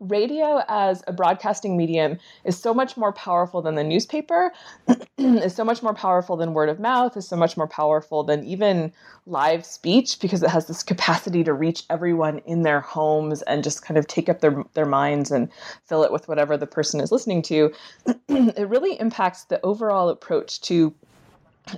radio 0.00 0.62
as 0.68 1.02
a 1.06 1.12
broadcasting 1.12 1.76
medium 1.76 2.18
is 2.44 2.58
so 2.58 2.72
much 2.72 2.96
more 2.96 3.12
powerful 3.12 3.62
than 3.62 3.74
the 3.74 3.84
newspaper, 3.84 4.52
is 5.18 5.54
so 5.54 5.64
much 5.64 5.82
more 5.82 5.94
powerful 5.94 6.36
than 6.36 6.54
word 6.54 6.68
of 6.68 6.78
mouth, 6.78 7.16
is 7.16 7.26
so 7.26 7.36
much 7.36 7.56
more 7.56 7.66
powerful 7.66 8.22
than 8.22 8.44
even 8.44 8.92
live 9.26 9.64
speech 9.64 10.20
because 10.20 10.42
it 10.42 10.50
has 10.50 10.66
this 10.66 10.82
capacity 10.82 11.44
to 11.44 11.52
reach 11.52 11.84
everyone 11.90 12.38
in 12.46 12.62
their 12.62 12.80
homes 12.80 13.42
and 13.42 13.64
just 13.64 13.84
kind 13.84 13.98
of 13.98 14.06
take 14.06 14.28
up 14.28 14.40
their, 14.40 14.64
their 14.74 14.86
minds 14.86 15.30
and 15.30 15.48
fill 15.84 16.04
it 16.04 16.12
with 16.12 16.28
whatever 16.28 16.56
the 16.56 16.66
person 16.66 17.00
is 17.00 17.12
listening 17.12 17.42
to. 17.42 17.72
it 18.28 18.68
really 18.68 18.98
impacts 19.00 19.44
the 19.44 19.60
overall 19.62 20.08
approach 20.08 20.60
to 20.60 20.94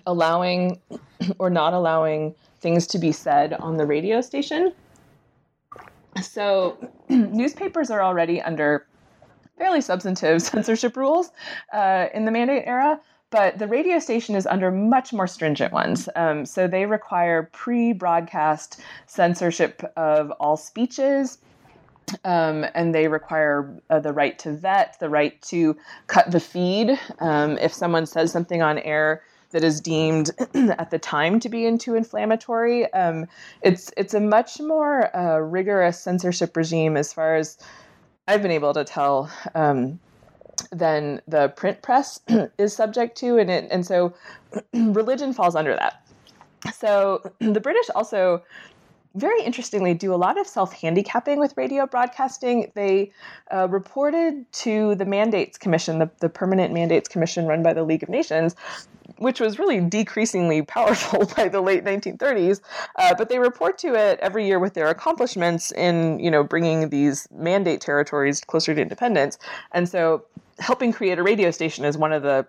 allowing 0.06 0.78
or 1.38 1.50
not 1.50 1.72
allowing 1.72 2.34
things 2.60 2.86
to 2.86 2.98
be 2.98 3.12
said 3.12 3.54
on 3.54 3.76
the 3.76 3.86
radio 3.86 4.20
station 4.20 4.72
so, 6.22 6.76
newspapers 7.08 7.90
are 7.90 8.02
already 8.02 8.40
under 8.40 8.86
fairly 9.58 9.80
substantive 9.80 10.42
censorship 10.50 10.96
rules 10.96 11.30
uh, 11.72 12.06
in 12.14 12.24
the 12.24 12.30
mandate 12.30 12.64
era, 12.66 13.00
but 13.30 13.58
the 13.58 13.66
radio 13.66 13.98
station 13.98 14.34
is 14.34 14.46
under 14.46 14.70
much 14.70 15.12
more 15.12 15.26
stringent 15.26 15.72
ones. 15.72 16.08
Um, 16.16 16.44
so, 16.44 16.66
they 16.66 16.86
require 16.86 17.48
pre 17.52 17.92
broadcast 17.92 18.80
censorship 19.06 19.82
of 19.96 20.30
all 20.32 20.56
speeches. 20.56 21.38
Um, 22.24 22.66
and 22.74 22.92
they 22.92 23.06
require 23.06 23.80
uh, 23.88 24.00
the 24.00 24.12
right 24.12 24.36
to 24.40 24.52
vet, 24.52 24.96
the 24.98 25.08
right 25.08 25.40
to 25.42 25.76
cut 26.08 26.32
the 26.32 26.40
feed. 26.40 26.98
Um, 27.20 27.56
if 27.58 27.72
someone 27.72 28.04
says 28.04 28.32
something 28.32 28.62
on 28.62 28.78
air 28.78 29.22
that 29.50 29.64
is 29.64 29.80
deemed 29.80 30.30
at 30.54 30.90
the 30.90 30.98
time 30.98 31.40
to 31.40 31.48
be 31.48 31.66
into 31.66 31.94
inflammatory. 31.94 32.92
Um, 32.92 33.26
it's 33.62 33.92
it's 33.96 34.14
a 34.14 34.20
much 34.20 34.60
more 34.60 35.14
uh, 35.16 35.38
rigorous 35.38 36.00
censorship 36.00 36.56
regime 36.56 36.96
as 36.96 37.12
far 37.12 37.36
as 37.36 37.58
I've 38.28 38.42
been 38.42 38.50
able 38.50 38.74
to 38.74 38.84
tell. 38.84 39.30
Um, 39.54 40.00
than 40.72 41.22
the 41.26 41.48
print 41.48 41.80
press 41.80 42.20
is 42.58 42.76
subject 42.76 43.16
to, 43.16 43.38
and 43.38 43.50
it, 43.50 43.66
and 43.70 43.86
so 43.86 44.12
religion 44.74 45.32
falls 45.32 45.56
under 45.56 45.74
that. 45.74 46.06
So 46.74 47.32
the 47.38 47.60
British 47.60 47.88
also 47.94 48.42
very 49.14 49.42
interestingly, 49.42 49.92
do 49.94 50.14
a 50.14 50.16
lot 50.16 50.38
of 50.38 50.46
self 50.46 50.72
handicapping 50.72 51.38
with 51.38 51.56
radio 51.56 51.86
broadcasting. 51.86 52.70
They 52.74 53.12
uh, 53.52 53.66
reported 53.68 54.50
to 54.52 54.94
the 54.94 55.04
Mandates 55.04 55.58
Commission, 55.58 55.98
the, 55.98 56.10
the 56.20 56.28
Permanent 56.28 56.72
Mandates 56.72 57.08
Commission 57.08 57.46
run 57.46 57.62
by 57.62 57.72
the 57.72 57.82
League 57.82 58.04
of 58.04 58.08
Nations, 58.08 58.54
which 59.18 59.40
was 59.40 59.58
really 59.58 59.80
decreasingly 59.80 60.62
powerful 60.62 61.26
by 61.36 61.48
the 61.48 61.60
late 61.60 61.84
1930s. 61.84 62.60
Uh, 62.96 63.14
but 63.16 63.28
they 63.28 63.38
report 63.38 63.78
to 63.78 63.94
it 63.94 64.18
every 64.20 64.46
year 64.46 64.58
with 64.58 64.74
their 64.74 64.88
accomplishments 64.88 65.72
in, 65.72 66.18
you 66.20 66.30
know, 66.30 66.42
bringing 66.42 66.88
these 66.90 67.28
mandate 67.30 67.80
territories 67.80 68.40
closer 68.40 68.74
to 68.74 68.80
independence. 68.80 69.38
And 69.72 69.88
so, 69.88 70.24
helping 70.58 70.92
create 70.92 71.18
a 71.18 71.22
radio 71.22 71.50
station 71.50 71.84
is 71.84 71.96
one 71.96 72.12
of 72.12 72.22
the 72.22 72.46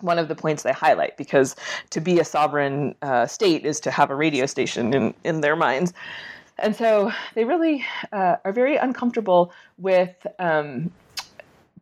one 0.00 0.18
of 0.18 0.28
the 0.28 0.34
points 0.34 0.62
they 0.62 0.72
highlight 0.72 1.16
because 1.16 1.56
to 1.90 2.00
be 2.00 2.18
a 2.18 2.24
sovereign 2.24 2.94
uh, 3.02 3.26
state 3.26 3.64
is 3.64 3.80
to 3.80 3.90
have 3.90 4.10
a 4.10 4.14
radio 4.14 4.44
station 4.44 4.92
in, 4.92 5.14
in 5.24 5.40
their 5.40 5.56
minds. 5.56 5.92
And 6.58 6.76
so 6.76 7.12
they 7.34 7.44
really 7.44 7.84
uh, 8.12 8.36
are 8.44 8.52
very 8.52 8.76
uncomfortable 8.76 9.52
with 9.78 10.14
um, 10.38 10.92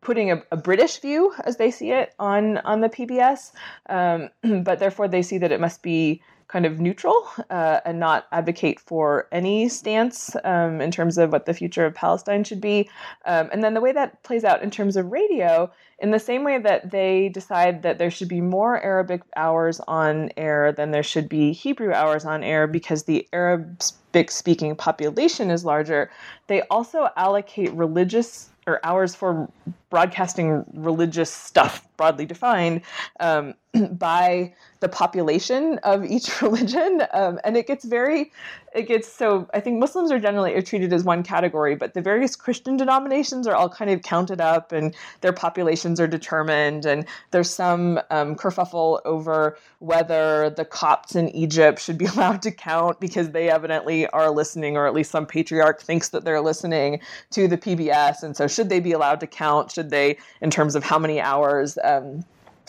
putting 0.03 0.31
a, 0.31 0.43
a, 0.51 0.57
British 0.57 0.99
view, 0.99 1.33
as 1.45 1.57
they 1.57 1.71
see 1.71 1.93
it, 1.93 2.13
on, 2.19 2.59
on 2.59 2.81
the 2.81 2.89
PBS, 2.89 3.53
um, 3.89 4.29
but 4.63 4.79
therefore 4.79 5.09
they 5.09 5.23
see 5.23 5.39
that 5.39 5.53
it 5.53 5.61
must 5.61 5.83
be 5.83 6.21
kind 6.53 6.67
of 6.67 6.79
neutral 6.79 7.27
uh, 7.49 7.81
and 7.87 7.99
not 7.99 8.27
advocate 8.31 8.79
for 8.79 9.27
any 9.33 9.71
stance 9.71 10.37
um, 10.45 10.83
in 10.83 10.91
terms 10.91 11.17
of 11.17 11.33
what 11.33 11.47
the 11.47 11.55
future 11.55 11.87
of 11.87 11.95
Palestine 11.95 12.45
should 12.45 12.61
be. 12.61 12.91
Um, 13.25 13.49
and 13.53 13.65
then 13.65 13.73
the 13.73 13.81
way 13.81 13.93
that 13.93 14.23
plays 14.23 14.45
out 14.45 14.63
in 14.63 14.71
terms 14.71 14.97
of 14.97 15.11
radio, 15.11 15.73
in 15.99 16.11
the 16.11 16.19
same 16.19 16.45
way 16.45 16.59
that 16.59 16.91
they 16.91 17.31
decide 17.31 17.83
that 17.85 17.97
there 17.97 18.11
should 18.11 18.29
be 18.29 18.43
more 18.43 18.79
Arabic 18.83 19.23
hours 19.35 19.81
on 19.89 20.31
air 20.37 20.73
than 20.73 20.91
there 20.91 21.03
should 21.03 21.27
be 21.27 21.53
Hebrew 21.53 21.95
hours 21.95 22.27
on 22.27 22.45
air 22.45 22.67
because 22.67 23.05
the 23.05 23.27
Arabic 23.33 24.31
speaking 24.31 24.77
population 24.77 25.51
is 25.51 25.65
larger, 25.65 26.11
they 26.49 26.61
also 26.63 27.09
allocate 27.17 27.73
religious 27.73 28.51
or 28.67 28.79
hours 28.85 29.15
for 29.15 29.49
broadcasting 29.93 30.65
religious 30.73 31.31
stuff 31.31 31.87
broadly 31.99 32.25
defined 32.25 32.81
um, 33.21 33.53
by 33.93 34.53
the 34.81 34.89
population 34.89 35.79
of 35.85 36.03
each 36.05 36.41
religion. 36.43 37.03
Um, 37.13 37.39
and 37.45 37.59
it 37.59 37.67
gets 37.67 37.85
very 37.85 38.33
it 38.75 38.89
gets 38.89 39.07
so 39.07 39.47
i 39.53 39.61
think 39.61 39.79
muslims 39.79 40.11
are 40.11 40.19
generally 40.19 40.61
treated 40.63 40.95
as 40.95 41.05
one 41.05 41.23
category 41.23 41.75
but 41.75 41.93
the 41.93 42.01
various 42.01 42.35
christian 42.35 42.75
denominations 42.75 43.47
are 43.47 43.55
all 43.55 43.69
kind 43.69 43.91
of 43.91 44.01
counted 44.01 44.41
up 44.41 44.73
and 44.73 44.95
their 45.21 45.33
populations 45.33 46.01
are 46.01 46.07
determined. 46.07 46.87
And 46.87 47.05
there's 47.33 47.51
some 47.51 48.01
um, 48.11 48.35
kerfuffle 48.35 49.03
over 49.05 49.59
whether 49.81 50.49
the 50.49 50.65
copts 50.65 51.15
in 51.15 51.29
egypt 51.37 51.81
should 51.83 51.99
be 51.99 52.07
allowed 52.15 52.41
to 52.43 52.51
count 52.51 52.99
because 52.99 53.31
they 53.31 53.51
evidently 53.51 54.07
are 54.09 54.31
listening 54.31 54.79
or 54.79 54.87
at 54.87 54.95
least 54.95 55.11
some 55.11 55.27
patriarch 55.27 55.83
thinks 55.83 56.09
that 56.09 56.25
they're 56.25 56.41
listening 56.41 56.99
to 57.31 57.47
the 57.47 57.59
pbs 57.59 58.23
and 58.23 58.35
so 58.35 58.49
should 58.49 58.71
they 58.71 58.81
be 58.81 58.93
allowed 58.93 59.21
to 59.21 59.27
count? 59.27 59.71
Should 59.71 59.82
they 59.91 60.17
in 60.41 60.51
terms 60.51 60.75
of 60.75 60.85
how 60.85 60.99
many 60.99 61.21
hours 61.21 61.79
um, 61.85 62.25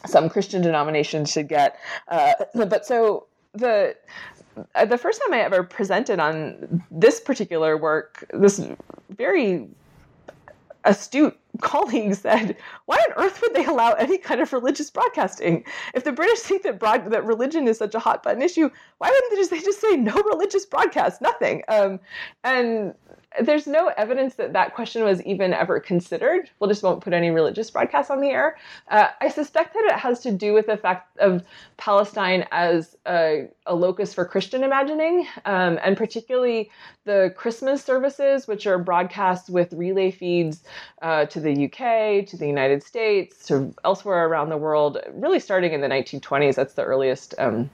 some 0.06 0.30
Christian 0.30 0.62
denominations 0.62 1.32
should 1.32 1.48
get. 1.48 1.78
Uh, 2.08 2.34
but 2.54 2.86
so 2.86 3.28
the 3.54 3.96
uh, 4.76 4.86
the 4.86 4.98
first 4.98 5.22
time 5.22 5.34
I 5.34 5.42
ever 5.42 5.64
presented 5.64 6.20
on 6.20 6.84
this 6.92 7.20
particular 7.20 7.78
work, 7.78 8.26
this 8.34 8.62
very 9.10 9.68
astute 10.86 11.38
colleague 11.62 12.14
said, 12.16 12.58
"Why 12.86 12.98
on 12.98 13.24
earth 13.24 13.42
would 13.42 13.54
they 13.54 13.66
allow 13.66 13.94
any 13.94 14.18
kind 14.18 14.42
of 14.42 14.52
religious 14.54 14.90
broadcasting? 14.90 15.64
If 15.94 16.04
the 16.04 16.12
British 16.12 16.40
think 16.40 16.64
that 16.64 16.80
broad, 16.80 17.10
that 17.12 17.26
religion 17.26 17.68
is 17.68 17.78
such 17.78 17.96
a 17.96 18.00
hot 18.00 18.24
button 18.24 18.42
issue, 18.42 18.70
why 18.98 19.10
wouldn't 19.10 19.32
they 19.32 19.38
just 19.38 19.52
they 19.52 19.60
just 19.60 19.82
say 19.82 19.96
no 19.96 20.14
religious 20.14 20.66
broadcast, 20.66 21.22
nothing?" 21.22 21.64
Um, 21.68 22.00
and 22.44 22.94
there's 23.42 23.68
no 23.68 23.88
evidence 23.98 24.36
that 24.36 24.54
that 24.54 24.76
question 24.76 25.04
was 25.04 25.22
even 25.24 25.54
ever 25.54 25.80
considered. 25.80 26.50
We'll 26.60 26.70
just 26.70 26.84
won't 26.84 27.02
put 27.02 27.14
any 27.14 27.32
religious 27.32 27.72
broadcasts 27.72 28.12
on 28.12 28.22
the 28.22 28.30
air. 28.30 28.58
Uh, 28.90 29.08
I 29.22 29.30
suspect 29.30 29.74
that 29.74 29.86
it 29.86 29.96
has 29.96 30.20
to 30.22 30.32
do 30.32 30.54
with 30.54 30.68
the 30.68 30.78
fact 30.78 31.18
of 31.18 31.44
Palestine 31.78 32.46
as 32.52 32.96
a, 33.08 33.48
a 33.66 33.76
locus 33.76 34.14
for 34.14 34.26
Christian 34.26 34.64
imagining, 34.64 35.28
um, 35.46 35.80
and 35.84 35.98
particularly 35.98 36.70
the 37.06 37.34
Christmas 37.36 37.84
services, 37.84 38.48
which 38.48 38.68
are 38.68 38.78
broadcast 38.78 39.50
with 39.50 39.74
relay 39.74 40.12
feeds 40.12 40.64
uh, 41.02 41.26
to 41.26 41.40
the 41.40 41.66
UK, 41.66 42.26
to 42.28 42.38
the 42.38 42.48
United 42.48 42.84
States, 42.84 43.46
to 43.48 43.74
elsewhere 43.84 44.28
around 44.28 44.50
the 44.50 44.58
world, 44.58 45.00
really 45.14 45.40
starting 45.40 45.74
in 45.74 45.82
the 45.82 45.88
1920s. 45.88 46.56
That's 46.56 46.74
the 46.76 46.84
earliest. 46.84 47.34
Um, 47.40 47.70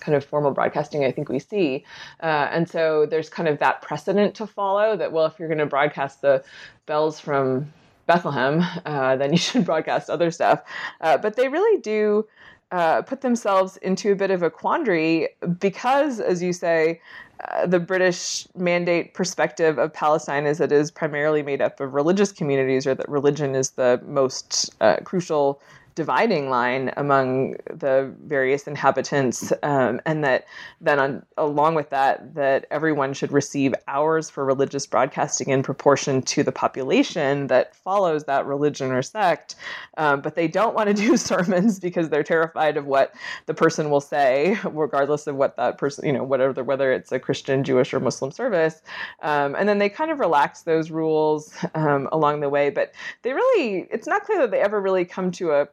kind 0.00 0.16
of 0.16 0.24
formal 0.24 0.50
broadcasting 0.50 1.04
I 1.04 1.12
think 1.12 1.28
we 1.28 1.38
see. 1.38 1.84
Uh, 2.22 2.48
and 2.50 2.68
so 2.68 3.06
there's 3.06 3.28
kind 3.28 3.48
of 3.48 3.58
that 3.58 3.82
precedent 3.82 4.34
to 4.36 4.46
follow 4.46 4.96
that, 4.96 5.12
well, 5.12 5.26
if 5.26 5.38
you're 5.38 5.48
going 5.48 5.58
to 5.58 5.66
broadcast 5.66 6.22
the 6.22 6.44
bells 6.86 7.20
from 7.20 7.72
Bethlehem, 8.06 8.62
uh, 8.84 9.16
then 9.16 9.32
you 9.32 9.38
should 9.46 9.64
broadcast 9.64 10.10
other 10.10 10.30
stuff. 10.30 10.62
Uh, 11.00 11.16
but 11.16 11.36
they 11.36 11.48
really 11.48 11.80
do 11.80 12.26
uh, 12.72 13.02
put 13.02 13.20
themselves 13.20 13.76
into 13.78 14.12
a 14.12 14.16
bit 14.16 14.30
of 14.30 14.42
a 14.42 14.50
quandary 14.50 15.28
because, 15.60 16.20
as 16.20 16.42
you 16.42 16.52
say, 16.52 17.00
uh, 17.48 17.66
the 17.66 17.78
British 17.78 18.46
mandate 18.56 19.14
perspective 19.14 19.78
of 19.78 19.92
Palestine 19.92 20.46
is 20.46 20.58
that 20.58 20.72
it 20.72 20.76
is 20.76 20.90
primarily 20.90 21.42
made 21.42 21.60
up 21.60 21.80
of 21.80 21.92
religious 21.92 22.32
communities, 22.32 22.86
or 22.86 22.94
that 22.94 23.08
religion 23.08 23.54
is 23.54 23.70
the 23.70 24.00
most 24.06 24.74
uh, 24.80 24.96
crucial 25.04 25.60
dividing 25.94 26.48
line 26.48 26.92
among 26.96 27.56
the 27.66 28.12
various 28.24 28.66
inhabitants, 28.66 29.52
um, 29.62 30.00
and 30.06 30.24
that 30.24 30.46
then 30.80 30.98
on, 30.98 31.26
along 31.36 31.74
with 31.74 31.90
that, 31.90 32.34
that 32.34 32.66
everyone 32.70 33.12
should 33.12 33.32
receive 33.32 33.74
hours 33.88 34.30
for 34.30 34.44
religious 34.44 34.86
broadcasting 34.86 35.50
in 35.50 35.62
proportion 35.62 36.22
to 36.22 36.42
the 36.42 36.52
population 36.52 37.46
that 37.48 37.76
follows 37.76 38.24
that 38.24 38.46
religion 38.46 38.90
or 38.90 39.02
sect. 39.02 39.54
Um, 39.98 40.20
but 40.20 40.34
they 40.34 40.48
don't 40.48 40.74
want 40.74 40.88
to 40.88 40.94
do 41.06 41.16
sermons 41.16 41.78
because 41.78 42.08
they're 42.08 42.22
terrified 42.22 42.76
of 42.76 42.86
what 42.86 43.14
the 43.46 43.54
person 43.54 43.90
will 43.90 44.00
say, 44.00 44.58
regardless 44.64 45.26
of 45.26 45.36
what 45.36 45.56
that 45.56 45.78
person, 45.78 46.06
you 46.06 46.12
know, 46.12 46.24
whatever 46.24 46.64
whether 46.64 46.92
it's 46.92 47.12
a 47.12 47.18
Christian, 47.18 47.64
Jewish, 47.64 47.92
or 47.92 48.00
Muslim 48.00 48.30
service. 48.30 48.82
Um, 49.22 49.54
and 49.56 49.68
then 49.68 49.78
they 49.78 49.88
kind 49.88 50.10
of 50.10 50.20
relax 50.20 50.62
those 50.62 50.90
rules 50.90 51.54
um, 51.74 52.08
along 52.12 52.40
the 52.40 52.48
way, 52.48 52.70
but 52.70 52.92
they 53.22 53.32
really, 53.32 53.88
it's 53.90 54.06
not 54.06 54.24
clear 54.24 54.38
that 54.38 54.50
they 54.50 54.60
ever 54.60 54.80
really 54.80 55.04
come 55.04 55.30
to 55.32 55.52
a 55.52 55.68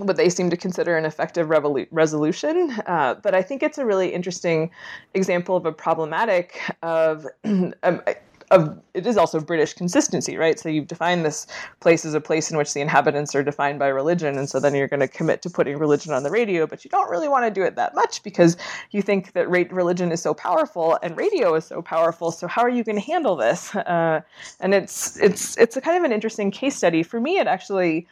what 0.00 0.16
they 0.16 0.28
seem 0.28 0.50
to 0.50 0.56
consider 0.56 0.96
an 0.96 1.04
effective 1.04 1.48
revolu- 1.48 1.88
resolution. 1.90 2.72
Uh, 2.86 3.14
but 3.14 3.34
I 3.34 3.42
think 3.42 3.62
it's 3.62 3.78
a 3.78 3.86
really 3.86 4.12
interesting 4.12 4.70
example 5.14 5.56
of 5.56 5.66
a 5.66 5.72
problematic 5.72 6.60
of. 6.82 7.26
Um, 7.82 8.02
of 8.50 8.80
it 8.94 9.06
is 9.06 9.16
also 9.16 9.40
British 9.40 9.74
consistency, 9.74 10.36
right? 10.36 10.58
So 10.58 10.68
you've 10.68 10.86
defined 10.86 11.24
this 11.24 11.46
place 11.80 12.04
as 12.04 12.14
a 12.14 12.20
place 12.20 12.50
in 12.50 12.56
which 12.56 12.72
the 12.72 12.80
inhabitants 12.80 13.34
are 13.34 13.42
defined 13.42 13.78
by 13.78 13.88
religion, 13.88 14.38
and 14.38 14.48
so 14.48 14.58
then 14.58 14.74
you're 14.74 14.88
going 14.88 15.00
to 15.00 15.08
commit 15.08 15.42
to 15.42 15.50
putting 15.50 15.78
religion 15.78 16.12
on 16.12 16.22
the 16.22 16.30
radio, 16.30 16.66
but 16.66 16.84
you 16.84 16.90
don't 16.90 17.10
really 17.10 17.28
want 17.28 17.44
to 17.44 17.50
do 17.50 17.62
it 17.62 17.76
that 17.76 17.94
much 17.94 18.22
because 18.22 18.56
you 18.90 19.02
think 19.02 19.32
that 19.32 19.48
religion 19.48 20.12
is 20.12 20.22
so 20.22 20.32
powerful 20.34 20.98
and 21.02 21.16
radio 21.16 21.54
is 21.54 21.64
so 21.64 21.82
powerful. 21.82 22.30
So 22.30 22.46
how 22.46 22.62
are 22.62 22.70
you 22.70 22.84
going 22.84 22.96
to 22.96 23.04
handle 23.04 23.36
this? 23.36 23.74
Uh, 23.74 24.20
and 24.60 24.74
it's 24.74 25.18
it's 25.18 25.56
it's 25.58 25.76
a 25.76 25.80
kind 25.80 25.96
of 25.96 26.04
an 26.04 26.12
interesting 26.12 26.50
case 26.50 26.76
study 26.76 27.02
for 27.02 27.20
me. 27.20 27.38
It 27.38 27.46
actually 27.46 28.06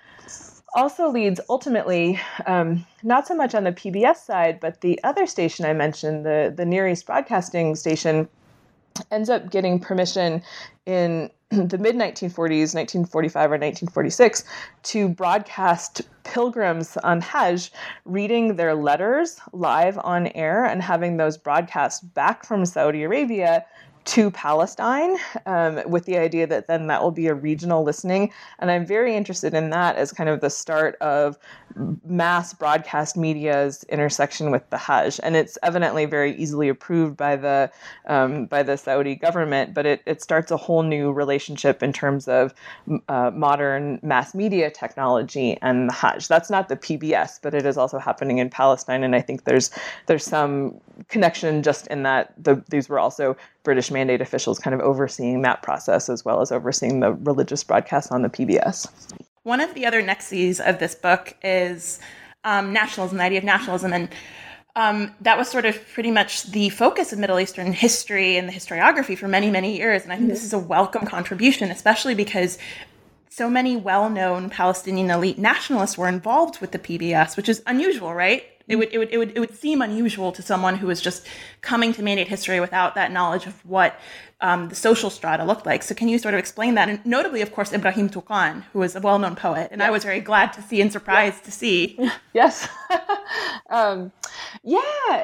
also 0.75 1.09
leads 1.09 1.41
ultimately, 1.49 2.21
um, 2.47 2.85
not 3.03 3.27
so 3.27 3.35
much 3.35 3.55
on 3.55 3.65
the 3.65 3.73
PBS 3.73 4.17
side, 4.17 4.61
but 4.61 4.81
the 4.81 5.01
other 5.05 5.27
station 5.27 5.65
I 5.65 5.73
mentioned, 5.73 6.27
the, 6.27 6.53
the 6.55 6.67
Near 6.67 6.89
East 6.89 7.07
Broadcasting 7.07 7.75
Station, 7.77 8.29
ends 9.11 9.29
up 9.29 9.51
getting 9.51 9.79
permission 9.79 10.43
in 10.87 11.31
the 11.51 11.79
mid 11.79 11.95
1940s, 11.95 12.75
1945 12.75 13.51
or 13.51 13.55
1946, 13.55 14.45
to 14.83 15.09
broadcast 15.09 16.03
pilgrims 16.25 16.97
on 16.99 17.21
Hajj 17.21 17.71
reading 18.05 18.57
their 18.57 18.75
letters 18.75 19.41
live 19.53 19.99
on 19.99 20.27
air 20.29 20.65
and 20.65 20.83
having 20.83 21.17
those 21.17 21.39
broadcast 21.39 22.13
back 22.15 22.45
from 22.45 22.67
Saudi 22.67 23.05
Arabia 23.05 23.65
to 24.07 24.31
Palestine 24.31 25.17
um, 25.47 25.81
with 25.87 26.05
the 26.05 26.17
idea 26.17 26.47
that 26.47 26.69
then 26.69 26.87
that 26.87 27.03
will 27.03 27.11
be 27.11 27.27
a 27.27 27.35
regional 27.35 27.83
listening. 27.83 28.33
And 28.59 28.71
I'm 28.71 28.87
very 28.87 29.17
interested 29.17 29.53
in 29.53 29.71
that 29.71 29.97
as 29.97 30.13
kind 30.13 30.31
of 30.31 30.41
the 30.41 30.49
start 30.49 30.95
of 31.01 31.39
mass 32.05 32.55
broadcast 32.55 33.17
media's 33.17 33.85
intersection 33.85 34.51
with 34.51 34.69
the 34.71 34.79
Hajj. 34.79 35.21
And 35.23 35.37
it's 35.37 35.59
evidently 35.63 36.07
very 36.07 36.35
easily 36.37 36.69
approved 36.69 37.17
by 37.17 37.37
the 37.37 37.71
um, 38.07 38.47
by 38.47 38.63
the 38.63 38.77
Saudi 38.77 39.15
government, 39.15 39.75
but 39.75 39.87
it, 39.87 40.03
it 40.07 40.23
starts 40.23 40.51
a 40.51 40.57
whole 40.57 40.83
new 40.83 41.13
relationship 41.13 41.83
in 41.83 41.93
terms 41.93 42.29
of 42.29 42.55
uh, 43.09 43.31
modern 43.35 43.99
mass 44.03 44.35
media 44.35 44.71
technology 44.71 45.59
and 45.63 45.89
the 45.89 45.95
Hajj. 45.95 46.29
That's 46.29 46.51
not 46.51 46.69
the 46.69 46.77
PBS, 46.77 47.39
but 47.43 47.55
it 47.55 47.67
is 47.67 47.77
also 47.77 47.99
happening 47.99 48.39
in 48.39 48.51
Palestine. 48.51 49.03
And 49.05 49.15
I 49.15 49.21
think 49.21 49.45
there's 49.45 49.71
there's 50.07 50.25
some 50.25 50.81
connection 51.09 51.63
just 51.63 51.87
in 51.89 52.03
that 52.05 52.33
the, 52.43 52.63
these 52.71 52.89
were 52.89 52.99
also 52.99 53.37
British 53.63 53.91
mandate 53.91 54.21
officials 54.21 54.59
kind 54.59 54.75
of 54.75 54.81
overseeing 54.81 55.43
that 55.43 55.63
process 55.63 56.09
as 56.09 56.25
well 56.25 56.41
as 56.41 56.53
overseeing 56.53 57.01
the 57.01 57.13
religious 57.13 57.63
broadcasts 57.65 58.11
on 58.11 58.23
the 58.23 58.29
PBS. 58.29 58.89
One 59.47 59.61
of 59.61 59.75
the 59.75 59.87
other 59.87 60.03
nexes 60.03 60.59
of 60.59 60.81
this 60.81 60.97
book 60.97 61.37
is 61.41 62.01
um, 62.43 62.73
nationalism, 62.73 63.19
the 63.19 63.23
idea 63.23 63.39
of 63.39 63.45
nationalism. 63.45 63.93
And 63.93 64.09
um, 64.75 65.15
that 65.21 65.39
was 65.39 65.49
sort 65.49 65.65
of 65.65 65.79
pretty 65.95 66.11
much 66.11 66.51
the 66.51 66.69
focus 66.71 67.13
of 67.13 67.21
Middle 67.21 67.39
Eastern 67.39 67.73
history 67.73 68.39
and 68.39 68.49
the 68.49 68.53
historiography 68.53 69.17
for 69.17 69.29
many, 69.29 69.49
many 69.49 69.77
years. 69.77 70.03
And 70.03 70.13
I 70.13 70.17
think 70.17 70.31
this 70.31 70.43
is 70.43 70.53
a 70.53 70.59
welcome 70.59 71.07
contribution, 71.07 71.71
especially 71.71 72.17
because 72.17 72.59
so 73.31 73.49
many 73.49 73.77
well-known 73.77 74.51
Palestinian 74.51 75.13
elite 75.13 75.39
nationalists 75.39 75.97
were 75.97 76.09
involved 76.09 76.61
with 76.61 76.73
the 76.73 76.81
PBS, 76.81 77.37
which 77.37 77.49
is 77.49 77.63
unusual, 77.69 78.15
right? 78.15 78.43
It 78.69 78.77
would, 78.77 78.89
it 78.93 78.99
would, 78.99 79.11
it 79.11 79.19
would, 79.19 79.37
it 79.37 79.41
would 79.41 79.55
seem 79.55 79.81
unusual 79.81 80.33
to 80.33 80.43
someone 80.43 80.77
who 80.77 80.89
was 80.89 81.01
just 81.01 81.27
coming 81.61 81.93
to 81.95 82.03
mandate 82.03 82.29
history 82.29 82.59
without 82.59 82.97
that 82.97 83.13
knowledge 83.13 83.47
of 83.47 83.65
what 83.65 83.99
um, 84.41 84.69
the 84.69 84.75
social 84.75 85.09
strata 85.09 85.45
looked 85.45 85.65
like. 85.65 85.83
So, 85.83 85.95
can 85.95 86.09
you 86.09 86.19
sort 86.19 86.35
of 86.35 86.41
explain 86.41 86.75
that? 86.75 86.89
And 86.89 87.05
notably, 87.07 87.43
of 87.43 87.53
course, 87.53 87.73
Ibrahim 87.73 88.11
Touqan, 88.11 88.65
who 88.73 88.83
is 88.83 88.97
a 88.97 89.01
well-known 89.01 89.37
poet, 89.37 89.69
and 89.71 89.83
I 89.83 89.91
was 89.91 90.05
very 90.05 90.21
glad 90.21 90.53
to 90.55 90.63
see 90.63 90.81
and 90.81 90.93
surprised 90.93 91.45
to 91.45 91.51
see. 91.51 91.99
Yes, 92.35 92.69
um, 93.71 94.13
yeah, 94.63 94.81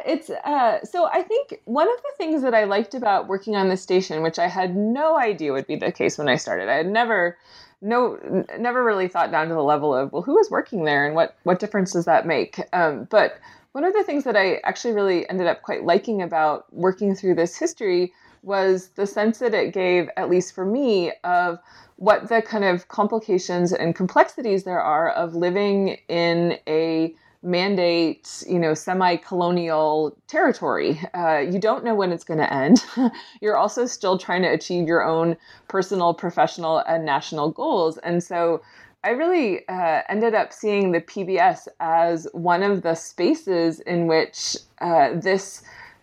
it's 0.06 0.30
uh, 0.30 0.82
so. 0.82 1.10
I 1.12 1.20
think 1.20 1.60
one 1.66 1.86
of 1.86 1.96
the 1.98 2.12
things 2.16 2.40
that 2.40 2.54
I 2.54 2.64
liked 2.64 2.94
about 2.94 3.28
working 3.28 3.54
on 3.54 3.68
this 3.68 3.82
station, 3.82 4.22
which 4.22 4.38
I 4.38 4.46
had 4.46 4.74
no 4.74 5.18
idea 5.18 5.52
would 5.52 5.66
be 5.66 5.76
the 5.76 5.92
case 5.92 6.16
when 6.16 6.30
I 6.30 6.36
started, 6.36 6.70
I 6.70 6.76
had 6.76 6.86
never 6.86 7.36
no 7.82 8.18
never 8.58 8.82
really 8.82 9.08
thought 9.08 9.30
down 9.30 9.48
to 9.48 9.54
the 9.54 9.62
level 9.62 9.94
of 9.94 10.12
well 10.12 10.22
who 10.22 10.38
is 10.38 10.50
working 10.50 10.84
there 10.84 11.04
and 11.04 11.14
what 11.14 11.36
what 11.42 11.58
difference 11.58 11.92
does 11.92 12.06
that 12.06 12.26
make? 12.26 12.60
Um, 12.72 13.06
but 13.10 13.38
one 13.72 13.84
of 13.84 13.92
the 13.92 14.04
things 14.04 14.24
that 14.24 14.36
i 14.36 14.60
actually 14.64 14.94
really 14.94 15.28
ended 15.28 15.46
up 15.46 15.62
quite 15.62 15.84
liking 15.84 16.22
about 16.22 16.72
working 16.72 17.14
through 17.14 17.34
this 17.34 17.56
history 17.56 18.12
was 18.42 18.88
the 18.96 19.06
sense 19.06 19.38
that 19.38 19.54
it 19.54 19.72
gave 19.72 20.08
at 20.16 20.28
least 20.30 20.54
for 20.54 20.64
me 20.64 21.12
of 21.24 21.58
what 21.96 22.28
the 22.28 22.42
kind 22.42 22.64
of 22.64 22.88
complications 22.88 23.72
and 23.72 23.94
complexities 23.94 24.64
there 24.64 24.80
are 24.80 25.10
of 25.10 25.34
living 25.34 25.98
in 26.08 26.58
a 26.66 27.14
mandate, 27.42 28.44
you 28.48 28.58
know, 28.58 28.74
semi-colonial 28.74 30.16
territory. 30.28 31.00
Uh, 31.14 31.38
you 31.38 31.58
don't 31.58 31.84
know 31.84 31.94
when 31.94 32.12
it's 32.12 32.24
going 32.24 32.38
to 32.38 32.52
end. 32.52 32.84
You're 33.40 33.56
also 33.56 33.86
still 33.86 34.16
trying 34.16 34.42
to 34.42 34.48
achieve 34.48 34.86
your 34.86 35.04
own 35.04 35.36
personal, 35.68 36.14
professional, 36.14 36.78
and 36.86 37.04
national 37.04 37.50
goals. 37.50 37.98
And 37.98 38.22
so 38.22 38.62
I 39.04 39.10
really 39.10 39.66
uh, 39.68 40.02
ended 40.08 40.34
up 40.34 40.52
seeing 40.52 40.92
the 40.92 41.00
PBS 41.00 41.66
as 41.80 42.28
one 42.32 42.62
of 42.62 42.82
the 42.82 42.94
spaces 42.94 43.80
in 43.80 44.06
which 44.06 44.56
uh, 44.80 45.14
this 45.14 45.62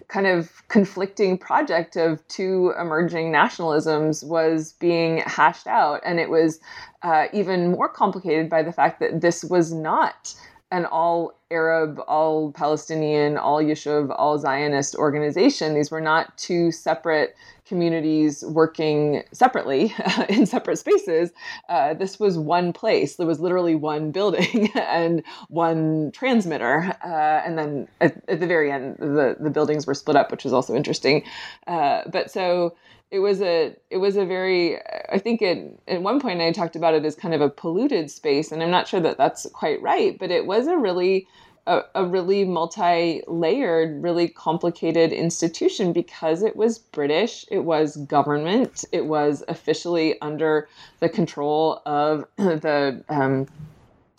kind 0.09 0.25
of 0.25 0.67
conflicting 0.67 1.37
project 1.37 1.95
of 1.95 2.27
two 2.27 2.73
emerging 2.79 3.31
nationalisms 3.31 4.25
was 4.25 4.73
being 4.73 5.19
hashed 5.19 5.67
out. 5.67 6.01
And 6.03 6.19
it 6.19 6.29
was 6.29 6.59
uh, 7.03 7.27
even 7.31 7.71
more 7.71 7.87
complicated 7.87 8.49
by 8.49 8.63
the 8.63 8.73
fact 8.73 8.99
that 8.99 9.21
this 9.21 9.45
was 9.45 9.71
not 9.71 10.33
an 10.71 10.85
all 10.85 11.33
Arab, 11.51 11.99
all 12.07 12.51
Palestinian, 12.51 13.37
all 13.37 13.61
Yishuv, 13.61 14.13
all 14.17 14.37
Zionist 14.37 14.95
organization. 14.95 15.73
These 15.73 15.89
were 15.91 16.01
not 16.01 16.37
two 16.37 16.71
separate 16.71 17.35
communities 17.69 18.43
working 18.43 19.23
separately 19.31 19.93
in 20.29 20.45
separate 20.45 20.77
spaces. 20.77 21.31
Uh, 21.69 21.93
this 21.93 22.19
was 22.19 22.37
one 22.37 22.73
place. 22.73 23.15
There 23.15 23.27
was 23.27 23.39
literally 23.39 23.75
one 23.75 24.11
building 24.11 24.71
and 24.75 25.23
one 25.47 26.11
transmitter. 26.11 26.97
Uh, 27.05 27.41
and 27.45 27.57
then 27.57 27.87
at, 28.01 28.21
at, 28.27 28.39
the 28.39 28.47
very 28.47 28.71
end, 28.71 28.97
the, 28.97 29.37
the 29.39 29.51
buildings 29.51 29.85
were 29.85 29.93
split 29.93 30.17
up, 30.17 30.31
which 30.31 30.43
was 30.43 30.51
also 30.51 30.75
interesting. 30.75 31.23
Uh, 31.67 32.01
but 32.11 32.31
so 32.31 32.75
it 33.11 33.19
was 33.19 33.41
a 33.41 33.75
it 33.89 33.97
was 33.97 34.17
a 34.17 34.25
very 34.25 34.77
I 35.11 35.17
think 35.17 35.41
it 35.41 35.79
at 35.87 36.01
one 36.01 36.19
point 36.19 36.41
I 36.41 36.51
talked 36.51 36.75
about 36.75 36.93
it 36.93 37.05
as 37.05 37.15
kind 37.15 37.33
of 37.33 37.41
a 37.41 37.49
polluted 37.49 38.11
space, 38.11 38.51
and 38.51 38.61
I'm 38.61 38.69
not 38.69 38.87
sure 38.87 38.99
that 38.99 39.17
that's 39.17 39.47
quite 39.53 39.81
right, 39.81 40.17
but 40.19 40.31
it 40.31 40.45
was 40.45 40.67
a 40.67 40.77
really 40.77 41.27
a, 41.69 41.83
a 41.93 42.05
really 42.05 42.43
multi-layered, 42.43 44.01
really 44.03 44.27
complicated 44.27 45.13
institution 45.13 45.93
because 45.93 46.41
it 46.41 46.55
was 46.55 46.79
British, 46.79 47.45
it 47.51 47.59
was 47.59 47.95
government, 47.97 48.83
it 48.91 49.05
was 49.05 49.43
officially 49.47 50.19
under 50.21 50.67
the 50.99 51.07
control 51.07 51.81
of 51.85 52.25
the 52.37 53.03
um, 53.07 53.47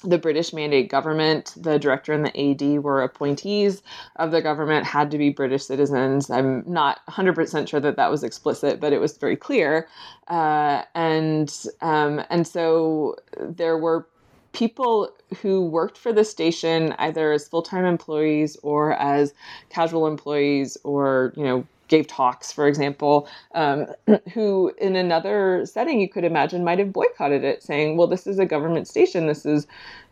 the 0.02 0.16
British 0.16 0.54
mandate 0.54 0.88
government, 0.88 1.52
the 1.58 1.78
director 1.78 2.14
and 2.14 2.24
the 2.24 2.50
AD 2.50 2.82
were 2.82 3.02
appointees 3.02 3.82
of 4.16 4.30
the 4.30 4.40
government, 4.40 4.86
had 4.86 5.10
to 5.10 5.18
be 5.18 5.28
British 5.28 5.64
citizens. 5.64 6.30
I'm 6.30 6.64
not 6.66 7.00
100% 7.10 7.68
sure 7.68 7.80
that 7.80 7.96
that 7.96 8.10
was 8.10 8.24
explicit, 8.24 8.80
but 8.80 8.94
it 8.94 8.98
was 8.98 9.18
very 9.18 9.36
clear. 9.36 9.88
Uh, 10.28 10.84
and 10.94 11.54
um, 11.82 12.22
and 12.30 12.46
so 12.46 13.16
there 13.38 13.76
were 13.76 14.06
people 14.52 15.12
who 15.40 15.64
worked 15.64 15.96
for 15.96 16.12
the 16.12 16.24
station 16.24 16.94
either 16.98 17.32
as 17.32 17.48
full-time 17.48 17.84
employees 17.84 18.56
or 18.62 18.94
as 18.94 19.32
casual 19.68 20.06
employees 20.06 20.76
or 20.84 21.32
you 21.36 21.44
know 21.44 21.66
gave 21.90 22.06
talks, 22.06 22.52
for 22.52 22.66
example, 22.68 23.28
um, 23.54 23.86
who 24.32 24.72
in 24.78 24.96
another 24.96 25.66
setting 25.66 26.00
you 26.00 26.08
could 26.08 26.24
imagine 26.24 26.64
might 26.64 26.78
have 26.78 26.92
boycotted 26.92 27.44
it, 27.44 27.62
saying, 27.62 27.96
well, 27.96 28.06
this 28.06 28.26
is 28.26 28.38
a 28.38 28.46
government 28.46 28.88
station. 28.88 29.26
This 29.26 29.44
is 29.44 29.66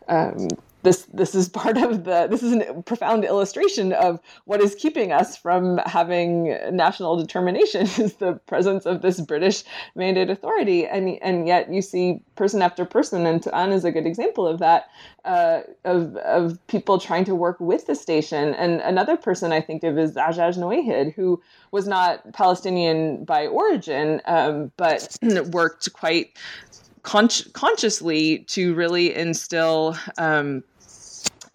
um, 0.09 0.49
this 0.83 1.05
this 1.13 1.35
is 1.35 1.49
part 1.59 1.77
of 1.77 2.03
the 2.05 2.27
this 2.29 2.43
is 2.43 2.53
a 2.53 2.81
profound 2.83 3.25
illustration 3.25 3.93
of 3.93 4.19
what 4.45 4.61
is 4.61 4.75
keeping 4.75 5.11
us 5.11 5.35
from 5.35 5.77
having 5.85 6.57
national 6.71 7.17
determination 7.17 7.81
is 7.97 8.15
the 8.15 8.33
presence 8.47 8.85
of 8.85 9.01
this 9.01 9.19
British 9.21 9.63
mandate 9.95 10.29
authority. 10.29 10.85
And 10.85 11.17
and 11.21 11.47
yet 11.47 11.71
you 11.71 11.81
see 11.81 12.21
person 12.35 12.61
after 12.61 12.85
person 12.85 13.25
and 13.25 13.41
Touqan 13.41 13.73
is 13.73 13.85
a 13.85 13.91
good 13.91 14.05
example 14.05 14.47
of 14.47 14.59
that 14.59 14.89
uh, 15.25 15.61
of 15.85 16.15
of 16.17 16.67
people 16.67 16.99
trying 16.99 17.25
to 17.25 17.35
work 17.35 17.59
with 17.59 17.87
the 17.87 17.95
station. 17.95 18.53
And 18.55 18.81
another 18.81 19.17
person 19.17 19.51
I 19.51 19.61
think 19.61 19.83
of 19.83 19.97
is 19.97 20.15
Ajaj 20.15 20.57
Nuwayhid 20.57 21.13
who 21.13 21.41
was 21.71 21.87
not 21.87 22.33
Palestinian 22.33 23.25
by 23.25 23.47
origin 23.47 24.21
um, 24.25 24.71
but 24.77 25.17
worked 25.51 25.91
quite 25.93 26.37
con- 27.09 27.29
consciously 27.53 28.39
to 28.49 28.75
really 28.75 29.15
instill 29.15 29.97
um, 30.19 30.63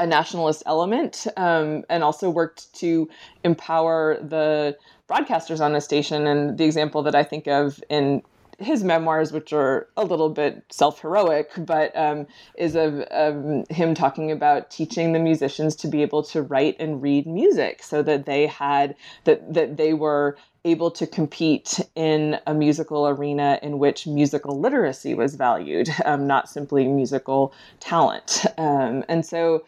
a 0.00 0.06
nationalist 0.06 0.64
element 0.66 1.28
um, 1.36 1.84
and 1.88 2.02
also 2.02 2.28
worked 2.28 2.74
to 2.74 3.08
empower 3.44 4.18
the 4.20 4.76
broadcasters 5.08 5.64
on 5.64 5.72
the 5.72 5.80
station. 5.80 6.26
And 6.26 6.58
the 6.58 6.64
example 6.64 7.04
that 7.04 7.14
I 7.14 7.22
think 7.22 7.46
of 7.46 7.82
in 7.88 8.22
his 8.58 8.82
memoirs, 8.82 9.30
which 9.30 9.52
are 9.52 9.88
a 9.96 10.04
little 10.04 10.28
bit 10.28 10.64
self 10.70 11.00
heroic, 11.00 11.50
but 11.56 11.96
um, 11.96 12.26
is 12.56 12.74
of, 12.74 13.00
of, 13.00 13.64
him 13.68 13.94
talking 13.94 14.32
about 14.32 14.70
teaching 14.70 15.12
the 15.12 15.18
musicians 15.20 15.76
to 15.76 15.88
be 15.88 16.02
able 16.02 16.24
to 16.24 16.42
write 16.42 16.76
and 16.80 17.00
read 17.00 17.26
music 17.26 17.82
so 17.82 18.02
that 18.02 18.26
they 18.26 18.46
had 18.46 18.96
that 19.24 19.54
that 19.54 19.76
they 19.76 19.94
were 19.94 20.36
able 20.64 20.90
to 20.90 21.06
compete 21.06 21.80
in 21.94 22.38
a 22.46 22.54
musical 22.54 23.06
arena 23.06 23.58
in 23.62 23.78
which 23.78 24.06
musical 24.06 24.58
literacy 24.58 25.14
was 25.14 25.34
valued, 25.34 25.88
um, 26.04 26.26
not 26.26 26.48
simply 26.48 26.86
musical 26.88 27.52
talent. 27.80 28.44
Um, 28.58 29.04
and 29.08 29.24
so, 29.24 29.64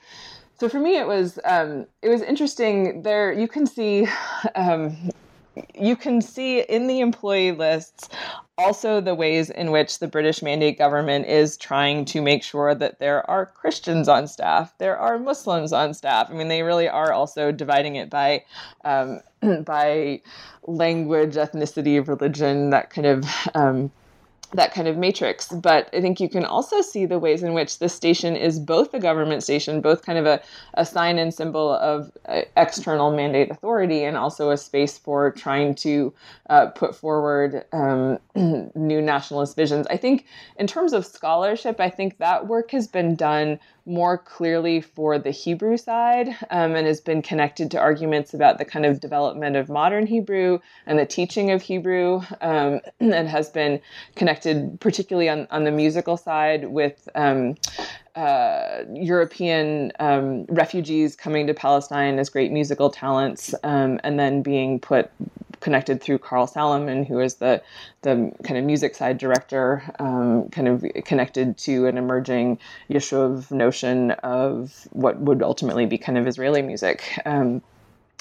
so 0.59 0.69
for 0.69 0.81
me, 0.81 0.97
it 0.97 1.07
was 1.07 1.39
um, 1.45 1.87
it 2.03 2.09
was 2.09 2.23
interesting. 2.23 3.03
There, 3.03 3.33
you 3.33 3.49
can 3.49 3.67
see. 3.67 4.09
You 5.75 5.97
can 5.97 6.21
see 6.21 6.61
in 6.61 6.87
the 6.87 7.01
employee 7.01 7.53
lists 7.53 8.09
also 8.59 9.01
the 9.01 9.15
ways 9.15 9.51
in 9.51 9.71
which 9.71 9.99
the 9.99 10.09
British 10.09 10.43
mandate 10.43 10.79
government 10.79 11.27
is 11.27 11.57
trying 11.57 12.05
to 12.07 12.23
make 12.23 12.43
sure 12.43 12.75
that 12.75 12.99
there 12.99 13.29
are 13.29 13.47
Christians 13.47 14.09
on 14.09 14.27
staff, 14.27 14.77
there 14.79 14.97
are 14.97 15.19
Muslims 15.19 15.73
on 15.73 15.95
staff. 15.95 16.31
I 16.31 16.35
mean, 16.35 16.49
they 16.49 16.63
really 16.63 16.89
are 16.89 17.13
also 17.13 17.53
dividing 17.53 17.97
it 17.97 18.11
by 18.11 18.45
um, 18.85 19.21
by 19.65 20.21
language, 20.67 21.35
ethnicity, 21.35 22.07
religion, 22.07 22.71
that 22.71 22.91
kind 22.91 23.07
of. 23.07 23.25
Um, 23.55 23.91
that 24.55 24.73
kind 24.73 24.89
of 24.89 24.97
matrix. 24.97 25.49
But 25.49 25.89
I 25.93 26.01
think 26.01 26.21
you 26.21 26.29
can 26.29 26.45
also 26.45 26.81
see 26.81 27.07
the 27.07 27.19
ways 27.19 27.43
in 27.43 27.55
which 27.55 27.79
this 27.79 27.95
station 27.95 28.37
is 28.37 28.59
both 28.59 28.95
a 28.95 29.01
government 29.01 29.43
station, 29.43 29.81
both 29.81 30.05
kind 30.05 30.19
of 30.19 30.27
a, 30.27 30.41
a 30.75 30.87
sign 30.87 31.19
and 31.19 31.33
symbol 31.33 31.73
of 31.73 32.11
uh, 32.27 32.43
external 32.57 33.11
mandate 33.11 33.51
authority, 33.51 34.05
and 34.05 34.17
also 34.17 34.51
a 34.51 34.57
space 34.57 34.99
for 34.99 35.31
trying 35.31 35.75
to 35.77 36.13
uh, 36.51 36.67
put 36.67 36.95
forward 36.95 37.65
um, 37.73 38.19
new 38.75 39.03
nationalist 39.03 39.57
visions. 39.57 39.87
I 39.89 39.97
think 39.97 40.27
in 40.57 40.67
terms 40.67 40.93
of 40.93 41.05
scholarship, 41.05 41.81
I 41.81 41.91
think 41.91 42.19
that 42.19 42.47
work 42.47 42.71
has 42.71 42.87
been 42.87 43.15
done 43.15 43.59
more 43.87 44.19
clearly 44.19 44.81
for 44.81 45.19
the 45.19 45.31
Hebrew 45.31 45.77
side 45.77 46.29
um, 46.51 46.75
and 46.75 46.87
has 46.87 47.01
been 47.01 47.23
connected 47.23 47.71
to 47.71 47.79
arguments 47.79 48.35
about 48.35 48.59
the 48.59 48.65
kind 48.65 48.85
of 48.85 49.01
development 49.01 49.57
of 49.57 49.69
modern 49.69 50.07
Hebrew 50.07 50.59
and 50.87 50.99
the 50.99 51.07
teaching 51.07 51.53
of 51.53 51.63
Hebrew, 51.63 52.23
um, 52.41 52.81
and 53.01 53.29
has 53.29 53.49
been 53.49 53.81
connected 54.17 54.79
particularly 54.81 55.29
on, 55.29 55.47
on 55.51 55.65
the 55.65 55.71
musical 55.71 56.17
side 56.17 56.69
with. 56.69 57.09
Um, 57.15 57.55
uh, 58.17 58.85
European 58.95 59.93
um, 60.01 60.47
refugees 60.47 61.15
coming 61.15 61.47
to 61.47 61.55
Palestine 61.55 62.19
as 62.19 62.29
great 62.31 62.51
musical 62.51 62.91
talents, 62.91 63.55
um, 63.63 64.01
and 64.03 64.19
then 64.19 64.43
being 64.43 64.81
put 64.81 65.11
connected 65.61 66.03
through 66.03 66.19
Karl 66.19 66.47
Salomon, 66.47 67.05
who 67.05 67.21
is 67.21 67.35
the 67.35 67.63
the 68.03 68.33
kind 68.43 68.59
of 68.59 68.65
music 68.65 68.95
side 68.95 69.19
director, 69.19 69.83
um, 69.99 70.49
kind 70.51 70.69
of 70.69 70.85
connected 71.05 71.59
to 71.59 71.87
an 71.87 71.99
emerging 71.99 72.59
Yishuv 72.91 73.51
notion 73.51 74.13
of 74.23 74.87
what 74.93 75.19
would 75.21 75.43
ultimately 75.43 75.87
be 75.87 75.99
kind 75.99 76.19
of 76.19 76.27
Israeli 76.27 76.63
music. 76.63 77.03
Um, 77.27 77.63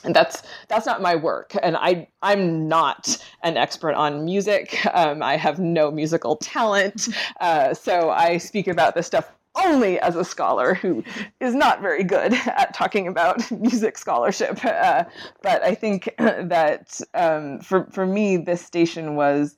and 0.04 0.16
that's 0.16 0.44
that's 0.68 0.86
not 0.86 1.02
my 1.02 1.16
work 1.16 1.56
and 1.64 1.76
i 1.78 2.08
i'm 2.22 2.68
not 2.68 3.18
an 3.44 3.58
expert 3.58 3.96
on 3.96 4.24
music 4.24 4.86
um, 4.94 5.24
i 5.24 5.36
have 5.36 5.58
no 5.58 5.90
musical 5.90 6.36
talent 6.36 7.08
uh, 7.40 7.74
so 7.74 8.12
i 8.12 8.38
speak 8.38 8.68
about 8.68 8.94
this 8.94 9.08
stuff 9.08 9.32
only 9.64 10.00
as 10.00 10.16
a 10.16 10.26
scholar 10.26 10.74
who 10.74 11.04
is 11.40 11.56
not 11.56 11.82
very 11.82 12.04
good 12.04 12.34
at 12.34 12.74
talking 12.74 13.08
about 13.08 13.50
music 13.60 13.98
scholarship. 13.98 14.64
Uh, 14.64 15.04
but 15.42 15.64
i 15.64 15.74
think 15.74 16.14
that 16.18 17.00
um, 17.14 17.60
for, 17.60 17.86
for 17.92 18.06
me 18.06 18.38
this 18.38 18.62
station 18.62 19.16
was 19.16 19.56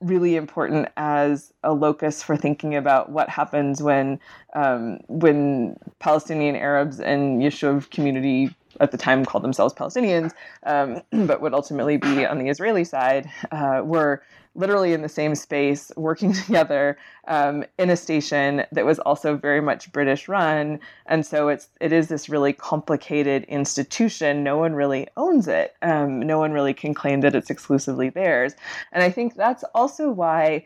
really 0.00 0.36
important 0.36 0.88
as 0.96 1.52
a 1.62 1.72
locus 1.72 2.22
for 2.22 2.36
thinking 2.36 2.74
about 2.74 3.10
what 3.10 3.28
happens 3.28 3.82
when 3.82 4.18
um, 4.54 4.98
when 5.08 5.76
Palestinian 6.00 6.56
Arabs 6.56 6.98
and 6.98 7.40
Yishuv 7.40 7.90
community 7.90 8.54
at 8.80 8.90
the 8.90 8.98
time 8.98 9.24
called 9.24 9.44
themselves 9.44 9.74
Palestinians, 9.74 10.32
um, 10.64 11.02
but 11.26 11.40
would 11.40 11.54
ultimately 11.54 11.96
be 11.96 12.24
on 12.26 12.38
the 12.38 12.48
Israeli 12.48 12.84
side, 12.84 13.28
uh, 13.50 13.82
were 13.84 14.22
literally 14.54 14.92
in 14.92 15.02
the 15.02 15.08
same 15.08 15.34
space, 15.34 15.90
working 15.96 16.32
together 16.44 16.98
um, 17.28 17.64
in 17.78 17.90
a 17.90 17.96
station 17.96 18.64
that 18.72 18.84
was 18.84 18.98
also 19.00 19.36
very 19.36 19.60
much 19.60 19.90
British 19.92 20.28
run, 20.28 20.78
and 21.06 21.24
so 21.24 21.48
it's 21.48 21.68
it 21.80 21.92
is 21.92 22.08
this 22.08 22.28
really 22.28 22.52
complicated 22.52 23.44
institution. 23.44 24.42
No 24.42 24.58
one 24.58 24.74
really 24.74 25.08
owns 25.16 25.48
it. 25.48 25.74
Um, 25.82 26.20
no 26.20 26.38
one 26.38 26.52
really 26.52 26.74
can 26.74 26.94
claim 26.94 27.20
that 27.22 27.34
it's 27.34 27.50
exclusively 27.50 28.10
theirs, 28.10 28.54
and 28.92 29.02
I 29.02 29.10
think 29.10 29.34
that's 29.34 29.64
also 29.74 30.10
why 30.10 30.64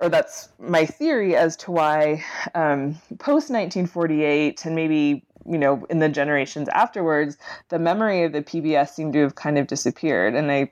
or 0.00 0.08
that's 0.08 0.48
my 0.58 0.86
theory 0.86 1.36
as 1.36 1.56
to 1.56 1.70
why 1.70 2.24
um, 2.54 2.94
post 3.18 3.50
1948 3.50 4.64
and 4.64 4.74
maybe 4.74 5.24
you 5.46 5.58
know, 5.58 5.84
in 5.90 5.98
the 5.98 6.08
generations 6.08 6.68
afterwards, 6.68 7.36
the 7.70 7.78
memory 7.78 8.22
of 8.22 8.32
the 8.32 8.42
PBS 8.42 8.90
seemed 8.90 9.12
to 9.14 9.20
have 9.20 9.34
kind 9.34 9.58
of 9.58 9.66
disappeared. 9.66 10.34
And 10.34 10.50
I 10.52 10.70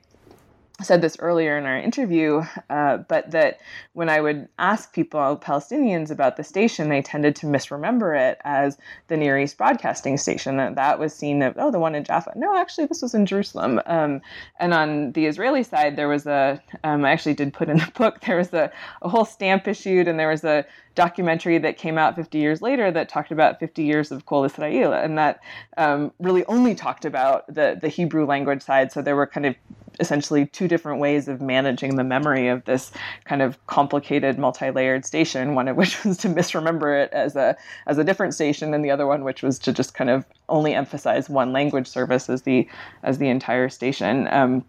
said 0.83 1.01
this 1.01 1.17
earlier 1.19 1.57
in 1.57 1.65
our 1.65 1.77
interview, 1.77 2.43
uh, 2.69 2.97
but 2.97 3.31
that 3.31 3.59
when 3.93 4.09
I 4.09 4.21
would 4.21 4.47
ask 4.57 4.93
people, 4.93 5.37
Palestinians, 5.41 6.11
about 6.11 6.37
the 6.37 6.43
station, 6.43 6.89
they 6.89 7.01
tended 7.01 7.35
to 7.37 7.45
misremember 7.45 8.15
it 8.15 8.39
as 8.43 8.77
the 9.07 9.17
Near 9.17 9.37
East 9.37 9.57
Broadcasting 9.57 10.17
Station. 10.17 10.57
That 10.57 10.75
that 10.75 10.99
was 10.99 11.13
seen 11.13 11.41
as, 11.41 11.53
oh, 11.57 11.71
the 11.71 11.79
one 11.79 11.95
in 11.95 12.03
Jaffa. 12.03 12.33
No, 12.35 12.57
actually, 12.57 12.87
this 12.87 13.01
was 13.01 13.13
in 13.13 13.25
Jerusalem. 13.25 13.81
Um, 13.85 14.21
and 14.59 14.73
on 14.73 15.11
the 15.13 15.25
Israeli 15.25 15.63
side, 15.63 15.95
there 15.95 16.07
was 16.07 16.25
a, 16.25 16.61
um, 16.83 17.05
I 17.05 17.11
actually 17.11 17.35
did 17.35 17.53
put 17.53 17.69
in 17.69 17.77
the 17.77 17.91
book, 17.95 18.21
there 18.25 18.37
was 18.37 18.53
a, 18.53 18.71
a 19.01 19.09
whole 19.09 19.25
stamp 19.25 19.67
issued, 19.67 20.07
and 20.07 20.19
there 20.19 20.29
was 20.29 20.43
a 20.43 20.65
documentary 20.99 21.57
that 21.57 21.77
came 21.77 21.97
out 21.97 22.13
50 22.13 22.37
years 22.39 22.61
later 22.61 22.91
that 22.91 23.07
talked 23.07 23.31
about 23.31 23.57
50 23.57 23.83
years 23.83 24.11
of 24.11 24.25
Kol 24.25 24.43
Israel, 24.43 24.91
and 24.91 25.17
that 25.17 25.39
um, 25.77 26.11
really 26.19 26.43
only 26.47 26.75
talked 26.75 27.05
about 27.05 27.47
the, 27.47 27.79
the 27.81 27.87
Hebrew 27.87 28.25
language 28.25 28.61
side. 28.61 28.91
So 28.91 29.01
there 29.01 29.15
were 29.15 29.25
kind 29.25 29.45
of 29.45 29.55
essentially 30.01 30.45
two 30.47 30.67
different 30.67 30.99
ways 30.99 31.29
of 31.29 31.39
managing 31.39 31.95
the 31.95 32.03
memory 32.03 32.49
of 32.49 32.65
this 32.65 32.91
kind 33.23 33.41
of 33.41 33.65
complicated 33.67 34.37
multi-layered 34.37 35.05
station 35.05 35.55
one 35.55 35.67
of 35.67 35.75
which 35.75 36.01
was 36.05 36.15
to 36.17 36.29
misremember 36.29 37.03
it 37.03 37.11
as 37.11 37.35
a 37.35 37.57
as 37.85 37.97
a 37.97 38.03
different 38.03 38.33
station 38.33 38.73
and 38.73 38.85
the 38.85 38.91
other 38.91 39.05
one 39.05 39.25
which 39.25 39.43
was 39.43 39.59
to 39.59 39.73
just 39.73 39.93
kind 39.93 40.09
of 40.09 40.25
only 40.47 40.73
emphasize 40.73 41.29
one 41.29 41.51
language 41.51 41.85
service 41.85 42.29
as 42.29 42.43
the 42.43 42.65
as 43.03 43.17
the 43.17 43.27
entire 43.27 43.67
station 43.67 44.25
um, 44.31 44.63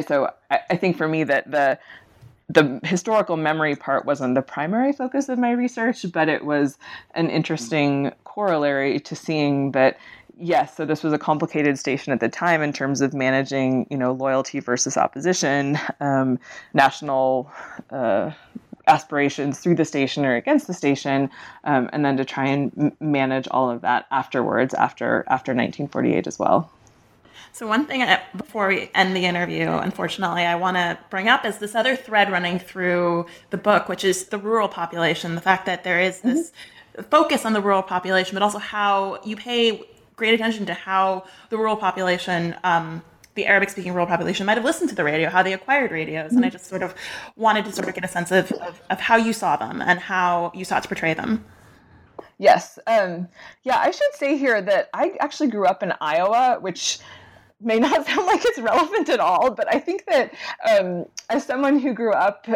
so 0.00 0.32
I, 0.50 0.60
I 0.70 0.76
think 0.76 0.96
for 0.96 1.06
me 1.06 1.22
that 1.24 1.50
the 1.50 1.78
the 2.52 2.80
historical 2.84 3.36
memory 3.36 3.76
part 3.76 4.04
wasn't 4.04 4.34
the 4.34 4.42
primary 4.42 4.92
focus 4.92 5.28
of 5.28 5.38
my 5.38 5.52
research, 5.52 6.04
but 6.12 6.28
it 6.28 6.44
was 6.44 6.78
an 7.14 7.30
interesting 7.30 8.12
corollary 8.24 9.00
to 9.00 9.16
seeing 9.16 9.72
that 9.72 9.98
yes, 10.36 10.76
so 10.76 10.84
this 10.84 11.02
was 11.02 11.12
a 11.12 11.18
complicated 11.18 11.78
station 11.78 12.12
at 12.12 12.20
the 12.20 12.28
time 12.28 12.62
in 12.62 12.72
terms 12.72 13.00
of 13.00 13.14
managing, 13.14 13.86
you 13.90 13.96
know, 13.96 14.12
loyalty 14.12 14.60
versus 14.60 14.96
opposition, 14.96 15.78
um, 16.00 16.38
national 16.74 17.50
uh, 17.90 18.30
aspirations 18.86 19.60
through 19.60 19.76
the 19.76 19.84
station 19.84 20.24
or 20.24 20.34
against 20.34 20.66
the 20.66 20.74
station, 20.74 21.30
um, 21.64 21.88
and 21.92 22.04
then 22.04 22.16
to 22.16 22.24
try 22.24 22.46
and 22.46 22.92
manage 23.00 23.46
all 23.50 23.70
of 23.70 23.82
that 23.82 24.06
afterwards, 24.10 24.74
after 24.74 25.24
after 25.28 25.52
1948 25.52 26.26
as 26.26 26.38
well. 26.38 26.70
So 27.50 27.66
one 27.66 27.86
thing 27.86 28.02
I, 28.02 28.22
before 28.36 28.68
we 28.68 28.90
end 28.94 29.16
the 29.16 29.24
interview, 29.26 29.68
unfortunately, 29.68 30.42
I 30.42 30.54
want 30.54 30.76
to 30.76 30.98
bring 31.10 31.28
up 31.28 31.44
is 31.44 31.58
this 31.58 31.74
other 31.74 31.96
thread 31.96 32.30
running 32.30 32.58
through 32.58 33.26
the 33.50 33.58
book, 33.58 33.88
which 33.88 34.04
is 34.04 34.26
the 34.26 34.38
rural 34.38 34.68
population. 34.68 35.34
The 35.34 35.40
fact 35.40 35.66
that 35.66 35.84
there 35.84 36.00
is 36.00 36.20
this 36.20 36.50
mm-hmm. 36.50 37.02
focus 37.10 37.44
on 37.44 37.52
the 37.52 37.60
rural 37.60 37.82
population, 37.82 38.34
but 38.34 38.42
also 38.42 38.58
how 38.58 39.20
you 39.24 39.36
pay 39.36 39.82
great 40.16 40.34
attention 40.34 40.66
to 40.66 40.74
how 40.74 41.24
the 41.50 41.58
rural 41.58 41.76
population, 41.76 42.54
um, 42.64 43.02
the 43.34 43.46
Arabic 43.46 43.70
speaking 43.70 43.92
rural 43.92 44.06
population, 44.06 44.46
might 44.46 44.56
have 44.56 44.64
listened 44.64 44.88
to 44.90 44.94
the 44.94 45.04
radio, 45.04 45.28
how 45.28 45.42
they 45.42 45.52
acquired 45.52 45.90
radios. 45.90 46.28
Mm-hmm. 46.28 46.36
And 46.36 46.46
I 46.46 46.50
just 46.50 46.66
sort 46.66 46.82
of 46.82 46.94
wanted 47.36 47.64
to 47.64 47.72
sort 47.72 47.88
of 47.88 47.94
get 47.94 48.04
a 48.04 48.08
sense 48.08 48.30
of, 48.30 48.52
of, 48.52 48.80
of 48.90 49.00
how 49.00 49.16
you 49.16 49.32
saw 49.32 49.56
them 49.56 49.82
and 49.82 49.98
how 49.98 50.52
you 50.54 50.64
sought 50.64 50.82
to 50.82 50.88
portray 50.88 51.14
them. 51.14 51.44
Yes. 52.38 52.78
Um, 52.86 53.28
yeah, 53.62 53.78
I 53.78 53.90
should 53.90 54.14
say 54.14 54.36
here 54.36 54.60
that 54.62 54.90
I 54.92 55.16
actually 55.20 55.48
grew 55.48 55.66
up 55.66 55.82
in 55.82 55.92
Iowa, 56.00 56.58
which 56.60 56.98
may 57.62 57.78
not 57.78 58.06
sound 58.06 58.26
like 58.26 58.44
it's 58.44 58.58
relevant 58.58 59.08
at 59.08 59.20
all, 59.20 59.50
but 59.50 59.72
I 59.72 59.78
think 59.78 60.04
that 60.06 60.34
um, 60.68 61.06
as 61.30 61.44
someone 61.44 61.78
who 61.78 61.92
grew 61.92 62.12
up 62.12 62.46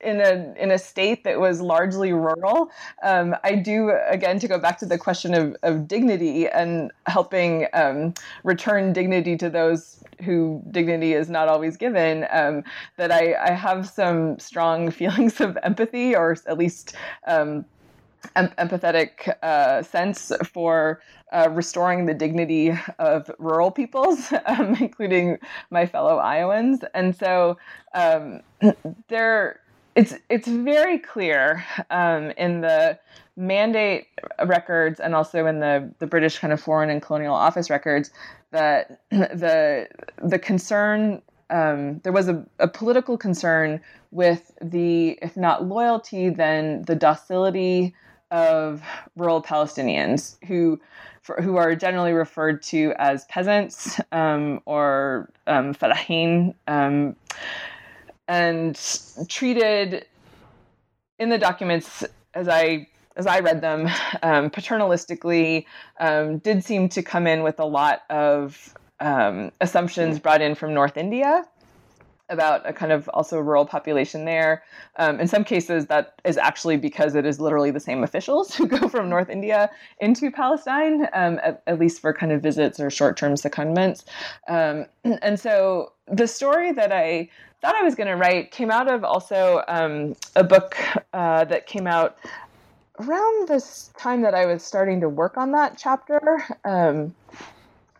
in 0.00 0.20
a 0.20 0.54
in 0.58 0.70
a 0.70 0.78
state 0.78 1.24
that 1.24 1.40
was 1.40 1.60
largely 1.60 2.12
rural, 2.12 2.70
um, 3.02 3.36
I 3.44 3.54
do 3.54 3.90
again 4.08 4.38
to 4.40 4.48
go 4.48 4.58
back 4.58 4.78
to 4.78 4.86
the 4.86 4.98
question 4.98 5.34
of, 5.34 5.56
of 5.62 5.88
dignity 5.88 6.48
and 6.48 6.90
helping 7.06 7.66
um, 7.72 8.14
return 8.44 8.92
dignity 8.92 9.36
to 9.36 9.50
those 9.50 10.02
who 10.22 10.62
dignity 10.70 11.12
is 11.12 11.28
not 11.28 11.48
always 11.48 11.76
given. 11.76 12.26
Um, 12.30 12.64
that 12.96 13.12
I, 13.12 13.34
I 13.34 13.50
have 13.52 13.88
some 13.88 14.38
strong 14.38 14.90
feelings 14.98 15.40
of 15.40 15.58
empathy, 15.62 16.14
or 16.14 16.36
at 16.46 16.58
least 16.58 16.94
um, 17.26 17.64
em- 18.34 18.52
empathetic 18.58 19.34
uh, 19.42 19.82
sense 19.82 20.32
for 20.44 21.00
uh, 21.32 21.48
restoring 21.50 22.06
the 22.06 22.14
dignity 22.14 22.72
of 22.98 23.30
rural 23.38 23.70
peoples, 23.70 24.32
um, 24.46 24.74
including 24.80 25.38
my 25.70 25.86
fellow 25.86 26.18
Iowans. 26.18 26.84
And 26.94 27.14
so 27.16 27.58
um, 27.94 28.42
there, 29.08 29.60
it's 29.94 30.14
it's 30.28 30.48
very 30.48 30.98
clear 30.98 31.64
um, 31.90 32.30
in 32.32 32.60
the 32.60 32.98
mandate 33.36 34.06
records 34.44 34.98
and 35.00 35.14
also 35.14 35.46
in 35.46 35.60
the 35.60 35.92
the 35.98 36.06
British 36.06 36.38
kind 36.38 36.52
of 36.52 36.60
foreign 36.60 36.90
and 36.90 37.02
colonial 37.02 37.34
office 37.34 37.70
records 37.70 38.10
that 38.50 39.00
the 39.10 39.88
the 40.22 40.38
concern 40.38 41.22
um, 41.50 42.00
there 42.00 42.12
was 42.12 42.28
a, 42.28 42.44
a, 42.58 42.66
political 42.66 43.16
concern 43.16 43.80
with 44.10 44.50
the, 44.60 45.18
if 45.22 45.36
not 45.36 45.64
loyalty, 45.64 46.28
then 46.28 46.82
the 46.82 46.96
docility 46.96 47.94
of 48.30 48.82
rural 49.16 49.42
Palestinians 49.42 50.36
who 50.46 50.80
for, 51.22 51.40
who 51.42 51.56
are 51.56 51.74
generally 51.74 52.12
referred 52.12 52.62
to 52.62 52.92
as 52.98 53.24
peasants 53.26 54.00
um, 54.12 54.60
or 54.64 55.30
um, 55.46 55.74
um, 56.68 57.16
and 58.28 59.00
treated 59.28 60.06
in 61.18 61.28
the 61.28 61.38
documents 61.38 62.04
as 62.34 62.48
I 62.48 62.88
as 63.16 63.26
I 63.26 63.40
read 63.40 63.62
them 63.62 63.86
um, 64.22 64.50
paternalistically, 64.50 65.64
um, 65.98 66.36
did 66.38 66.62
seem 66.62 66.90
to 66.90 67.02
come 67.02 67.26
in 67.26 67.42
with 67.42 67.58
a 67.58 67.64
lot 67.64 68.02
of 68.10 68.74
um, 69.00 69.52
assumptions 69.62 70.18
brought 70.18 70.42
in 70.42 70.54
from 70.54 70.74
North 70.74 70.98
India 70.98 71.44
about 72.28 72.68
a 72.68 72.72
kind 72.72 72.92
of 72.92 73.08
also 73.10 73.38
rural 73.38 73.64
population 73.64 74.24
there. 74.24 74.62
Um, 74.96 75.20
in 75.20 75.28
some 75.28 75.44
cases, 75.44 75.86
that 75.86 76.20
is 76.24 76.36
actually 76.36 76.76
because 76.76 77.14
it 77.14 77.24
is 77.24 77.40
literally 77.40 77.70
the 77.70 77.80
same 77.80 78.02
officials 78.02 78.54
who 78.56 78.66
go 78.66 78.88
from 78.88 79.08
North 79.08 79.28
India 79.28 79.70
into 80.00 80.30
Palestine, 80.30 81.08
um, 81.12 81.40
at, 81.42 81.62
at, 81.66 81.78
least 81.78 82.00
for 82.00 82.12
kind 82.12 82.32
of 82.32 82.42
visits 82.42 82.80
or 82.80 82.90
short 82.90 83.16
term 83.16 83.34
secondments. 83.34 84.04
Um, 84.48 84.86
and 85.22 85.38
so 85.38 85.92
the 86.06 86.26
story 86.26 86.72
that 86.72 86.92
I 86.92 87.28
thought 87.62 87.74
I 87.74 87.82
was 87.82 87.94
going 87.94 88.08
to 88.08 88.16
write 88.16 88.50
came 88.50 88.70
out 88.70 88.88
of 88.88 89.04
also 89.04 89.62
um, 89.68 90.14
a 90.34 90.44
book 90.44 90.76
uh, 91.12 91.44
that 91.44 91.66
came 91.66 91.86
out 91.86 92.18
around 92.98 93.48
this 93.48 93.90
time 93.98 94.22
that 94.22 94.34
I 94.34 94.46
was 94.46 94.62
starting 94.62 95.00
to 95.00 95.08
work 95.08 95.36
on 95.36 95.52
that 95.52 95.76
chapter. 95.78 96.42
Um, 96.64 97.14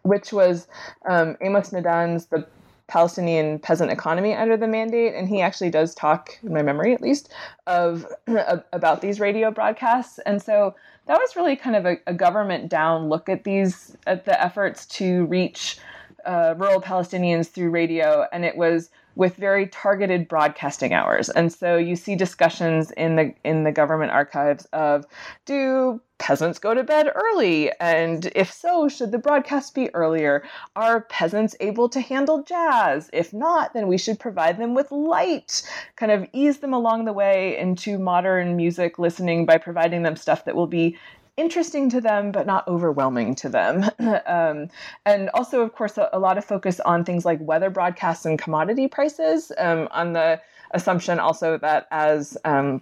which 0.06 0.32
was 0.32 0.68
um, 1.08 1.36
Amos 1.40 1.70
Nadan's 1.70 2.26
The 2.26 2.46
Palestinian 2.88 3.58
peasant 3.58 3.90
economy 3.90 4.34
under 4.34 4.56
the 4.56 4.68
mandate, 4.68 5.14
and 5.14 5.28
he 5.28 5.40
actually 5.40 5.70
does 5.70 5.94
talk, 5.94 6.38
in 6.42 6.52
my 6.52 6.62
memory 6.62 6.94
at 6.94 7.00
least, 7.00 7.32
of 7.66 8.06
about 8.72 9.00
these 9.00 9.18
radio 9.18 9.50
broadcasts. 9.50 10.18
And 10.20 10.40
so 10.40 10.74
that 11.06 11.18
was 11.18 11.36
really 11.36 11.56
kind 11.56 11.76
of 11.76 11.86
a, 11.86 11.96
a 12.06 12.14
government 12.14 12.68
down 12.68 13.08
look 13.08 13.28
at 13.28 13.44
these 13.44 13.96
at 14.06 14.24
the 14.24 14.40
efforts 14.40 14.86
to 14.86 15.26
reach 15.26 15.78
uh, 16.24 16.54
rural 16.56 16.80
Palestinians 16.80 17.48
through 17.48 17.70
radio, 17.70 18.26
and 18.32 18.44
it 18.44 18.56
was 18.56 18.90
with 19.16 19.34
very 19.36 19.66
targeted 19.66 20.28
broadcasting 20.28 20.92
hours. 20.92 21.28
And 21.30 21.52
so 21.52 21.76
you 21.76 21.96
see 21.96 22.14
discussions 22.14 22.92
in 22.92 23.16
the 23.16 23.34
in 23.44 23.64
the 23.64 23.72
government 23.72 24.12
archives 24.12 24.66
of 24.72 25.06
do 25.46 26.00
peasants 26.18 26.58
go 26.58 26.74
to 26.74 26.84
bed 26.84 27.10
early? 27.14 27.70
And 27.80 28.30
if 28.34 28.52
so, 28.52 28.88
should 28.88 29.12
the 29.12 29.18
broadcast 29.18 29.74
be 29.74 29.94
earlier? 29.94 30.44
Are 30.74 31.02
peasants 31.02 31.56
able 31.60 31.88
to 31.90 32.00
handle 32.00 32.42
jazz? 32.42 33.10
If 33.12 33.32
not, 33.32 33.74
then 33.74 33.88
we 33.88 33.98
should 33.98 34.20
provide 34.20 34.58
them 34.58 34.74
with 34.74 34.90
light, 34.92 35.62
kind 35.96 36.12
of 36.12 36.28
ease 36.32 36.58
them 36.58 36.72
along 36.72 37.04
the 37.04 37.12
way 37.12 37.58
into 37.58 37.98
modern 37.98 38.56
music 38.56 38.98
listening 38.98 39.46
by 39.46 39.58
providing 39.58 40.02
them 40.02 40.16
stuff 40.16 40.44
that 40.44 40.56
will 40.56 40.66
be 40.66 40.96
interesting 41.36 41.90
to 41.90 42.00
them 42.00 42.32
but 42.32 42.46
not 42.46 42.66
overwhelming 42.68 43.34
to 43.36 43.48
them. 43.48 43.84
Um, 44.26 44.68
and 45.04 45.30
also 45.30 45.62
of 45.62 45.74
course 45.74 45.98
a, 45.98 46.08
a, 46.12 46.18
lot 46.18 46.38
of 46.38 46.44
focus 46.44 46.80
on 46.80 47.04
things 47.04 47.24
like 47.24 47.38
weather 47.40 47.70
broadcasts 47.70 48.24
and 48.24 48.38
commodity 48.38 48.88
prices 48.88 49.52
um, 49.58 49.88
on 49.90 50.12
the 50.14 50.40
assumption 50.72 51.18
also 51.18 51.58
that 51.58 51.86
as 51.90 52.36
um, 52.44 52.80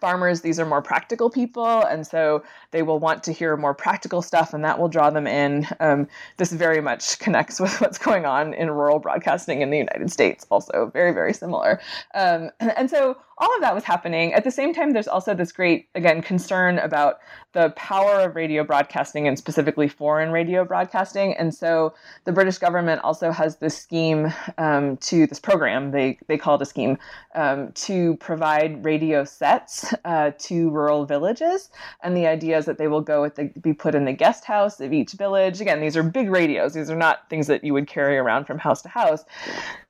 farmers 0.00 0.40
these 0.40 0.58
are 0.60 0.66
more 0.66 0.82
practical 0.82 1.30
people 1.30 1.82
and 1.82 2.06
so 2.06 2.42
they 2.70 2.82
will 2.82 2.98
want 2.98 3.22
to 3.24 3.32
hear 3.32 3.56
more 3.56 3.74
practical 3.74 4.22
stuff 4.22 4.54
and 4.54 4.64
that 4.64 4.78
will 4.78 4.88
draw 4.88 5.10
them 5.10 5.26
in. 5.26 5.66
Um, 5.80 6.08
this 6.36 6.52
very 6.52 6.80
much 6.80 7.18
connects 7.18 7.60
with 7.60 7.80
what's 7.80 7.98
going 7.98 8.24
on 8.24 8.54
in 8.54 8.70
rural 8.70 8.98
broadcasting 8.98 9.62
in 9.62 9.70
the 9.70 9.78
united 9.78 10.10
states 10.10 10.46
also 10.50 10.90
very 10.92 11.12
very 11.12 11.32
similar. 11.32 11.80
Um, 12.14 12.50
and 12.60 12.88
so 12.88 13.16
all 13.42 13.52
of 13.56 13.60
that 13.60 13.74
was 13.74 13.82
happening. 13.82 14.32
At 14.32 14.44
the 14.44 14.52
same 14.52 14.72
time 14.72 14.92
there's 14.92 15.08
also 15.08 15.34
this 15.34 15.50
great 15.50 15.88
again 15.96 16.22
concern 16.22 16.78
about 16.78 17.18
the 17.54 17.70
power 17.70 18.20
of 18.20 18.36
radio 18.36 18.62
broadcasting 18.62 19.26
and 19.26 19.36
specifically 19.36 19.88
foreign 19.88 20.30
radio 20.30 20.64
broadcasting. 20.64 21.34
And 21.34 21.52
so 21.52 21.92
the 22.24 22.30
british 22.30 22.58
government 22.58 23.00
also 23.02 23.32
has 23.32 23.56
this 23.56 23.76
scheme 23.76 24.32
um, 24.58 24.96
to 24.98 25.26
this 25.26 25.40
program 25.40 25.90
they, 25.90 26.18
they 26.28 26.38
call 26.38 26.54
it 26.54 26.62
a 26.62 26.66
scheme 26.66 26.98
um, 27.34 27.72
to 27.72 28.16
provide 28.18 28.84
radio 28.84 29.24
sets 29.24 29.92
uh, 30.04 30.30
to 30.38 30.70
rural 30.70 31.04
villages. 31.04 31.68
And 32.04 32.16
the 32.16 32.28
idea 32.28 32.58
is 32.58 32.66
that 32.66 32.78
they 32.78 32.86
will 32.86 33.00
go 33.00 33.22
with 33.22 33.34
the, 33.34 33.46
be 33.60 33.72
put 33.72 33.96
in 33.96 34.04
the 34.04 34.12
guest 34.12 34.44
house 34.44 34.78
of 34.78 34.92
each 34.92 35.12
village. 35.12 35.60
Again 35.60 35.80
these 35.80 35.96
are 35.96 36.04
big 36.04 36.30
radios. 36.30 36.74
These 36.74 36.90
are 36.90 36.96
not 36.96 37.28
things 37.28 37.48
that 37.48 37.64
you 37.64 37.72
would 37.72 37.88
carry 37.88 38.18
around 38.18 38.44
from 38.44 38.58
house 38.58 38.82
to 38.82 38.88
house 38.88 39.24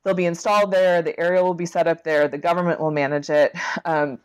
they'll 0.03 0.15
be 0.15 0.27
installed 0.27 0.71
there 0.71 1.03
the 1.03 1.19
area 1.19 1.43
will 1.43 1.55
be 1.55 1.67
set 1.67 1.87
up 1.87 2.05
there 2.05 2.29
the 2.29 2.39
government 2.39 2.81
will 2.81 2.91
manage 2.91 3.31
it 3.31 3.53
um, 3.85 4.19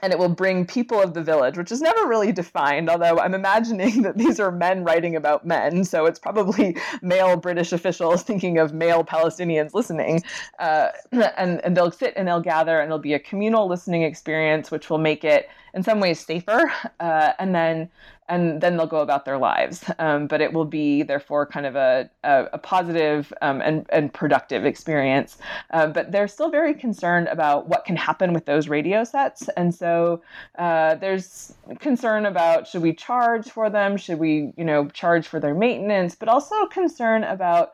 and 0.00 0.12
it 0.12 0.18
will 0.18 0.28
bring 0.28 0.66
people 0.66 1.00
of 1.00 1.14
the 1.14 1.22
village, 1.22 1.56
which 1.56 1.72
is 1.72 1.80
never 1.80 2.06
really 2.06 2.32
defined, 2.32 2.90
although 2.90 3.18
I'm 3.18 3.34
imagining 3.34 4.02
that 4.02 4.18
these 4.18 4.38
are 4.38 4.50
men 4.50 4.84
writing 4.84 5.16
about 5.16 5.46
men. 5.46 5.84
So 5.84 6.06
it's 6.06 6.18
probably 6.18 6.76
male 7.02 7.36
British 7.36 7.72
officials 7.72 8.22
thinking 8.22 8.58
of 8.58 8.72
male 8.72 9.04
Palestinians 9.04 9.74
listening. 9.74 10.22
Uh, 10.58 10.88
and, 11.12 11.64
and 11.64 11.76
they'll 11.76 11.90
sit 11.90 12.14
and 12.16 12.28
they'll 12.28 12.40
gather, 12.40 12.80
and 12.80 12.88
it'll 12.88 12.98
be 12.98 13.14
a 13.14 13.18
communal 13.18 13.68
listening 13.68 14.02
experience, 14.02 14.70
which 14.70 14.90
will 14.90 14.98
make 14.98 15.24
it 15.24 15.48
in 15.74 15.82
some 15.82 16.00
ways 16.00 16.20
safer. 16.20 16.70
Uh, 17.00 17.32
and 17.38 17.54
then 17.54 17.88
and 18.28 18.60
then 18.60 18.76
they'll 18.76 18.86
go 18.86 19.00
about 19.00 19.24
their 19.24 19.38
lives. 19.38 19.84
Um, 19.98 20.26
but 20.26 20.42
it 20.42 20.52
will 20.52 20.66
be 20.66 21.02
therefore 21.02 21.46
kind 21.46 21.64
of 21.64 21.74
a, 21.74 22.10
a, 22.22 22.48
a 22.52 22.58
positive 22.58 23.32
um, 23.40 23.62
and, 23.62 23.86
and 23.88 24.12
productive 24.12 24.66
experience. 24.66 25.38
Uh, 25.70 25.86
but 25.86 26.12
they're 26.12 26.28
still 26.28 26.50
very 26.50 26.74
concerned 26.74 27.28
about 27.28 27.66
what 27.66 27.86
can 27.86 27.96
happen 27.96 28.34
with 28.34 28.44
those 28.44 28.68
radio 28.68 29.04
sets. 29.04 29.48
And 29.56 29.74
so 29.74 30.22
uh, 30.58 30.96
there's 30.96 31.54
concern 31.80 32.26
about 32.26 32.68
should 32.68 32.82
we 32.82 32.92
charge 32.92 33.48
for 33.48 33.70
them? 33.70 33.96
Should 33.96 34.18
we, 34.18 34.52
you 34.56 34.64
know, 34.64 34.88
charge 34.88 35.26
for 35.26 35.40
their 35.40 35.54
maintenance? 35.54 36.14
But 36.14 36.28
also 36.28 36.66
concern 36.66 37.24
about 37.24 37.72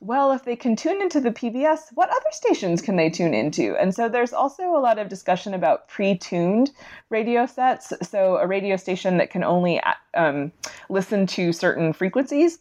well, 0.00 0.32
if 0.32 0.44
they 0.44 0.56
can 0.56 0.76
tune 0.76 1.00
into 1.00 1.20
the 1.20 1.30
PBS, 1.30 1.92
what 1.94 2.10
other 2.10 2.30
stations 2.30 2.82
can 2.82 2.96
they 2.96 3.10
tune 3.10 3.34
into? 3.34 3.76
And 3.76 3.94
so 3.94 4.08
there's 4.08 4.32
also 4.32 4.76
a 4.76 4.80
lot 4.80 4.98
of 4.98 5.08
discussion 5.08 5.54
about 5.54 5.88
pre 5.88 6.16
tuned 6.16 6.70
radio 7.10 7.46
sets. 7.46 7.92
So 8.02 8.36
a 8.36 8.46
radio 8.46 8.76
station 8.76 9.18
that 9.18 9.30
can 9.30 9.44
only 9.44 9.80
um, 10.14 10.52
listen 10.88 11.26
to 11.28 11.52
certain 11.52 11.92
frequencies 11.92 12.58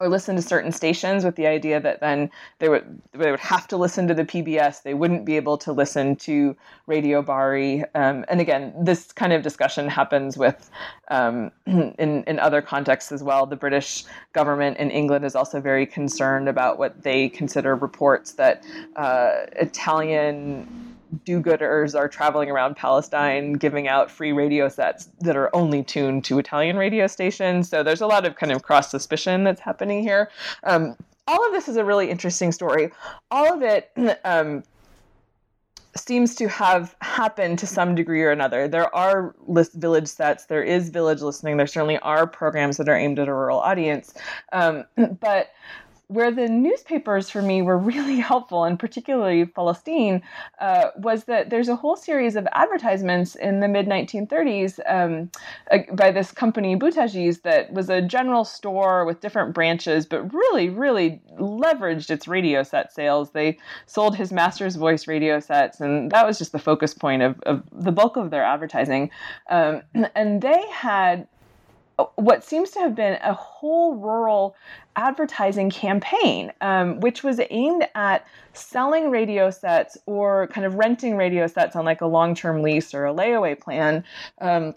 or 0.00 0.08
listen 0.08 0.36
to 0.36 0.42
certain 0.42 0.70
stations 0.70 1.24
with 1.24 1.36
the 1.36 1.46
idea 1.46 1.80
that 1.80 2.00
then 2.00 2.30
they 2.58 2.68
would 2.68 3.00
they 3.12 3.30
would 3.30 3.40
have 3.40 3.66
to 3.68 3.76
listen 3.76 4.06
to 4.08 4.14
the 4.14 4.24
PBS. 4.24 4.82
They 4.82 4.94
wouldn't 4.94 5.24
be 5.24 5.36
able 5.36 5.58
to 5.58 5.72
listen 5.72 6.16
to 6.16 6.56
Radio 6.86 7.22
Bari. 7.22 7.84
Um, 7.94 8.24
and 8.28 8.40
again, 8.40 8.72
this 8.80 9.12
kind 9.12 9.32
of 9.32 9.42
discussion 9.42 9.88
happens 9.88 10.36
with 10.36 10.70
um, 11.08 11.50
in 11.66 12.24
in 12.24 12.38
other 12.38 12.62
contexts 12.62 13.12
as 13.12 13.22
well. 13.22 13.46
The 13.46 13.56
British 13.56 14.04
government 14.32 14.78
in 14.78 14.90
England 14.90 15.24
is 15.24 15.34
also 15.34 15.60
very 15.60 15.86
concerned 15.86 16.48
about 16.48 16.78
what 16.78 17.02
they 17.02 17.28
consider 17.28 17.74
reports 17.74 18.32
that 18.32 18.64
uh, 18.96 19.46
Italian 19.56 20.97
do-gooders 21.24 21.98
are 21.98 22.08
traveling 22.08 22.50
around 22.50 22.76
Palestine 22.76 23.54
giving 23.54 23.88
out 23.88 24.10
free 24.10 24.32
radio 24.32 24.68
sets 24.68 25.08
that 25.20 25.36
are 25.36 25.54
only 25.54 25.82
tuned 25.82 26.24
to 26.24 26.38
Italian 26.38 26.76
radio 26.76 27.06
stations. 27.06 27.68
So 27.68 27.82
there's 27.82 28.00
a 28.00 28.06
lot 28.06 28.26
of 28.26 28.36
kind 28.36 28.52
of 28.52 28.62
cross 28.62 28.90
suspicion 28.90 29.44
that's 29.44 29.60
happening 29.60 30.02
here. 30.02 30.30
Um, 30.64 30.96
all 31.26 31.46
of 31.46 31.52
this 31.52 31.68
is 31.68 31.76
a 31.76 31.84
really 31.84 32.10
interesting 32.10 32.52
story. 32.52 32.90
All 33.30 33.52
of 33.52 33.62
it 33.62 33.90
um, 34.24 34.62
seems 35.96 36.34
to 36.36 36.48
have 36.48 36.94
happened 37.00 37.58
to 37.58 37.66
some 37.66 37.94
degree 37.94 38.22
or 38.22 38.30
another. 38.30 38.68
There 38.68 38.94
are 38.94 39.34
list 39.46 39.74
village 39.74 40.08
sets, 40.08 40.46
there 40.46 40.62
is 40.62 40.90
village 40.90 41.20
listening, 41.20 41.56
there 41.56 41.66
certainly 41.66 41.98
are 41.98 42.26
programs 42.26 42.76
that 42.76 42.88
are 42.88 42.96
aimed 42.96 43.18
at 43.18 43.28
a 43.28 43.34
rural 43.34 43.58
audience. 43.58 44.14
Um, 44.52 44.84
but 45.20 45.50
where 46.08 46.30
the 46.30 46.48
newspapers 46.48 47.28
for 47.28 47.42
me 47.42 47.60
were 47.60 47.78
really 47.78 48.16
helpful, 48.30 48.64
and 48.64 48.78
particularly 48.78 49.44
Palestine, 49.44 50.22
uh, 50.58 50.88
was 50.96 51.24
that 51.24 51.50
there's 51.50 51.68
a 51.68 51.76
whole 51.76 51.96
series 51.96 52.34
of 52.34 52.48
advertisements 52.52 53.34
in 53.36 53.60
the 53.60 53.68
mid 53.68 53.86
1930s 53.86 54.80
um, 54.86 55.30
uh, 55.70 55.78
by 55.92 56.10
this 56.10 56.32
company 56.32 56.76
Boutagy's 56.76 57.40
that 57.40 57.72
was 57.72 57.90
a 57.90 58.00
general 58.00 58.44
store 58.44 59.04
with 59.04 59.20
different 59.20 59.54
branches, 59.54 60.06
but 60.06 60.32
really, 60.32 60.70
really 60.70 61.20
leveraged 61.38 62.10
its 62.10 62.26
radio 62.26 62.62
set 62.62 62.92
sales. 62.92 63.30
They 63.30 63.58
sold 63.86 64.16
his 64.16 64.32
master's 64.32 64.76
voice 64.76 65.06
radio 65.06 65.40
sets, 65.40 65.80
and 65.80 66.10
that 66.10 66.26
was 66.26 66.38
just 66.38 66.52
the 66.52 66.58
focus 66.58 66.94
point 66.94 67.22
of, 67.22 67.38
of 67.42 67.62
the 67.70 67.92
bulk 67.92 68.16
of 68.16 68.30
their 68.30 68.44
advertising. 68.44 69.10
Um, 69.50 69.82
and 70.14 70.40
they 70.40 70.64
had 70.70 71.28
what 72.14 72.44
seems 72.44 72.70
to 72.70 72.80
have 72.80 72.94
been 72.94 73.18
a 73.22 73.32
whole 73.32 73.96
rural 73.96 74.54
advertising 74.96 75.70
campaign, 75.70 76.52
um, 76.60 77.00
which 77.00 77.22
was 77.22 77.40
aimed 77.50 77.86
at 77.94 78.26
selling 78.52 79.10
radio 79.10 79.50
sets 79.50 79.96
or 80.06 80.46
kind 80.48 80.66
of 80.66 80.74
renting 80.74 81.16
radio 81.16 81.46
sets 81.46 81.76
on 81.76 81.84
like 81.84 82.00
a 82.00 82.06
long 82.06 82.34
term 82.34 82.62
lease 82.62 82.94
or 82.94 83.06
a 83.06 83.14
layaway 83.14 83.58
plan. 83.58 84.04
Um, 84.40 84.74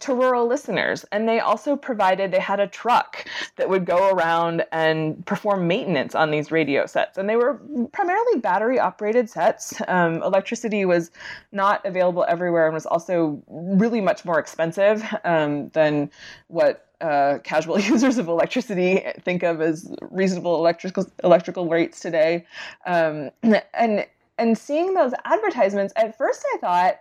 to 0.00 0.14
rural 0.14 0.46
listeners. 0.46 1.04
And 1.12 1.28
they 1.28 1.40
also 1.40 1.76
provided, 1.76 2.30
they 2.30 2.40
had 2.40 2.60
a 2.60 2.66
truck 2.66 3.26
that 3.56 3.68
would 3.68 3.84
go 3.84 4.10
around 4.10 4.64
and 4.72 5.24
perform 5.26 5.66
maintenance 5.66 6.14
on 6.14 6.30
these 6.30 6.50
radio 6.50 6.86
sets. 6.86 7.18
And 7.18 7.28
they 7.28 7.36
were 7.36 7.60
primarily 7.92 8.40
battery 8.40 8.78
operated 8.78 9.28
sets. 9.28 9.80
Um, 9.88 10.22
electricity 10.22 10.84
was 10.84 11.10
not 11.52 11.84
available 11.84 12.24
everywhere 12.28 12.66
and 12.66 12.74
was 12.74 12.86
also 12.86 13.42
really 13.48 14.00
much 14.00 14.24
more 14.24 14.38
expensive 14.38 15.04
um, 15.24 15.68
than 15.70 16.10
what 16.48 16.88
uh, 17.00 17.38
casual 17.44 17.78
users 17.92 18.18
of 18.18 18.28
electricity 18.28 19.04
think 19.20 19.42
of 19.42 19.60
as 19.60 19.92
reasonable 20.10 20.56
electrical 20.56 21.06
electrical 21.22 21.68
rates 21.68 22.00
today. 22.00 22.46
Um, 22.86 23.30
and 23.74 24.06
and 24.38 24.58
seeing 24.58 24.94
those 24.94 25.12
advertisements, 25.24 25.92
at 25.96 26.16
first 26.18 26.44
I 26.54 26.58
thought, 26.58 26.98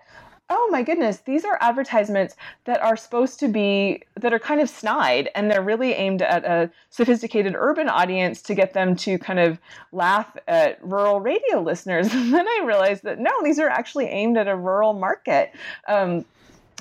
oh 0.53 0.69
my 0.71 0.83
goodness, 0.83 1.19
these 1.25 1.43
are 1.43 1.57
advertisements 1.61 2.35
that 2.65 2.81
are 2.81 2.95
supposed 2.95 3.39
to 3.39 3.47
be, 3.47 4.03
that 4.15 4.33
are 4.33 4.39
kind 4.39 4.61
of 4.61 4.69
snide 4.69 5.29
and 5.35 5.49
they're 5.49 5.63
really 5.63 5.93
aimed 5.93 6.21
at 6.21 6.45
a 6.45 6.69
sophisticated 6.89 7.55
urban 7.57 7.89
audience 7.89 8.41
to 8.43 8.53
get 8.53 8.73
them 8.73 8.95
to 8.95 9.17
kind 9.17 9.39
of 9.39 9.59
laugh 9.91 10.37
at 10.47 10.83
rural 10.85 11.19
radio 11.19 11.59
listeners. 11.61 12.13
And 12.23 12.33
then 12.33 12.47
I 12.47 12.63
realized 12.65 13.03
that 13.03 13.19
no, 13.19 13.31
these 13.43 13.59
are 13.59 13.67
actually 13.67 14.05
aimed 14.05 14.37
at 14.37 14.47
a 14.47 14.55
rural 14.55 14.93
market. 14.93 15.51
Um, 15.87 16.25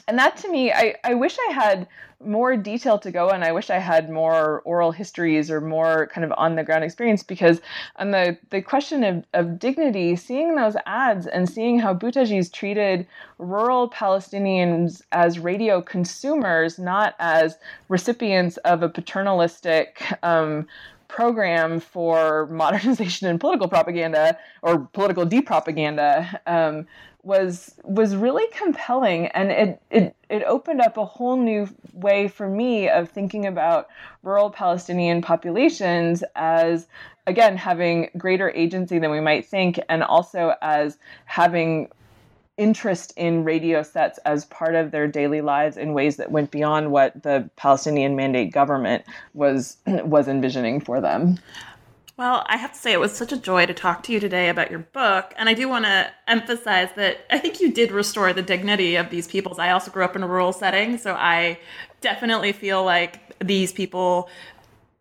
and 0.06 0.18
that 0.18 0.36
to 0.38 0.50
me, 0.50 0.72
I, 0.72 0.94
I 1.04 1.14
wish 1.14 1.36
I 1.48 1.52
had 1.52 1.88
more 2.24 2.56
detail 2.56 2.98
to 2.98 3.10
go 3.10 3.30
and 3.30 3.44
I 3.44 3.52
wish 3.52 3.70
I 3.70 3.78
had 3.78 4.10
more 4.10 4.62
oral 4.64 4.92
histories 4.92 5.50
or 5.50 5.60
more 5.60 6.08
kind 6.12 6.24
of 6.24 6.32
on 6.36 6.56
the 6.56 6.64
ground 6.64 6.84
experience 6.84 7.22
because 7.22 7.60
on 7.96 8.10
the, 8.10 8.38
the 8.50 8.62
question 8.62 9.04
of, 9.04 9.24
of 9.34 9.58
dignity, 9.58 10.16
seeing 10.16 10.54
those 10.56 10.76
ads 10.86 11.26
and 11.26 11.48
seeing 11.48 11.78
how 11.78 11.94
Boutagy's 11.94 12.50
treated 12.50 13.06
rural 13.38 13.90
Palestinians 13.90 15.02
as 15.12 15.38
radio 15.38 15.80
consumers, 15.80 16.78
not 16.78 17.14
as 17.18 17.56
recipients 17.88 18.56
of 18.58 18.82
a 18.82 18.88
paternalistic 18.88 20.02
um, 20.22 20.66
program 21.12 21.78
for 21.78 22.46
modernization 22.50 23.28
and 23.28 23.38
political 23.38 23.68
propaganda 23.68 24.36
or 24.62 24.78
political 24.78 25.26
depropaganda 25.26 26.40
um, 26.46 26.86
was 27.22 27.74
was 27.84 28.16
really 28.16 28.46
compelling 28.48 29.28
and 29.28 29.52
it, 29.52 29.82
it 29.90 30.16
it 30.28 30.42
opened 30.44 30.80
up 30.80 30.96
a 30.96 31.04
whole 31.04 31.36
new 31.36 31.68
way 31.92 32.26
for 32.26 32.48
me 32.48 32.88
of 32.88 33.08
thinking 33.08 33.46
about 33.46 33.88
rural 34.24 34.50
Palestinian 34.50 35.22
populations 35.22 36.24
as 36.34 36.88
again 37.28 37.56
having 37.56 38.10
greater 38.16 38.50
agency 38.50 38.98
than 38.98 39.10
we 39.10 39.20
might 39.20 39.46
think 39.46 39.78
and 39.88 40.02
also 40.02 40.54
as 40.62 40.98
having 41.26 41.88
interest 42.58 43.12
in 43.16 43.44
radio 43.44 43.82
sets 43.82 44.18
as 44.24 44.44
part 44.46 44.74
of 44.74 44.90
their 44.90 45.06
daily 45.06 45.40
lives 45.40 45.76
in 45.76 45.94
ways 45.94 46.16
that 46.16 46.30
went 46.30 46.50
beyond 46.50 46.90
what 46.90 47.22
the 47.22 47.48
Palestinian 47.56 48.14
Mandate 48.14 48.52
government 48.52 49.04
was 49.34 49.76
was 49.86 50.28
envisioning 50.28 50.80
for 50.80 51.00
them. 51.00 51.38
Well, 52.18 52.44
I 52.46 52.58
have 52.58 52.74
to 52.74 52.78
say, 52.78 52.92
it 52.92 53.00
was 53.00 53.12
such 53.12 53.32
a 53.32 53.38
joy 53.38 53.64
to 53.64 53.72
talk 53.72 54.02
to 54.04 54.12
you 54.12 54.20
today 54.20 54.50
about 54.50 54.70
your 54.70 54.80
book. 54.80 55.32
And 55.36 55.48
I 55.48 55.54
do 55.54 55.66
want 55.68 55.86
to 55.86 56.10
emphasize 56.28 56.90
that 56.96 57.24
I 57.30 57.38
think 57.38 57.60
you 57.60 57.72
did 57.72 57.90
restore 57.90 58.32
the 58.34 58.42
dignity 58.42 58.96
of 58.96 59.08
these 59.08 59.26
peoples. 59.26 59.58
I 59.58 59.70
also 59.70 59.90
grew 59.90 60.04
up 60.04 60.14
in 60.14 60.22
a 60.22 60.28
rural 60.28 60.52
setting, 60.52 60.98
so 60.98 61.14
I 61.14 61.58
definitely 62.02 62.52
feel 62.52 62.84
like 62.84 63.38
these 63.38 63.72
people, 63.72 64.28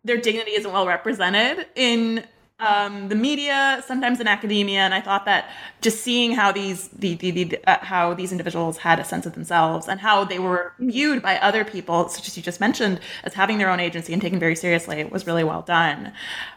their 0.04 0.16
dignity 0.16 0.52
isn't 0.52 0.72
well 0.72 0.86
represented 0.86 1.66
in 1.74 2.24
um, 2.62 3.08
the 3.08 3.14
media, 3.14 3.82
sometimes 3.86 4.20
in 4.20 4.28
academia, 4.28 4.80
and 4.80 4.94
I 4.94 5.00
thought 5.00 5.24
that 5.24 5.50
just 5.80 6.00
seeing 6.02 6.32
how 6.32 6.52
these 6.52 6.88
the, 6.88 7.14
the, 7.14 7.30
the 7.30 7.58
uh, 7.66 7.78
how 7.84 8.14
these 8.14 8.30
individuals 8.30 8.78
had 8.78 9.00
a 9.00 9.04
sense 9.04 9.26
of 9.26 9.34
themselves 9.34 9.88
and 9.88 9.98
how 9.98 10.24
they 10.24 10.38
were 10.38 10.72
viewed 10.78 11.22
by 11.22 11.38
other 11.38 11.64
people, 11.64 12.08
such 12.08 12.28
as 12.28 12.36
you 12.36 12.42
just 12.42 12.60
mentioned, 12.60 13.00
as 13.24 13.34
having 13.34 13.58
their 13.58 13.68
own 13.68 13.80
agency 13.80 14.12
and 14.12 14.22
taken 14.22 14.38
very 14.38 14.54
seriously, 14.54 15.02
was 15.04 15.26
really 15.26 15.44
well 15.44 15.62
done. 15.62 16.12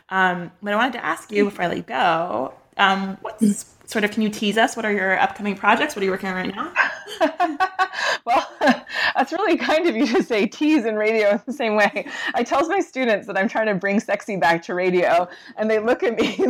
Um, 0.10 0.52
but 0.62 0.74
I 0.74 0.76
wanted 0.76 0.94
to 0.94 1.06
ask 1.06 1.32
you 1.32 1.46
before 1.46 1.66
I 1.66 1.68
let 1.68 1.78
you 1.78 1.84
go, 1.84 2.54
um, 2.78 3.18
what's 3.22 3.76
sort 3.86 4.04
of 4.04 4.12
can 4.12 4.22
you 4.22 4.30
tease 4.30 4.58
us? 4.58 4.76
What 4.76 4.86
are 4.86 4.92
your 4.92 5.20
upcoming 5.20 5.56
projects? 5.56 5.96
What 5.96 6.02
are 6.02 6.06
you 6.06 6.12
working 6.12 6.30
on 6.30 6.36
right 6.36 6.56
now? 6.56 6.74
well, 8.26 8.48
that's 9.16 9.32
really 9.32 9.58
kind 9.58 9.88
of 9.88 9.96
you 9.96 10.08
to 10.08 10.24
say 10.24 10.46
tease 10.48 10.86
in 10.86 10.96
radio 10.96 11.32
in 11.32 11.42
the 11.46 11.54
same 11.54 11.76
way. 11.76 12.08
I 12.34 12.44
tell 12.44 12.68
my 12.68 12.80
students 12.80 13.28
that 13.28 13.38
I'm 13.38 13.48
trying 13.48 13.68
to 13.68 13.76
bring 13.76 14.00
sexy 14.00 14.38
back 14.38 14.64
to 14.64 14.74
radio, 14.74 15.28
and 15.58 15.70
they 15.70 15.80
look 15.80 16.04
at 16.04 16.16
me 16.16 16.38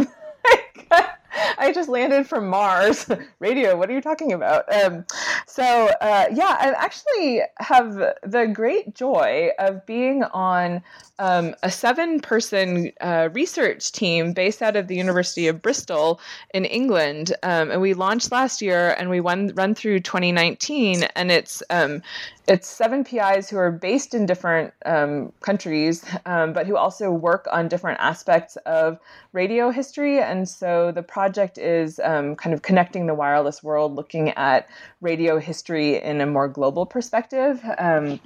like 0.50 0.88
I 1.58 1.72
just 1.74 1.90
landed 1.90 2.28
from 2.28 2.48
Mars. 2.48 3.10
Radio, 3.40 3.78
what 3.78 3.90
are 3.90 3.94
you 3.94 4.02
talking 4.02 4.34
about? 4.34 4.72
Um, 4.74 5.06
so, 5.48 5.90
uh, 6.02 6.26
yeah, 6.32 6.58
I 6.60 6.72
actually 6.78 7.42
have 7.60 7.96
the 8.24 8.50
great 8.54 8.96
joy 8.96 9.50
of 9.60 9.86
being 9.86 10.24
on 10.24 10.82
um, 11.20 11.56
a 11.64 11.72
seven 11.72 12.20
person 12.20 12.92
uh, 13.02 13.30
research 13.34 13.92
team 13.92 14.34
based 14.34 14.62
out 14.62 14.76
of 14.76 14.88
the 14.88 14.96
University 14.96 15.48
of 15.48 15.62
Bristol 15.62 16.20
in 16.54 16.66
England. 16.66 17.34
Um, 17.44 17.72
and 17.72 17.82
we 17.82 17.94
launched 17.94 18.32
last 18.32 18.62
year 18.62 18.96
and 18.98 19.10
we 19.10 19.22
won, 19.22 19.54
run 19.56 19.76
through 19.76 20.02
2019. 20.02 21.04
And 21.16 21.32
it's 21.32 21.64
um, 21.70 22.02
it's 22.48 22.68
seven 22.68 23.04
PIs 23.04 23.50
who 23.50 23.58
are 23.58 23.72
based 23.72 24.14
in 24.14 24.28
different 24.28 24.72
um, 24.86 25.32
countries, 25.42 26.06
um, 26.28 26.54
but 26.54 26.68
who 26.68 26.78
also 26.78 27.12
work 27.12 27.48
on 27.52 27.68
different 27.68 28.00
aspects 28.00 28.56
of 28.68 29.00
radio 29.34 29.72
history. 29.72 30.22
And 30.22 30.48
so 30.48 30.92
the 30.92 31.02
project 31.02 31.58
is 31.58 32.00
um, 32.04 32.36
kind 32.36 32.54
of 32.54 32.62
connecting 32.62 33.08
the 33.08 33.16
wireless 33.16 33.64
world, 33.64 33.96
looking 33.96 34.30
at 34.32 34.70
radio 35.02 35.40
history 35.40 36.02
in 36.02 36.22
a 36.22 36.26
more 36.28 36.48
global 36.48 36.86
perspective. 36.86 37.62
Um, 37.80 38.20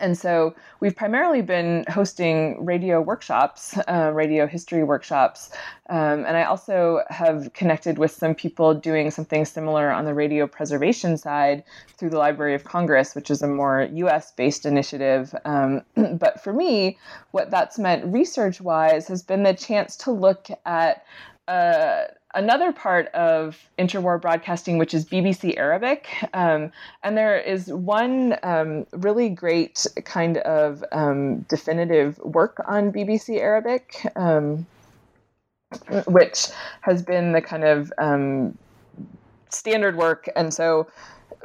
and 0.00 0.16
so 0.16 0.54
we've 0.80 0.94
primarily 0.94 1.42
been 1.42 1.84
hosting 1.88 2.64
radio 2.64 3.00
workshops, 3.00 3.76
uh, 3.88 4.10
radio 4.14 4.46
history 4.46 4.84
workshops. 4.84 5.50
Um, 5.88 6.24
and 6.24 6.36
I 6.36 6.44
also 6.44 7.02
have 7.08 7.52
connected 7.52 7.98
with 7.98 8.10
some 8.10 8.34
people 8.34 8.74
doing 8.74 9.10
something 9.10 9.44
similar 9.44 9.90
on 9.90 10.04
the 10.04 10.14
radio 10.14 10.46
preservation 10.46 11.16
side 11.16 11.62
through 11.96 12.10
the 12.10 12.18
Library 12.18 12.54
of 12.54 12.64
Congress, 12.64 13.14
which 13.14 13.30
is 13.30 13.42
a 13.42 13.48
more 13.48 13.88
US 13.92 14.32
based 14.32 14.66
initiative. 14.66 15.34
Um, 15.44 15.82
but 16.18 16.42
for 16.42 16.52
me, 16.52 16.98
what 17.30 17.50
that's 17.50 17.78
meant 17.78 18.04
research 18.12 18.60
wise 18.60 19.08
has 19.08 19.22
been 19.22 19.42
the 19.42 19.54
chance 19.54 19.96
to 19.98 20.10
look 20.10 20.48
at 20.64 21.04
uh, 21.48 22.04
another 22.36 22.70
part 22.70 23.08
of 23.08 23.58
interwar 23.78 24.20
broadcasting, 24.20 24.78
which 24.78 24.94
is 24.94 25.04
BBC 25.04 25.56
Arabic. 25.56 26.06
Um, 26.34 26.70
and 27.02 27.16
there 27.16 27.38
is 27.38 27.72
one 27.72 28.36
um, 28.42 28.86
really 28.92 29.30
great 29.30 29.86
kind 30.04 30.36
of 30.38 30.84
um, 30.92 31.38
definitive 31.48 32.18
work 32.18 32.62
on 32.68 32.92
BBC 32.92 33.40
Arabic, 33.40 34.06
um, 34.14 34.66
which 36.06 36.48
has 36.82 37.02
been 37.02 37.32
the 37.32 37.40
kind 37.40 37.64
of 37.64 37.92
um, 37.98 38.56
standard 39.48 39.96
work. 39.96 40.28
And 40.36 40.52
so 40.52 40.86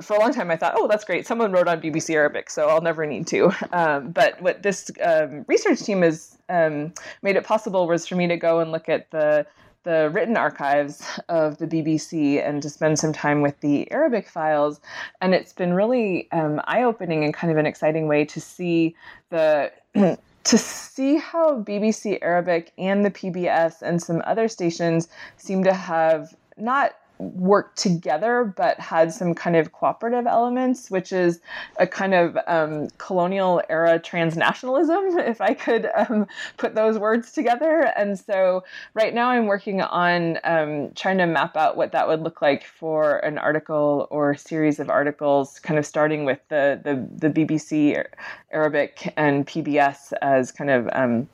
for 0.02 0.18
a 0.18 0.20
long 0.20 0.34
time, 0.34 0.52
I 0.52 0.58
thought, 0.58 0.74
oh, 0.76 0.88
that's 0.88 1.06
great. 1.06 1.26
Someone 1.26 1.54
wrote 1.54 1.68
on 1.68 1.82
BBC 1.82 2.14
Arabic, 2.14 2.50
so 2.50 2.68
I'll 2.68 2.82
never 2.82 3.06
need 3.06 3.28
to. 3.28 3.52
Um, 3.74 4.12
but 4.12 4.40
what 4.42 4.64
this 4.64 4.92
um, 5.02 5.46
research 5.48 5.82
team 5.84 6.02
has 6.02 6.38
um, 6.50 6.94
made 7.22 7.38
it 7.38 7.46
possible 7.46 7.88
was 7.88 8.06
for 8.06 8.16
me 8.16 8.28
to 8.28 8.36
go 8.36 8.60
and 8.60 8.72
look 8.72 8.90
at 8.90 9.10
the 9.12 9.46
the 9.84 10.10
written 10.12 10.38
archives 10.38 11.20
of 11.30 11.58
the 11.58 11.68
BBC 11.68 12.46
and 12.46 12.62
to 12.62 12.70
spend 12.70 13.00
some 13.00 13.14
time 13.14 13.42
with 13.42 13.60
the 13.62 13.90
Arabic 13.92 14.28
files. 14.28 14.80
And 15.22 15.34
it's 15.34 15.54
been 15.54 15.74
really 15.74 16.32
um, 16.32 16.62
eye 16.66 16.84
opening 16.84 17.24
and 17.24 17.34
kind 17.34 17.52
of 17.52 17.58
an 17.58 17.66
exciting 17.66 18.08
way 18.08 18.26
to 18.26 18.40
see 18.40 18.96
the. 19.30 19.72
to 20.44 20.58
see 20.58 21.18
how 21.18 21.62
BBC 21.62 22.18
Arabic 22.24 22.72
and 22.80 23.06
the 23.06 23.12
PBS 23.12 23.84
and 23.84 24.02
some 24.02 24.24
other 24.26 24.48
stations 24.48 25.08
seem 25.38 25.64
to 25.64 25.74
have 25.74 26.36
not 26.58 26.96
worked 27.22 27.78
together 27.78 28.54
but 28.58 28.80
had 28.80 29.14
some 29.14 29.34
kind 29.34 29.56
of 29.56 29.72
cooperative 29.72 30.26
elements, 30.26 30.90
which 30.90 31.12
is 31.12 31.40
a 31.78 31.86
kind 31.86 32.14
of 32.14 32.38
um, 32.48 32.88
colonial 32.98 33.62
era 33.70 34.00
transnationalism, 34.00 35.20
if 35.28 35.40
I 35.40 35.54
could 35.54 35.90
um, 35.96 36.28
put 36.58 36.76
those 36.76 36.98
words 36.98 37.32
together. 37.32 37.92
And 37.96 38.20
so 38.20 38.64
right 38.94 39.14
now 39.14 39.30
I'm 39.30 39.46
working 39.46 39.82
on 39.82 40.40
um, 40.44 40.92
trying 40.96 41.20
to 41.20 41.28
map 41.28 41.56
out 41.56 41.78
what 41.78 41.92
that 41.92 42.08
would 42.08 42.22
look 42.22 42.42
like 42.42 42.66
for 42.66 43.20
an 43.20 43.38
article 43.38 44.08
or 44.10 44.36
series 44.36 44.80
of 44.80 44.90
articles, 44.90 45.60
kind 45.60 45.78
of 45.78 45.86
starting 45.86 46.26
with 46.26 46.40
the, 46.50 46.80
the, 46.84 47.30
the 47.30 47.30
BBC 47.30 48.04
Arabic 48.52 49.14
and 49.16 49.46
PBS 49.46 50.14
as 50.22 50.52
kind 50.52 50.70
of 50.70 50.90
um, 50.94 51.28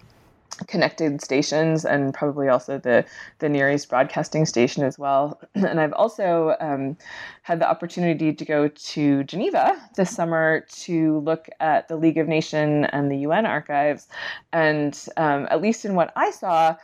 connected 0.67 1.21
stations 1.21 1.85
and 1.85 2.13
probably 2.13 2.47
also 2.47 2.77
the 2.77 3.05
the 3.39 3.49
Near 3.49 3.71
East 3.71 3.89
broadcasting 3.89 4.45
station 4.45 4.83
as 4.83 4.97
well. 4.97 5.39
And 5.55 5.81
I've 5.81 5.93
also 5.93 6.55
um, 6.59 6.97
had 7.41 7.59
the 7.59 7.69
opportunity 7.69 8.33
to 8.33 8.45
go 8.45 8.67
to 8.67 9.23
Geneva 9.25 9.77
this 9.95 10.15
summer 10.15 10.65
to 10.85 11.19
look 11.19 11.49
at 11.59 11.87
the 11.87 11.97
League 11.97 12.17
of 12.17 12.27
Nations 12.27 12.87
and 12.91 13.11
the 13.11 13.17
UN 13.17 13.45
archives. 13.45 14.07
And 14.53 14.97
um, 15.17 15.47
at 15.51 15.61
least 15.61 15.85
in 15.85 15.95
what 15.95 16.13
I 16.15 16.31
saw, 16.31 16.75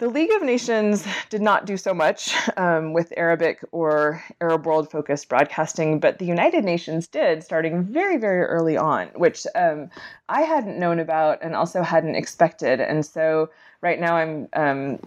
the 0.00 0.08
League 0.08 0.32
of 0.32 0.42
Nations 0.42 1.06
did 1.28 1.42
not 1.42 1.66
do 1.66 1.76
so 1.76 1.92
much 1.92 2.34
um, 2.56 2.94
with 2.94 3.12
Arabic 3.18 3.62
or 3.70 4.24
Arab 4.40 4.64
world 4.64 4.90
focused 4.90 5.28
broadcasting, 5.28 6.00
but 6.00 6.18
the 6.18 6.24
United 6.24 6.64
Nations 6.64 7.06
did, 7.06 7.44
starting 7.44 7.82
very, 7.84 8.16
very 8.16 8.42
early 8.44 8.78
on, 8.78 9.08
which 9.08 9.46
um, 9.54 9.90
I 10.30 10.40
hadn't 10.40 10.78
known 10.78 11.00
about 11.00 11.42
and 11.42 11.54
also 11.54 11.82
hadn't 11.82 12.14
expected. 12.14 12.80
And 12.80 13.04
so 13.04 13.50
right 13.82 14.00
now 14.00 14.16
I'm 14.16 14.48
um, 14.54 14.98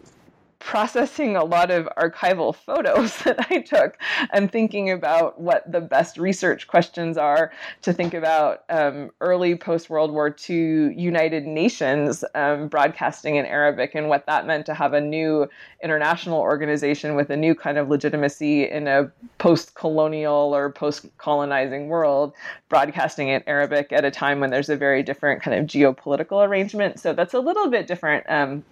processing 0.63 1.35
a 1.35 1.43
lot 1.43 1.69
of 1.69 1.89
archival 1.97 2.55
photos 2.55 3.17
that 3.23 3.47
I 3.51 3.59
took 3.59 3.97
and 4.31 4.49
thinking 4.49 4.89
about 4.89 5.39
what 5.39 5.69
the 5.69 5.81
best 5.81 6.17
research 6.17 6.67
questions 6.67 7.17
are 7.17 7.51
to 7.81 7.91
think 7.91 8.13
about 8.13 8.63
um, 8.69 9.11
early 9.19 9.55
post 9.55 9.89
World 9.89 10.11
War 10.11 10.33
II 10.49 10.93
United 10.95 11.45
Nations 11.45 12.23
um, 12.33 12.69
broadcasting 12.69 13.35
in 13.35 13.45
Arabic 13.45 13.93
and 13.93 14.07
what 14.07 14.25
that 14.25 14.47
meant 14.47 14.65
to 14.67 14.73
have 14.73 14.93
a 14.93 15.01
new 15.01 15.49
international 15.83 16.39
organization 16.39 17.15
with 17.15 17.29
a 17.29 17.37
new 17.37 17.53
kind 17.53 17.77
of 17.77 17.89
legitimacy 17.89 18.69
in 18.69 18.87
a 18.87 19.11
post 19.39 19.75
colonial 19.75 20.55
or 20.55 20.71
post 20.71 21.05
colonizing 21.17 21.89
world 21.89 22.33
broadcasting 22.69 23.27
in 23.27 23.43
Arabic 23.47 23.91
at 23.91 24.05
a 24.05 24.11
time 24.11 24.39
when 24.39 24.49
there's 24.49 24.69
a 24.69 24.77
very 24.77 25.03
different 25.03 25.41
kind 25.41 25.59
of 25.59 25.65
geopolitical 25.65 26.47
arrangement. 26.47 26.99
So 26.99 27.11
that's 27.11 27.33
a 27.33 27.39
little 27.39 27.69
bit 27.69 27.85
different. 27.85 28.25
Um, 28.29 28.63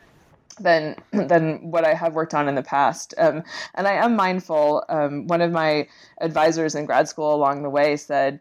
than 0.63 0.95
than 1.11 1.71
what 1.71 1.85
I 1.85 1.93
have 1.93 2.13
worked 2.13 2.33
on 2.33 2.47
in 2.47 2.55
the 2.55 2.63
past. 2.63 3.13
Um, 3.17 3.43
and 3.75 3.87
I 3.87 3.93
am 3.93 4.15
mindful. 4.15 4.83
Um, 4.89 5.27
one 5.27 5.41
of 5.41 5.51
my 5.51 5.87
advisors 6.19 6.75
in 6.75 6.85
grad 6.85 7.07
school 7.07 7.33
along 7.33 7.63
the 7.63 7.69
way 7.69 7.97
said, 7.97 8.39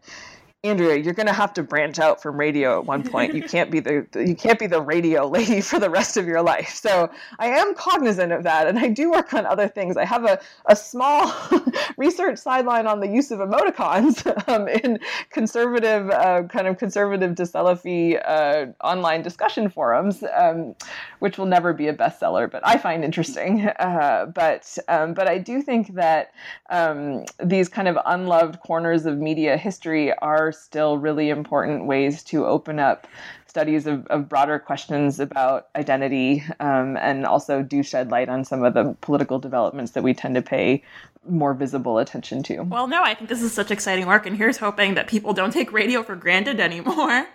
Andrea, 0.63 0.95
you're 0.95 1.15
going 1.15 1.25
to 1.25 1.33
have 1.33 1.53
to 1.53 1.63
branch 1.63 1.97
out 1.97 2.21
from 2.21 2.37
radio 2.37 2.77
at 2.77 2.85
one 2.85 3.01
point. 3.01 3.33
You 3.33 3.41
can't 3.41 3.71
be 3.71 3.79
the 3.79 4.05
you 4.13 4.35
can't 4.35 4.59
be 4.59 4.67
the 4.67 4.79
radio 4.79 5.27
lady 5.27 5.59
for 5.59 5.79
the 5.79 5.89
rest 5.89 6.17
of 6.17 6.27
your 6.27 6.43
life. 6.43 6.69
So 6.69 7.09
I 7.39 7.47
am 7.47 7.73
cognizant 7.73 8.31
of 8.31 8.43
that, 8.43 8.67
and 8.67 8.77
I 8.77 8.89
do 8.89 9.09
work 9.09 9.33
on 9.33 9.47
other 9.47 9.67
things. 9.67 9.97
I 9.97 10.05
have 10.05 10.23
a, 10.23 10.39
a 10.67 10.75
small 10.75 11.33
research 11.97 12.37
sideline 12.37 12.85
on 12.85 12.99
the 12.99 13.07
use 13.07 13.31
of 13.31 13.39
emoticons 13.39 14.21
um, 14.47 14.67
in 14.67 14.99
conservative 15.31 16.11
uh, 16.11 16.43
kind 16.43 16.67
of 16.67 16.77
conservative 16.77 17.35
to 17.35 18.21
uh, 18.29 18.65
online 18.83 19.23
discussion 19.23 19.67
forums, 19.67 20.23
um, 20.37 20.75
which 21.19 21.39
will 21.39 21.47
never 21.47 21.73
be 21.73 21.87
a 21.87 21.93
bestseller, 21.93 22.49
but 22.49 22.61
I 22.63 22.77
find 22.77 23.03
interesting. 23.03 23.67
Uh, 23.79 24.27
but 24.27 24.77
um, 24.89 25.15
but 25.15 25.27
I 25.27 25.39
do 25.39 25.63
think 25.63 25.95
that 25.95 26.33
um, 26.69 27.25
these 27.43 27.67
kind 27.67 27.87
of 27.87 27.97
unloved 28.05 28.59
corners 28.59 29.07
of 29.07 29.17
media 29.17 29.57
history 29.57 30.13
are 30.51 30.53
still 30.53 30.97
really 30.97 31.29
important 31.29 31.85
ways 31.85 32.23
to 32.23 32.45
open 32.45 32.77
up 32.77 33.07
studies 33.47 33.87
of, 33.87 34.05
of 34.07 34.27
broader 34.29 34.59
questions 34.59 35.19
about 35.19 35.67
identity 35.75 36.43
um, 36.59 36.97
and 36.97 37.25
also 37.25 37.61
do 37.61 37.83
shed 37.83 38.11
light 38.11 38.29
on 38.29 38.43
some 38.43 38.63
of 38.63 38.73
the 38.73 38.95
political 39.01 39.39
developments 39.39 39.93
that 39.93 40.03
we 40.03 40.13
tend 40.13 40.35
to 40.35 40.41
pay 40.41 40.83
more 41.29 41.53
visible 41.53 41.99
attention 41.99 42.43
to. 42.43 42.63
Well, 42.63 42.87
no, 42.87 43.03
I 43.03 43.13
think 43.13 43.29
this 43.29 43.41
is 43.41 43.53
such 43.53 43.71
exciting 43.71 44.07
work, 44.07 44.25
and 44.25 44.35
here's 44.35 44.57
hoping 44.57 44.95
that 44.95 45.07
people 45.07 45.33
don't 45.33 45.51
take 45.51 45.71
radio 45.71 46.01
for 46.01 46.15
granted 46.15 46.59
anymore, 46.59 47.27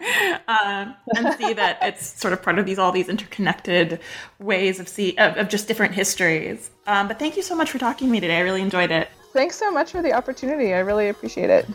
uh, 0.49 0.93
and 1.17 1.35
see 1.39 1.53
that 1.55 1.79
it's 1.83 2.21
sort 2.21 2.33
of 2.33 2.43
part 2.43 2.59
of 2.59 2.67
these 2.67 2.79
all 2.79 2.93
these 2.93 3.09
interconnected 3.09 4.01
ways 4.41 4.81
of 4.81 4.89
see 4.89 5.17
of, 5.19 5.37
of 5.37 5.49
just 5.49 5.69
different 5.69 5.95
histories. 5.95 6.71
Um, 6.87 7.09
but 7.09 7.19
thank 7.19 7.37
you 7.37 7.43
so 7.43 7.55
much 7.55 7.71
for 7.71 7.79
talking 7.79 8.09
to 8.09 8.12
me 8.12 8.21
today. 8.21 8.37
I 8.39 8.41
really 8.41 8.62
enjoyed 8.62 8.91
it. 8.91 9.09
Thanks 9.33 9.57
so 9.57 9.71
much 9.71 9.93
for 9.93 10.03
the 10.03 10.12
opportunity. 10.12 10.75
I 10.75 10.81
really 10.81 11.09
appreciate 11.09 11.51
it. 11.51 11.67